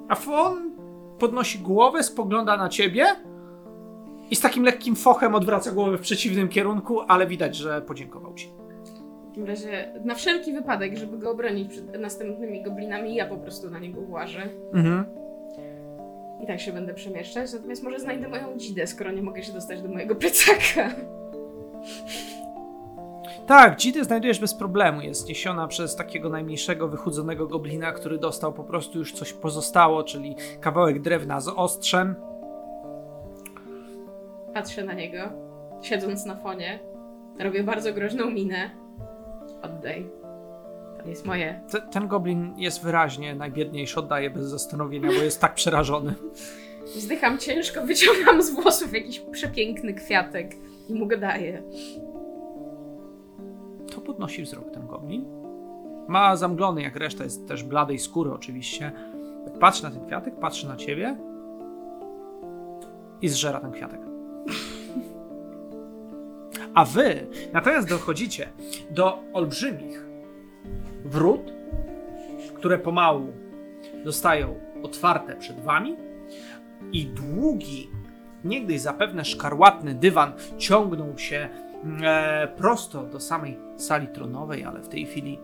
A 0.08 0.16
on 0.32 0.70
podnosi 1.18 1.58
głowę, 1.58 2.02
spogląda 2.02 2.56
na 2.56 2.68
ciebie 2.68 3.06
i 4.30 4.36
z 4.36 4.40
takim 4.40 4.64
lekkim 4.64 4.96
fochem 4.96 5.34
odwraca 5.34 5.72
głowę 5.72 5.98
w 5.98 6.00
przeciwnym 6.00 6.48
kierunku, 6.48 7.00
ale 7.00 7.26
widać, 7.26 7.56
że 7.56 7.82
podziękował 7.82 8.34
ci. 8.34 8.52
W 9.24 9.26
takim 9.28 9.44
razie, 9.44 9.92
na 10.04 10.14
wszelki 10.14 10.52
wypadek, 10.52 10.96
żeby 10.96 11.18
go 11.18 11.30
obronić 11.30 11.70
przed 11.70 12.00
następnymi 12.00 12.62
goblinami, 12.62 13.14
ja 13.14 13.26
po 13.26 13.36
prostu 13.36 13.70
na 13.70 13.78
niego 13.78 14.00
włażę. 14.00 14.42
Mhm. 14.72 15.04
I 16.44 16.46
tak 16.46 16.60
się 16.60 16.72
będę 16.72 16.94
przemieszczać. 16.94 17.52
Natomiast 17.52 17.82
może 17.82 17.98
znajdę 17.98 18.28
moją 18.28 18.58
dzidę, 18.58 18.86
skoro 18.86 19.12
nie 19.12 19.22
mogę 19.22 19.42
się 19.42 19.52
dostać 19.52 19.82
do 19.82 19.88
mojego 19.88 20.14
plecaka. 20.14 20.90
Tak, 23.46 23.76
dzidę 23.76 24.04
znajdujesz 24.04 24.40
bez 24.40 24.54
problemu. 24.54 25.00
Jest 25.00 25.28
niesiona 25.28 25.68
przez 25.68 25.96
takiego 25.96 26.28
najmniejszego 26.28 26.88
wychudzonego 26.88 27.46
goblina, 27.46 27.92
który 27.92 28.18
dostał 28.18 28.52
po 28.52 28.64
prostu 28.64 28.98
już 28.98 29.12
coś 29.12 29.32
pozostało, 29.32 30.02
czyli 30.02 30.36
kawałek 30.60 31.02
drewna 31.02 31.40
z 31.40 31.48
ostrzem. 31.48 32.14
Patrzę 34.54 34.84
na 34.84 34.92
niego, 34.92 35.18
siedząc 35.82 36.26
na 36.26 36.36
fonie. 36.36 36.78
Robię 37.38 37.62
bardzo 37.62 37.92
groźną 37.92 38.30
minę. 38.30 38.70
Oddaj. 39.62 40.23
Jest 41.06 41.26
moje. 41.26 41.60
Te, 41.70 41.80
ten 41.80 42.08
goblin 42.08 42.54
jest 42.56 42.82
wyraźnie 42.82 43.34
najbiedniejszy, 43.34 44.00
oddaje 44.00 44.30
bez 44.30 44.46
zastanowienia, 44.46 45.08
bo 45.08 45.22
jest 45.22 45.40
tak 45.40 45.54
przerażony. 45.54 46.14
Wzdycham 46.96 47.38
ciężko, 47.38 47.86
wyciągam 47.86 48.42
z 48.42 48.50
włosów 48.50 48.92
jakiś 48.92 49.20
przepiękny 49.20 49.94
kwiatek 49.94 50.56
i 50.88 50.94
mu 50.94 51.06
go 51.06 51.16
daję. 51.16 51.62
To 53.94 54.00
podnosi 54.00 54.42
wzrok 54.42 54.70
ten 54.70 54.86
goblin. 54.86 55.24
Ma 56.08 56.36
zamglony 56.36 56.82
jak 56.82 56.96
reszta, 56.96 57.24
jest 57.24 57.48
też 57.48 57.62
bladej 57.62 57.98
skóry 57.98 58.32
oczywiście. 58.32 58.92
Patrzy 59.60 59.82
na 59.82 59.90
ten 59.90 60.06
kwiatek, 60.06 60.34
patrzy 60.40 60.68
na 60.68 60.76
ciebie 60.76 61.16
i 63.22 63.28
zżera 63.28 63.60
ten 63.60 63.72
kwiatek. 63.72 64.00
A 66.74 66.84
wy 66.84 67.26
natomiast 67.52 67.88
dochodzicie 67.88 68.48
do 68.90 69.18
olbrzymich 69.32 70.13
wrót, 71.04 71.52
które 72.54 72.78
pomału 72.78 73.32
zostają 74.04 74.54
otwarte 74.82 75.36
przed 75.36 75.60
wami 75.60 75.96
i 76.92 77.06
długi, 77.06 77.90
niegdyś 78.44 78.80
zapewne 78.80 79.24
szkarłatny 79.24 79.94
dywan 79.94 80.32
ciągnął 80.58 81.18
się 81.18 81.48
e, 82.02 82.48
prosto 82.56 83.02
do 83.02 83.20
samej 83.20 83.58
sali 83.76 84.08
tronowej, 84.08 84.64
ale 84.64 84.82
w 84.82 84.88
tej 84.88 85.06
chwili 85.06 85.38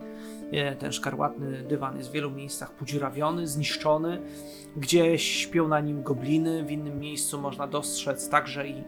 e, 0.51 0.75
ten 0.75 0.91
szkarłatny 0.91 1.63
dywan 1.63 1.97
jest 1.97 2.09
w 2.09 2.13
wielu 2.13 2.31
miejscach 2.31 2.71
podziurawiony, 2.71 3.47
zniszczony. 3.47 4.21
Gdzieś 4.75 5.23
śpią 5.23 5.67
na 5.67 5.79
nim 5.79 6.03
gobliny, 6.03 6.63
w 6.63 6.71
innym 6.71 6.99
miejscu 6.99 7.41
można 7.41 7.67
dostrzec 7.67 8.29
także 8.29 8.67
i 8.67 8.83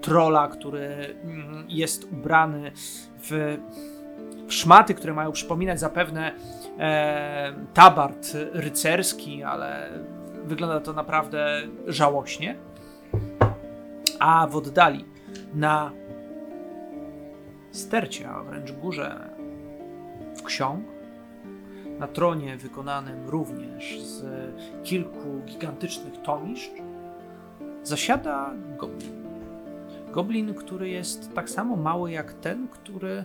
trola, 0.00 0.48
który 0.48 0.80
mm, 1.24 1.66
jest 1.68 2.04
ubrany 2.12 2.72
w 3.30 3.58
szmaty, 4.48 4.94
które 4.94 5.14
mają 5.14 5.32
przypominać 5.32 5.80
zapewne 5.80 6.32
e, 6.78 7.52
tabard 7.74 8.28
rycerski, 8.52 9.42
ale 9.42 9.90
wygląda 10.44 10.80
to 10.80 10.92
naprawdę 10.92 11.62
żałośnie. 11.86 12.56
A 14.18 14.46
w 14.46 14.56
oddali 14.56 15.04
na 15.54 15.92
stercie, 17.70 18.28
a 18.28 18.42
wręcz 18.42 18.72
górze 18.72 19.30
ksiąg, 20.44 20.84
na 21.98 22.08
tronie 22.08 22.56
wykonanym 22.56 23.28
również 23.28 24.00
z 24.00 24.24
kilku 24.84 25.40
gigantycznych 25.46 26.22
tomiszcz, 26.22 26.72
zasiada 27.82 28.52
goblin. 28.78 29.22
Goblin, 30.12 30.54
który 30.54 30.88
jest 30.88 31.34
tak 31.34 31.50
samo 31.50 31.76
mały 31.76 32.10
jak 32.10 32.32
ten, 32.32 32.68
który 32.68 33.24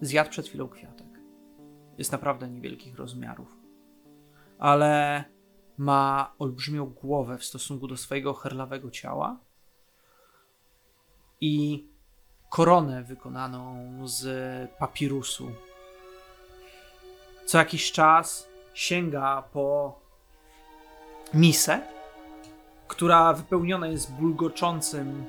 zjadł 0.00 0.30
przed 0.30 0.48
chwilą 0.48 0.68
kwiatek. 0.68 1.06
Jest 1.98 2.12
naprawdę 2.12 2.48
niewielkich 2.48 2.96
rozmiarów, 2.96 3.56
ale 4.58 5.24
ma 5.78 6.32
olbrzymią 6.38 6.86
głowę 6.86 7.38
w 7.38 7.44
stosunku 7.44 7.88
do 7.88 7.96
swojego 7.96 8.34
herlawego 8.34 8.90
ciała 8.90 9.38
i 11.40 11.86
koronę 12.50 13.04
wykonaną 13.04 13.98
z 14.08 14.70
papirusu. 14.78 15.50
Co 17.46 17.58
jakiś 17.58 17.92
czas 17.92 18.48
sięga 18.74 19.42
po 19.52 19.98
misę, 21.34 21.80
która 22.88 23.32
wypełniona 23.32 23.88
jest 23.88 24.12
bulgoczącym, 24.12 25.24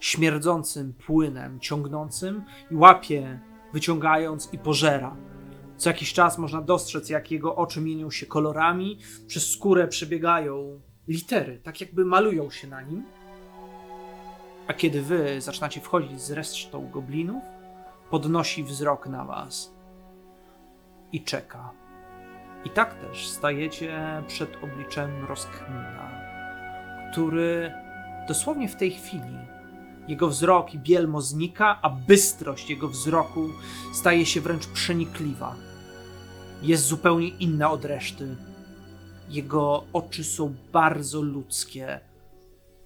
śmierdzącym 0.00 0.92
płynem 1.06 1.60
ciągnącym 1.60 2.44
i 2.70 2.74
łapie, 2.74 3.40
wyciągając 3.72 4.52
i 4.52 4.58
pożera. 4.58 5.16
Co 5.76 5.90
jakiś 5.90 6.12
czas 6.12 6.38
można 6.38 6.62
dostrzec, 6.62 7.08
jak 7.08 7.30
jego 7.30 7.56
oczy 7.56 7.80
mienią 7.80 8.10
się 8.10 8.26
kolorami, 8.26 8.98
przez 9.26 9.50
skórę 9.50 9.88
przebiegają 9.88 10.80
litery, 11.08 11.58
tak 11.58 11.80
jakby 11.80 12.04
malują 12.04 12.50
się 12.50 12.68
na 12.68 12.82
nim. 12.82 13.04
A 14.66 14.74
kiedy 14.74 15.02
wy 15.02 15.40
zaczynacie 15.40 15.80
wchodzić 15.80 16.20
z 16.20 16.30
resztą 16.30 16.90
goblinów, 16.90 17.42
podnosi 18.10 18.64
wzrok 18.64 19.06
na 19.06 19.24
was 19.24 19.74
i 21.12 21.24
czeka. 21.24 21.70
I 22.64 22.70
tak 22.70 22.94
też 22.94 23.28
stajecie 23.28 24.22
przed 24.26 24.56
obliczem 24.64 25.24
Roskmina, 25.24 26.10
który 27.12 27.72
dosłownie 28.28 28.68
w 28.68 28.76
tej 28.76 28.90
chwili 28.90 29.38
jego 30.08 30.28
wzrok 30.28 30.74
i 30.74 30.78
bielmo 30.78 31.20
znika, 31.20 31.78
a 31.82 31.90
bystrość 31.90 32.70
jego 32.70 32.88
wzroku 32.88 33.48
staje 33.94 34.26
się 34.26 34.40
wręcz 34.40 34.66
przenikliwa. 34.66 35.56
Jest 36.62 36.84
zupełnie 36.84 37.28
inna 37.28 37.70
od 37.70 37.84
reszty. 37.84 38.36
Jego 39.28 39.84
oczy 39.92 40.24
są 40.24 40.54
bardzo 40.72 41.22
ludzkie, 41.22 42.00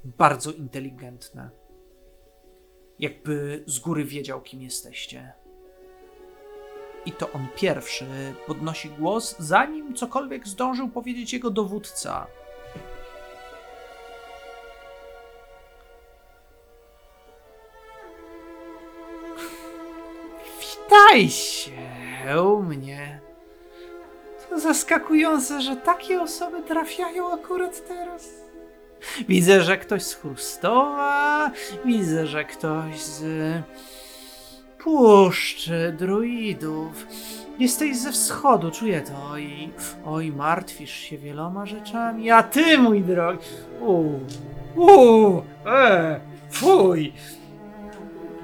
bardzo 0.04 0.52
inteligentne. 0.52 1.50
Jakby 2.98 3.64
z 3.66 3.78
góry 3.78 4.04
wiedział, 4.04 4.40
kim 4.40 4.62
jesteście. 4.62 5.32
I 7.06 7.12
to 7.12 7.32
on 7.32 7.46
pierwszy 7.56 8.06
podnosi 8.46 8.88
głos, 8.88 9.36
zanim 9.38 9.94
cokolwiek 9.94 10.48
zdążył 10.48 10.88
powiedzieć 10.88 11.32
jego 11.32 11.50
dowódca. 11.50 12.26
Witaj 20.86 21.28
się 21.28 21.70
u 22.42 22.62
mnie. 22.62 23.20
To 24.50 24.60
zaskakujące, 24.60 25.60
że 25.60 25.76
takie 25.76 26.22
osoby 26.22 26.62
trafiają 26.62 27.32
akurat 27.32 27.88
teraz. 27.88 28.28
Widzę, 29.28 29.62
że 29.62 29.78
ktoś 29.78 30.02
z 30.02 30.14
Chrustowa, 30.14 31.50
widzę, 31.84 32.26
że 32.26 32.44
ktoś 32.44 33.00
z 33.00 33.24
Puszczy 34.78 35.94
Druidów. 35.98 37.06
Jesteś 37.58 37.96
ze 37.96 38.12
wschodu, 38.12 38.70
czuję 38.70 39.00
to 39.00 39.38
i 39.38 39.70
oj, 40.04 40.32
martwisz 40.32 40.92
się 40.94 41.18
wieloma 41.18 41.66
rzeczami, 41.66 42.30
a 42.30 42.42
ty, 42.42 42.78
mój 42.78 43.02
drogi, 43.02 43.46
uuu, 43.80 44.20
uuu, 44.76 45.42
e, 45.66 46.20
fuj. 46.50 47.12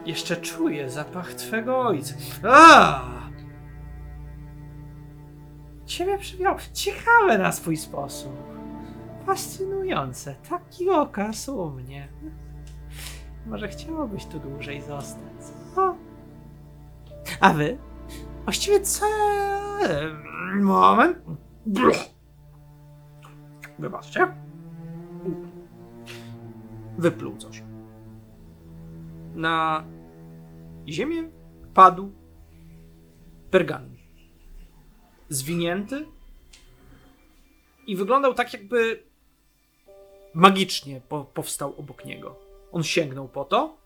Jeszcze 0.07 0.37
czuję 0.37 0.91
zapach 0.91 1.35
twego 1.35 1.81
ojca. 1.81 2.15
A! 2.49 3.01
Ciebie 5.87 6.19
przywiał. 6.19 6.57
Ciekawe 6.73 7.39
na 7.39 7.53
swój 7.53 7.77
sposób. 7.77 8.33
Fascynujące. 9.27 10.35
Taki 10.51 10.91
okaz 10.91 11.49
u 11.49 11.71
mnie. 11.71 12.09
Może 13.47 13.69
chciałobyś 13.69 14.27
tu 14.27 14.39
dłużej 14.39 14.81
zostać. 14.81 15.33
co? 15.75 15.97
A 17.41 17.53
wy? 17.53 17.79
Właściwie 18.45 18.81
co? 18.81 19.07
Moment. 20.61 21.19
Wybaczcie. 23.79 24.29
Wypluł 26.99 27.37
coś. 27.37 27.63
Na 29.35 29.85
ziemię 30.89 31.31
padł 31.75 32.13
pergamin. 33.51 33.97
Zwinięty 35.29 36.07
i 37.87 37.97
wyglądał 37.97 38.35
tak, 38.35 38.53
jakby 38.53 39.03
magicznie 40.35 41.01
po, 41.09 41.25
powstał 41.25 41.75
obok 41.79 42.05
niego. 42.05 42.37
On 42.73 42.83
sięgnął 42.83 43.29
po 43.29 43.45
to, 43.45 43.77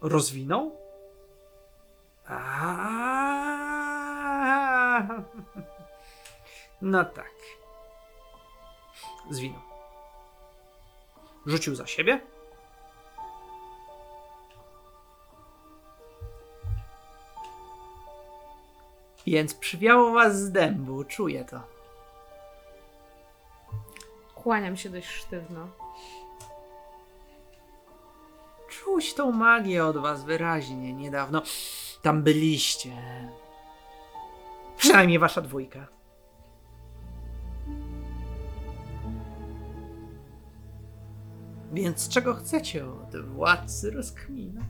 rozwinął. 0.00 0.76
A. 2.26 2.42
No 6.82 7.04
tak. 7.04 7.32
Zwinął. 9.30 9.62
Rzucił 11.46 11.74
za 11.74 11.86
siebie. 11.86 12.20
Więc 19.26 19.54
przywiało 19.54 20.12
was 20.12 20.40
z 20.40 20.52
dębu, 20.52 21.04
czuję 21.04 21.44
to. 21.44 21.60
Kłaniam 24.34 24.76
się 24.76 24.90
dość 24.90 25.08
sztywno. 25.08 25.68
Czuć 28.68 29.14
tą 29.14 29.32
magię 29.32 29.84
od 29.84 29.96
was 29.96 30.24
wyraźnie 30.24 30.92
niedawno. 30.92 31.42
Tam 32.02 32.22
byliście. 32.22 32.92
Przynajmniej 34.76 35.18
wasza 35.18 35.40
dwójka. 35.40 35.86
Więc 41.72 42.08
czego 42.08 42.34
chcecie 42.34 42.86
od 42.86 43.26
władcy 43.26 43.90
rozkmina? 43.90 44.60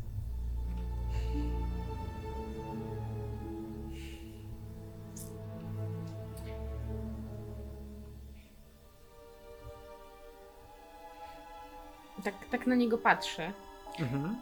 Tak, 12.25 12.35
tak 12.51 12.67
na 12.67 12.75
niego 12.75 12.99
patrzę 12.99 13.53
Mhm. 14.01 14.37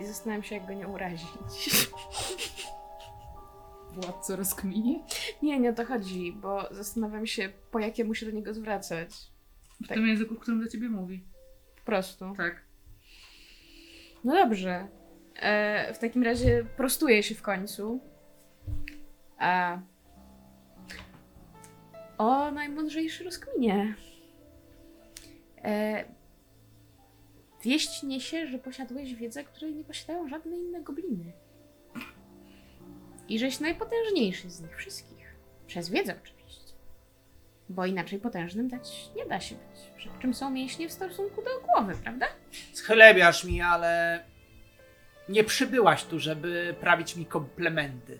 i 0.00 0.06
zastanawiam 0.06 0.42
się, 0.42 0.54
jak 0.54 0.66
go 0.66 0.72
nie 0.72 0.88
urazić. 0.88 1.28
Władco 3.94 4.36
rozkminie? 4.36 5.00
Nie, 5.42 5.60
nie 5.60 5.70
o 5.70 5.72
to 5.72 5.84
chodzi, 5.84 6.32
bo 6.32 6.68
zastanawiam 6.70 7.26
się, 7.26 7.52
po 7.70 7.78
jakiemu 7.78 8.14
się 8.14 8.26
do 8.26 8.32
niego 8.32 8.54
zwracać. 8.54 9.10
W 9.80 9.88
Tak. 9.88 9.96
tym 9.96 10.06
języku, 10.06 10.34
w 10.34 10.38
którym 10.40 10.64
do 10.64 10.68
ciebie 10.68 10.88
mówi. 10.88 11.24
Po 11.76 11.82
prostu. 11.84 12.34
Tak. 12.36 12.60
No 14.24 14.34
dobrze. 14.34 14.88
E, 15.36 15.94
w 15.94 15.98
takim 15.98 16.22
razie 16.22 16.64
prostuję 16.76 17.22
się 17.22 17.34
w 17.34 17.42
końcu. 17.42 18.00
A... 19.38 19.78
O 22.18 22.50
najmądrzejszy 22.50 23.24
rozkminie. 23.24 23.94
E, 25.64 26.04
wieść 27.62 28.02
niesie, 28.02 28.46
że 28.46 28.58
posiadłeś 28.58 29.14
wiedzę, 29.14 29.44
której 29.44 29.74
nie 29.74 29.84
posiadają 29.84 30.28
żadne 30.28 30.56
inne 30.56 30.80
gobliny. 30.80 31.32
I 33.28 33.38
żeś 33.38 33.60
najpotężniejszy 33.60 34.50
z 34.50 34.60
nich 34.60 34.76
wszystkich. 34.76 35.34
Przez 35.66 35.88
wiedzę 35.88 36.14
oczywiście. 36.22 36.74
Bo 37.68 37.86
inaczej 37.86 38.18
potężnym 38.18 38.68
dać 38.68 39.10
nie 39.16 39.26
da 39.26 39.40
się 39.40 39.54
być. 39.54 39.90
Przy 39.96 40.08
czym 40.20 40.34
są 40.34 40.50
mięśnie 40.50 40.88
w 40.88 40.92
stosunku 40.92 41.42
do 41.42 41.50
głowy, 41.66 41.94
prawda? 42.02 42.26
Schlebiasz 42.72 43.44
mi, 43.44 43.62
ale 43.62 44.24
nie 45.28 45.44
przybyłaś 45.44 46.04
tu, 46.04 46.18
żeby 46.18 46.74
prawić 46.80 47.16
mi 47.16 47.26
komplementy. 47.26 48.18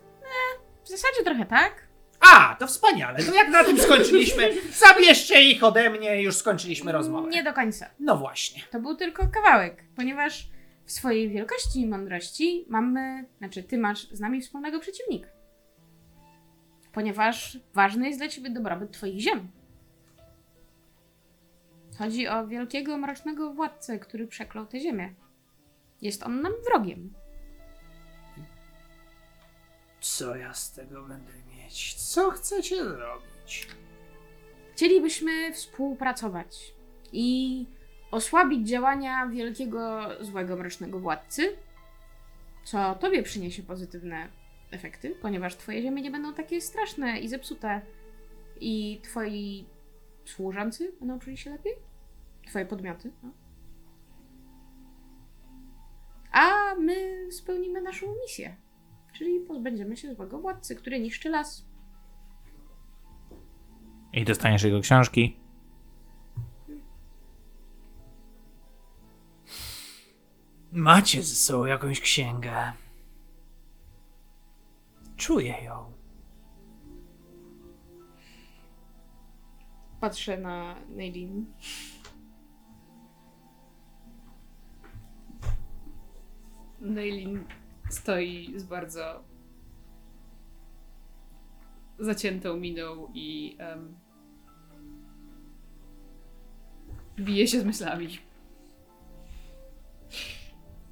W 0.85 0.89
zasadzie 0.89 1.25
trochę 1.25 1.47
tak. 1.47 1.90
A, 2.21 2.57
to 2.59 2.67
wspaniale. 2.67 3.25
To 3.25 3.35
jak 3.35 3.49
na 3.49 3.65
tym 3.65 3.79
skończyliśmy? 3.79 4.53
Zabierzcie 4.73 5.43
ich 5.43 5.65
ode 5.65 5.91
mnie, 5.91 6.23
już 6.23 6.37
skończyliśmy 6.37 6.93
rozmowę. 6.93 7.31
Nie 7.31 7.43
do 7.43 7.53
końca. 7.53 7.91
No 8.01 8.17
właśnie. 8.17 8.63
To 8.71 8.81
był 8.81 8.95
tylko 8.95 9.29
kawałek, 9.29 9.85
ponieważ 9.97 10.49
w 10.85 10.93
swojej 10.93 11.29
wielkości 11.29 11.81
i 11.81 11.87
mądrości 11.87 12.65
mamy, 12.69 13.25
znaczy 13.39 13.63
ty 13.63 13.79
masz 13.79 14.09
z 14.11 14.21
nami 14.21 14.41
wspólnego 14.41 14.81
przeciwnika. 14.81 15.29
Ponieważ 16.93 17.59
ważny 17.75 18.07
jest 18.07 18.19
dla 18.19 18.29
ciebie 18.29 18.51
dobrobyt 18.51 18.93
twoich 18.93 19.21
ziem. 19.21 19.51
Chodzi 21.99 22.29
o 22.29 22.47
wielkiego, 22.47 22.99
mrocznego 22.99 23.53
władcę, 23.53 23.99
który 23.99 24.27
przeklął 24.27 24.67
tę 24.67 24.81
ziemię. 24.81 25.15
Jest 26.03 26.23
on 26.23 26.41
nam 26.43 26.53
wrogiem. 26.65 27.15
Co 30.01 30.37
ja 30.37 30.55
z 30.55 30.73
tego 30.73 31.03
będę 31.03 31.33
mieć? 31.71 31.95
Co 31.95 32.31
chcecie 32.31 32.85
zrobić? 32.85 33.69
Chcielibyśmy 34.73 35.53
współpracować 35.53 36.75
i 37.13 37.67
osłabić 38.11 38.69
działania 38.69 39.27
wielkiego, 39.27 40.01
złego, 40.21 40.57
mrocznego 40.57 41.01
władcy, 41.01 41.57
co 42.65 42.95
tobie 42.95 43.23
przyniesie 43.23 43.63
pozytywne 43.63 44.29
efekty, 44.71 45.11
ponieważ 45.23 45.57
twoje 45.57 45.83
ziemie 45.83 46.03
nie 46.03 46.11
będą 46.11 46.35
takie 46.35 46.61
straszne 46.61 47.21
i 47.21 47.29
zepsute 47.29 47.81
i 48.61 49.01
twoi 49.03 49.67
służący 50.25 50.93
będą 51.01 51.19
czuli 51.19 51.37
się 51.37 51.51
lepiej? 51.51 51.73
Twoje 52.47 52.67
podmioty, 52.67 53.13
no. 53.23 53.31
A 56.33 56.75
my 56.75 57.29
spełnimy 57.31 57.83
naszą 57.83 58.07
misję, 58.23 58.57
czyli 59.13 59.41
pozbędziemy 59.41 59.97
się 59.97 60.15
złego 60.15 60.39
władcy, 60.39 60.77
który 60.77 61.01
niszczy 61.01 61.29
las. 61.29 61.67
I 64.13 64.25
dostaniesz 64.25 64.63
jego 64.63 64.81
książki. 64.81 65.37
Macie 70.73 71.23
ze 71.23 71.35
sobą 71.35 71.65
jakąś 71.65 72.01
księgę. 72.01 72.73
Czuję 75.17 75.65
ją. 75.65 75.93
Patrzę 80.01 80.39
na 80.39 80.75
Neilin. 80.89 81.47
Neilin 86.81 87.45
stoi 87.95 88.53
z 88.57 88.65
bardzo 88.65 89.25
zaciętą 91.99 92.57
miną 92.57 93.09
i 93.15 93.57
em, 93.59 93.97
bije 97.19 97.49
się 97.49 97.61
z 97.61 97.65
myślami. 97.65 98.19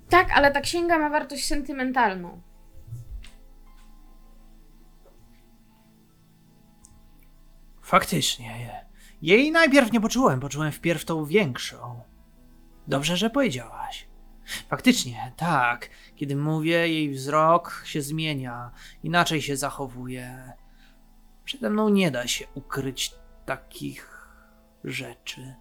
Tak, 0.08 0.30
ale 0.34 0.52
ta 0.52 0.60
księga 0.60 0.98
ma 0.98 1.10
wartość 1.10 1.46
sentymentalną. 1.46 2.42
Faktycznie. 7.82 8.84
Jej 9.22 9.52
najpierw 9.52 9.92
nie 9.92 10.00
poczułem, 10.00 10.40
poczułem 10.40 10.72
wpierw 10.72 11.04
tą 11.04 11.24
większą. 11.24 12.00
Dobrze, 12.86 13.16
że 13.16 13.30
powiedziałaś. 13.30 14.07
Faktycznie, 14.68 15.32
tak. 15.36 15.90
Kiedy 16.16 16.36
mówię, 16.36 16.88
jej 16.88 17.10
wzrok 17.10 17.82
się 17.84 18.02
zmienia, 18.02 18.70
inaczej 19.02 19.42
się 19.42 19.56
zachowuje. 19.56 20.52
Przede 21.44 21.70
mną 21.70 21.88
nie 21.88 22.10
da 22.10 22.26
się 22.26 22.46
ukryć 22.54 23.14
takich 23.46 24.28
rzeczy. 24.84 25.54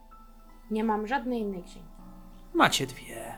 Nie 0.71 0.83
mam 0.83 1.07
żadnej 1.07 1.39
innej 1.39 1.63
księgi. 1.63 1.87
Macie 2.53 2.87
dwie. 2.87 3.37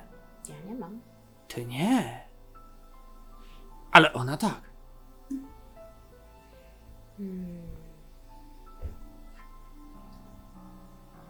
Ja 0.50 0.56
nie 0.72 0.76
mam. 0.76 1.02
Ty 1.48 1.66
nie. 1.66 2.24
Ale 3.92 4.14
ona 4.14 4.38
tak. 4.38 4.62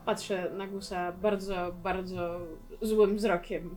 Patrzę 0.05 0.51
na 0.51 0.67
Gusa 0.67 1.11
bardzo, 1.11 1.71
bardzo 1.83 2.39
złym 2.81 3.17
wzrokiem. 3.17 3.75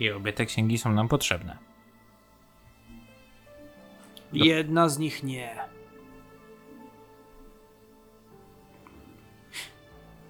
I 0.00 0.10
obie 0.10 0.32
te 0.32 0.46
księgi 0.46 0.78
są 0.78 0.92
nam 0.92 1.08
potrzebne. 1.08 1.58
Jedna 4.32 4.88
z 4.88 4.98
nich 4.98 5.22
nie. 5.22 5.56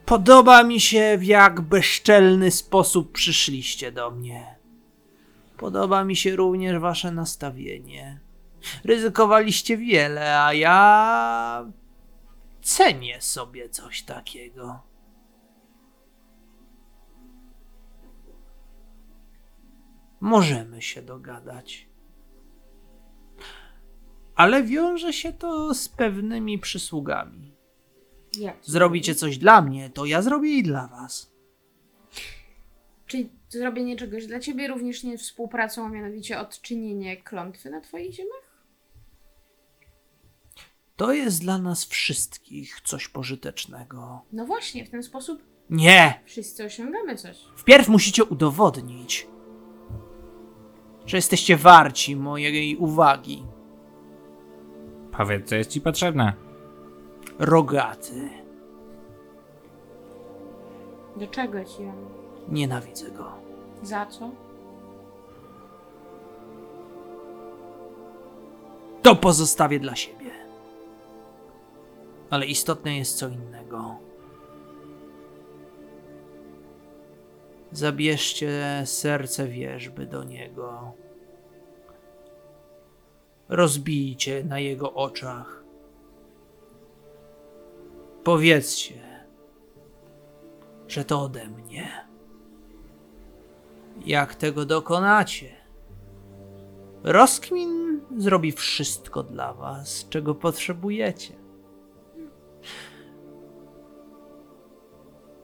Podoba 0.06 0.64
mi 0.64 0.80
się, 0.80 1.16
w 1.18 1.24
jak 1.24 1.60
bezczelny 1.60 2.50
sposób 2.50 3.12
przyszliście 3.12 3.92
do 3.92 4.10
mnie. 4.10 4.56
Podoba 5.56 6.04
mi 6.04 6.16
się 6.16 6.36
również 6.36 6.78
wasze 6.78 7.12
nastawienie. 7.12 8.20
Ryzykowaliście 8.84 9.76
wiele, 9.76 10.42
a 10.42 10.54
ja 10.54 11.66
cenię 12.62 13.20
sobie 13.20 13.68
coś 13.68 14.02
takiego. 14.02 14.91
Możemy 20.22 20.82
się 20.82 21.02
dogadać 21.02 21.92
ale 24.34 24.62
wiąże 24.62 25.12
się 25.12 25.32
to 25.32 25.74
z 25.74 25.88
pewnymi 25.88 26.58
przysługami. 26.58 27.52
Jak? 28.38 28.56
Zrobicie 28.62 29.14
coś 29.14 29.38
dla 29.38 29.62
mnie, 29.62 29.90
to 29.90 30.04
ja 30.04 30.22
zrobię 30.22 30.50
i 30.50 30.62
dla 30.62 30.86
was. 30.88 31.32
Czy 33.06 33.28
zrobienie 33.48 33.96
czegoś 33.96 34.26
dla 34.26 34.40
ciebie 34.40 34.68
również 34.68 35.02
nie 35.02 35.18
współpracą, 35.18 35.86
a 35.86 35.88
mianowicie 35.88 36.40
odczynienie 36.40 37.16
klątwy 37.16 37.70
na 37.70 37.80
twoich 37.80 38.12
ziemiach? 38.12 38.52
To 40.96 41.12
jest 41.12 41.40
dla 41.40 41.58
nas 41.58 41.84
wszystkich 41.84 42.80
coś 42.80 43.08
pożytecznego. 43.08 44.22
No 44.32 44.46
właśnie, 44.46 44.84
w 44.84 44.90
ten 44.90 45.02
sposób 45.02 45.42
Nie! 45.70 46.20
wszyscy 46.24 46.64
osiągamy 46.64 47.16
coś. 47.16 47.38
Wpierw 47.56 47.88
musicie 47.88 48.24
udowodnić, 48.24 49.26
że 51.06 51.16
jesteście 51.16 51.56
warci 51.56 52.16
mojej 52.16 52.76
uwagi. 52.76 53.44
Powiedz, 55.16 55.48
co 55.48 55.54
jest 55.54 55.70
ci 55.70 55.80
potrzebne. 55.80 56.32
Rogaty. 57.38 58.30
Do 61.16 61.26
czego 61.26 61.64
ci 61.64 61.84
on? 61.84 62.08
Nienawidzę 62.48 63.10
go. 63.10 63.32
Za 63.82 64.06
co? 64.06 64.30
To 69.02 69.16
pozostawię 69.16 69.80
dla 69.80 69.96
siebie. 69.96 70.30
Ale 72.30 72.46
istotne 72.46 72.96
jest 72.96 73.18
co 73.18 73.28
innego. 73.28 73.96
Zabierzcie 77.72 78.82
serce 78.84 79.48
wierzby 79.48 80.06
do 80.06 80.24
niego. 80.24 80.92
Rozbijcie 83.48 84.44
na 84.44 84.58
jego 84.58 84.94
oczach. 84.94 85.64
Powiedzcie, 88.24 88.94
że 90.88 91.04
to 91.04 91.22
ode 91.22 91.48
mnie. 91.48 91.88
Jak 94.06 94.34
tego 94.34 94.64
dokonacie? 94.64 95.56
Roskmin 97.02 98.00
zrobi 98.18 98.52
wszystko 98.52 99.22
dla 99.22 99.54
was, 99.54 100.06
czego 100.10 100.34
potrzebujecie. 100.34 101.41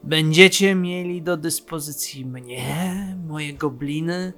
Będziecie 0.09 0.75
mieli 0.75 1.23
do 1.23 1.37
dyspozycji 1.37 2.27
mnie, 2.27 3.17
moje 3.27 3.55
gobliny, 3.55 4.33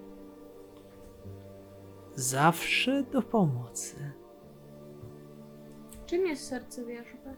zawsze 2.15 3.03
do 3.03 3.23
pomocy. 3.23 4.13
Czym 6.07 6.27
jest 6.27 6.49
serce 6.49 6.85
wierzby? 6.85 7.35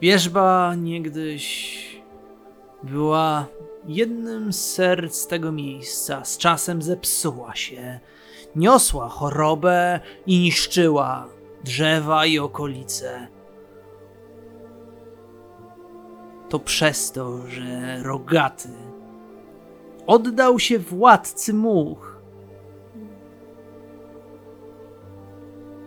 Wierzba 0.00 0.74
niegdyś 0.74 2.02
była 2.82 3.46
jednym 3.86 4.52
z 4.52 4.72
serc 4.72 5.26
tego 5.26 5.52
miejsca. 5.52 6.24
Z 6.24 6.38
czasem 6.38 6.82
zepsuła 6.82 7.54
się. 7.54 8.00
Niosła 8.56 9.08
chorobę 9.08 10.00
i 10.26 10.38
niszczyła 10.38 11.33
drzewa 11.64 12.26
i 12.26 12.38
okolice. 12.38 13.28
To 16.48 16.58
przez 16.58 17.12
to, 17.12 17.48
że 17.48 18.02
rogaty 18.02 18.68
oddał 20.06 20.58
się 20.58 20.78
władcy 20.78 21.54
much. 21.54 22.14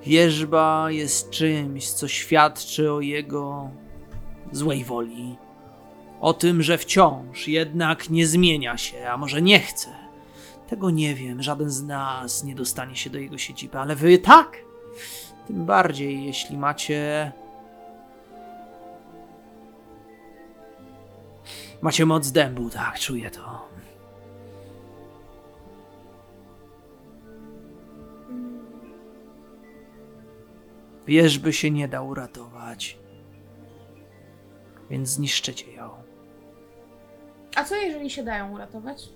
Wierzba 0.03 0.91
jest 0.91 1.29
czymś, 1.29 1.89
co 1.89 2.07
świadczy 2.07 2.91
o 2.91 3.01
jego 3.01 3.69
złej 4.51 4.83
woli. 4.83 5.37
O 6.19 6.33
tym, 6.33 6.63
że 6.63 6.77
wciąż 6.77 7.47
jednak 7.47 8.09
nie 8.09 8.27
zmienia 8.27 8.77
się, 8.77 9.09
a 9.09 9.17
może 9.17 9.41
nie 9.41 9.59
chce. 9.59 9.89
Tego 10.67 10.89
nie 10.89 11.15
wiem, 11.15 11.43
żaden 11.43 11.69
z 11.69 11.83
nas 11.83 12.43
nie 12.43 12.55
dostanie 12.55 12.95
się 12.95 13.09
do 13.09 13.19
jego 13.19 13.37
siedziby, 13.37 13.77
ale 13.77 13.95
wy 13.95 14.17
tak. 14.17 14.66
Tym 15.47 15.65
bardziej, 15.65 16.25
jeśli 16.25 16.57
macie. 16.57 17.31
Macie 21.81 22.05
moc 22.05 22.31
dębu, 22.31 22.69
tak, 22.69 22.99
czuję 22.99 23.31
to. 23.31 23.67
Wierzby 31.07 31.53
się 31.53 31.71
nie 31.71 31.87
da 31.87 32.01
uratować. 32.01 32.97
Więc 34.89 35.09
zniszczycie 35.09 35.73
ją. 35.73 35.89
A 37.55 37.63
co 37.63 37.75
jeżeli 37.75 38.09
się 38.09 38.23
dają 38.23 38.51
uratować? 38.51 39.09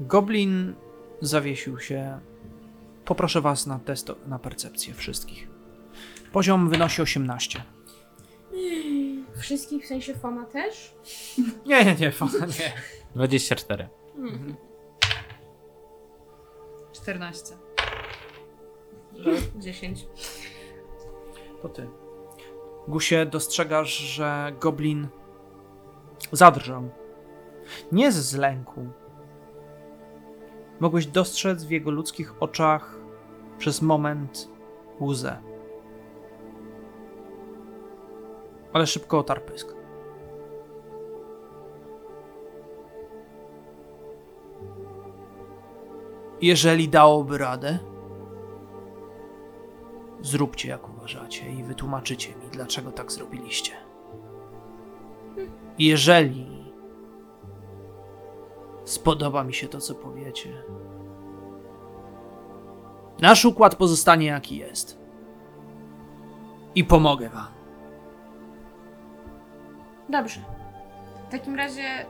Goblin 0.00 0.74
zawiesił 1.20 1.78
się. 1.78 2.20
Poproszę 3.04 3.40
was 3.40 3.66
na 3.66 3.78
test 3.78 4.12
na 4.26 4.38
percepcję 4.38 4.94
wszystkich. 4.94 5.48
Poziom 6.32 6.70
wynosi 6.70 7.02
18. 7.02 7.62
Wszystkich 9.36 9.84
w 9.84 9.88
sensie 9.88 10.14
Fona 10.14 10.44
też? 10.44 10.94
Nie, 11.66 11.84
nie, 11.84 11.94
nie, 11.94 12.12
fana, 12.12 12.46
nie. 12.46 12.72
24. 13.14 13.88
14. 16.92 17.56
10. 19.56 20.06
To 21.62 21.68
ty. 21.68 21.88
Gusie, 22.88 23.26
dostrzegasz, 23.26 23.98
że 23.98 24.52
goblin 24.60 25.08
zadrżał. 26.32 26.90
Nie 27.92 28.12
z 28.12 28.34
lęku 28.34 28.88
mogłeś 30.80 31.06
dostrzec 31.06 31.64
w 31.64 31.70
jego 31.70 31.90
ludzkich 31.90 32.42
oczach 32.42 32.98
przez 33.58 33.82
moment 33.82 34.48
łzę. 35.00 35.42
Ale 38.72 38.86
szybko 38.86 39.18
otarł 39.18 39.40
pysk. 39.40 39.74
Jeżeli 46.42 46.88
dałoby 46.88 47.38
radę, 47.38 47.78
zróbcie 50.20 50.68
jak 50.68 50.88
uważacie 50.88 51.52
i 51.52 51.64
wytłumaczycie 51.64 52.28
mi, 52.28 52.50
dlaczego 52.52 52.92
tak 52.92 53.12
zrobiliście. 53.12 53.72
Hmm. 55.34 55.52
Jeżeli 55.78 56.59
spodoba 58.90 59.44
mi 59.44 59.54
się 59.54 59.68
to, 59.68 59.80
co 59.80 59.94
powiecie, 59.94 60.62
nasz 63.20 63.44
układ 63.44 63.74
pozostanie 63.74 64.26
jaki 64.26 64.56
jest. 64.56 64.98
I 66.74 66.84
pomogę 66.84 67.28
wam. 67.28 67.46
Dobrze. 70.08 70.40
W 71.28 71.30
takim 71.30 71.54
razie 71.56 72.06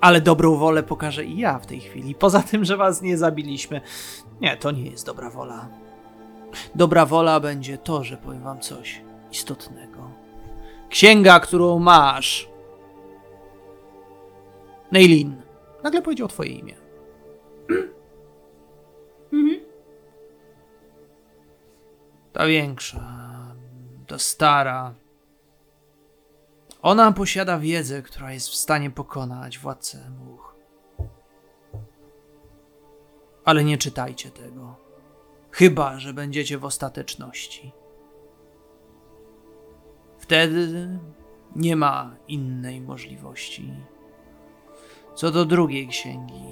Ale 0.00 0.20
dobrą 0.20 0.56
wolę 0.56 0.82
pokażę 0.82 1.24
i 1.24 1.38
ja 1.38 1.58
w 1.58 1.66
tej 1.66 1.80
chwili. 1.80 2.14
Poza 2.14 2.42
tym, 2.42 2.64
że 2.64 2.76
was 2.76 3.02
nie 3.02 3.18
zabiliśmy. 3.18 3.80
Nie, 4.40 4.56
to 4.56 4.70
nie 4.70 4.90
jest 4.90 5.06
dobra 5.06 5.30
wola. 5.30 5.68
Dobra 6.74 7.06
wola 7.06 7.40
będzie 7.40 7.78
to, 7.78 8.04
że 8.04 8.16
powiem 8.16 8.42
wam 8.42 8.60
coś 8.60 9.00
istotnego. 9.32 10.10
Księga, 10.88 11.40
którą 11.40 11.78
masz. 11.78 12.48
Neilin. 14.92 15.43
Nagle 15.84 16.02
powiedział 16.02 16.28
twoje 16.28 16.50
imię. 16.50 16.74
Ta 22.32 22.46
większa, 22.46 23.00
ta 24.06 24.18
stara. 24.18 24.94
Ona 26.82 27.12
posiada 27.12 27.58
wiedzę, 27.58 28.02
która 28.02 28.32
jest 28.32 28.48
w 28.48 28.54
stanie 28.54 28.90
pokonać 28.90 29.58
władcę 29.58 30.10
much. 30.10 30.54
Ale 33.44 33.64
nie 33.64 33.78
czytajcie 33.78 34.30
tego. 34.30 34.76
Chyba, 35.50 35.98
że 35.98 36.14
będziecie 36.14 36.58
w 36.58 36.64
ostateczności. 36.64 37.72
Wtedy 40.18 40.88
nie 41.56 41.76
ma 41.76 42.16
innej 42.28 42.80
możliwości. 42.80 43.74
Co 45.14 45.30
do 45.30 45.44
drugiej 45.44 45.88
księgi. 45.88 46.44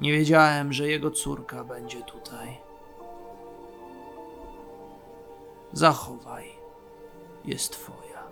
Nie 0.00 0.12
wiedziałem, 0.12 0.72
że 0.72 0.88
jego 0.88 1.10
córka 1.10 1.64
będzie 1.64 2.02
tutaj. 2.02 2.58
Zachowaj 5.72 6.44
jest 7.44 7.72
twoja. 7.72 8.22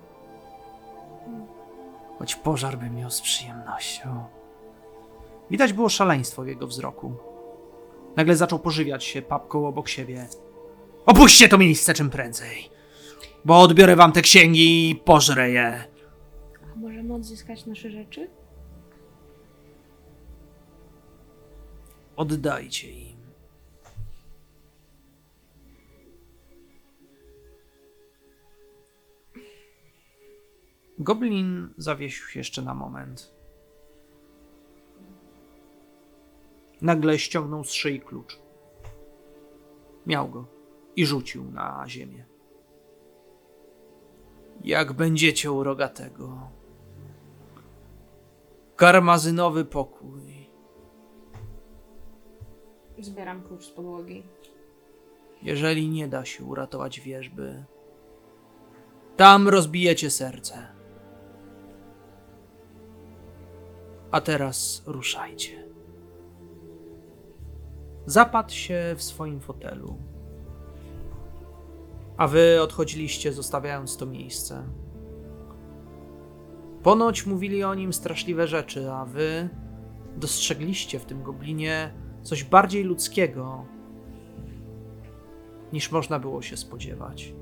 Choć 2.18 2.35
pożar 2.35 2.79
bym 2.79 2.97
miał 2.97 3.11
z 3.11 3.20
przyjemnością. 3.20 4.25
Widać 5.51 5.73
było 5.73 5.89
szaleństwo 5.89 6.43
w 6.43 6.47
jego 6.47 6.66
wzroku. 6.66 7.14
Nagle 8.16 8.37
zaczął 8.37 8.59
pożywiać 8.59 9.05
się 9.05 9.23
papką 9.23 9.66
obok 9.66 9.89
siebie. 9.89 10.29
Opuśćcie 11.07 11.49
to 11.49 11.59
miejsce 11.59 11.95
czym 11.95 12.11
prędzej, 12.11 12.70
bo 13.45 13.61
odbiorę 13.61 13.97
wam 13.97 14.12
te 14.12 14.23
księgi 14.23 14.91
i 14.91 14.97
pożrę 14.97 15.51
je. 15.51 15.91
A 16.73 16.77
możemy 16.77 17.14
odzyskać 17.14 17.66
nasze 17.66 17.91
rzeczy? 17.91 18.31
Oddajcie 22.16 22.91
im. 22.91 23.23
Goblin 30.99 31.75
zawiesił 31.77 32.27
się 32.27 32.41
jeszcze 32.41 32.62
na 32.62 32.75
moment. 32.75 33.35
Nagle 36.83 37.18
ściągnął 37.18 37.64
z 37.64 37.73
szyi 37.73 38.01
klucz. 38.01 38.39
Miał 40.07 40.29
go 40.29 40.47
i 40.97 41.07
rzucił 41.07 41.45
na 41.45 41.85
ziemię. 41.89 42.25
Jak 44.64 44.93
będziecie 44.93 45.53
u 45.53 45.64
rogatego. 45.64 46.51
Karmazynowy 48.77 49.64
pokój. 49.64 50.51
Zbieram 52.99 53.43
klucz 53.43 53.64
z 53.64 53.70
podłogi. 53.70 54.23
Jeżeli 55.43 55.89
nie 55.89 56.09
da 56.09 56.25
się 56.25 56.45
uratować 56.45 57.01
wierzby, 57.01 57.64
tam 59.16 59.49
rozbijecie 59.49 60.11
serce. 60.11 60.68
A 64.11 64.20
teraz 64.20 64.83
ruszajcie. 64.87 65.68
Zapadł 68.07 68.53
się 68.53 68.95
w 68.97 69.03
swoim 69.03 69.41
fotelu. 69.41 69.99
A 72.16 72.29
wy 72.29 72.62
odchodziliście, 72.62 73.33
zostawiając 73.33 73.97
to 73.97 74.07
miejsce. 74.07 74.64
Ponoć 76.83 77.26
mówili 77.26 77.64
o 77.64 77.74
nim 77.74 77.93
straszliwe 77.93 78.47
rzeczy, 78.47 78.93
a 78.93 79.05
wy 79.05 79.49
dostrzegliście 80.16 80.99
w 80.99 81.05
tym 81.05 81.22
goblinie 81.22 81.93
coś 82.22 82.45
bardziej 82.45 82.85
ludzkiego 82.85 83.64
niż 85.72 85.93
można 85.93 86.18
było 86.18 86.43
się 86.43 86.57
spodziewać. 86.57 87.35